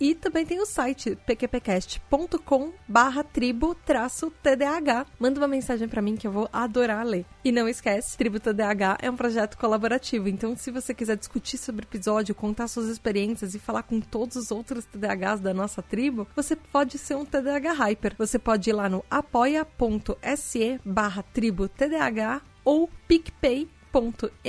E 0.00 0.14
também 0.14 0.44
tem 0.44 0.60
o 0.60 0.66
site 0.66 1.16
pqpcast.com 1.24 2.72
barra 2.86 3.22
tribo 3.22 3.74
TDAH. 3.74 5.06
Manda 5.20 5.40
uma 5.40 5.48
mensagem 5.48 5.86
para 5.86 6.02
mim 6.02 6.16
que 6.16 6.26
eu 6.26 6.32
vou 6.32 6.48
adorar 6.52 7.06
ler. 7.06 7.24
E 7.44 7.52
não 7.52 7.68
esquece, 7.68 8.16
Tributa 8.16 8.52
DH 8.52 8.98
é 9.00 9.10
um 9.10 9.16
projeto 9.16 9.56
colaborativo, 9.56 10.28
então 10.28 10.56
se 10.56 10.70
você 10.70 10.92
quiser 10.92 11.16
discutir 11.16 11.58
sobre 11.58 11.84
o 11.84 11.88
episódio, 11.88 12.34
contar 12.34 12.66
suas 12.66 12.88
experiências 12.88 13.54
e 13.54 13.58
falar 13.58 13.84
com 13.84 14.00
todos 14.00 14.36
os 14.36 14.50
outros 14.50 14.84
TDAHs 14.84 15.40
da 15.40 15.54
nossa 15.54 15.80
tribo, 15.80 16.26
você 16.34 16.56
pode 16.56 16.98
ser 16.98 17.14
um 17.14 17.24
TDAH 17.24 17.72
Hyper. 17.72 18.14
Você 18.18 18.38
pode 18.38 18.70
ir 18.70 18.72
lá 18.72 18.88
no 18.88 19.04
apoia.se 19.10 20.80
barra 20.84 21.22
tribo 21.22 21.68
TDAH 21.68 22.42
ou 22.64 22.90
PicPay 23.06 23.68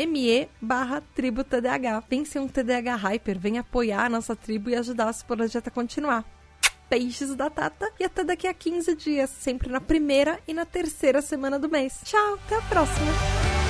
me 0.08 0.50
barra 0.62 1.02
tribo 1.14 1.44
TDAH. 1.44 2.04
Vem 2.10 2.26
ser 2.26 2.40
um 2.40 2.48
TDAH 2.48 2.96
Hyper, 2.96 3.40
vem 3.40 3.58
apoiar 3.58 4.06
a 4.06 4.10
nossa 4.10 4.36
tribo 4.36 4.70
e 4.70 4.76
ajudar 4.76 5.10
esse 5.10 5.24
projeto 5.24 5.68
a 5.68 5.72
continuar. 5.72 6.26
Peixes 6.90 7.36
da 7.36 7.50
Tata 7.50 7.92
e 8.00 8.04
até 8.04 8.24
daqui 8.24 8.48
a 8.48 8.54
15 8.54 8.96
dias, 8.96 9.30
sempre 9.30 9.70
na 9.70 9.82
primeira 9.82 10.40
e 10.48 10.54
na 10.54 10.66
terceira 10.66 11.22
semana 11.22 11.58
do 11.58 11.70
mês. 11.70 12.00
Tchau, 12.04 12.36
até 12.36 12.58
a 12.58 12.62
próxima! 12.62 13.65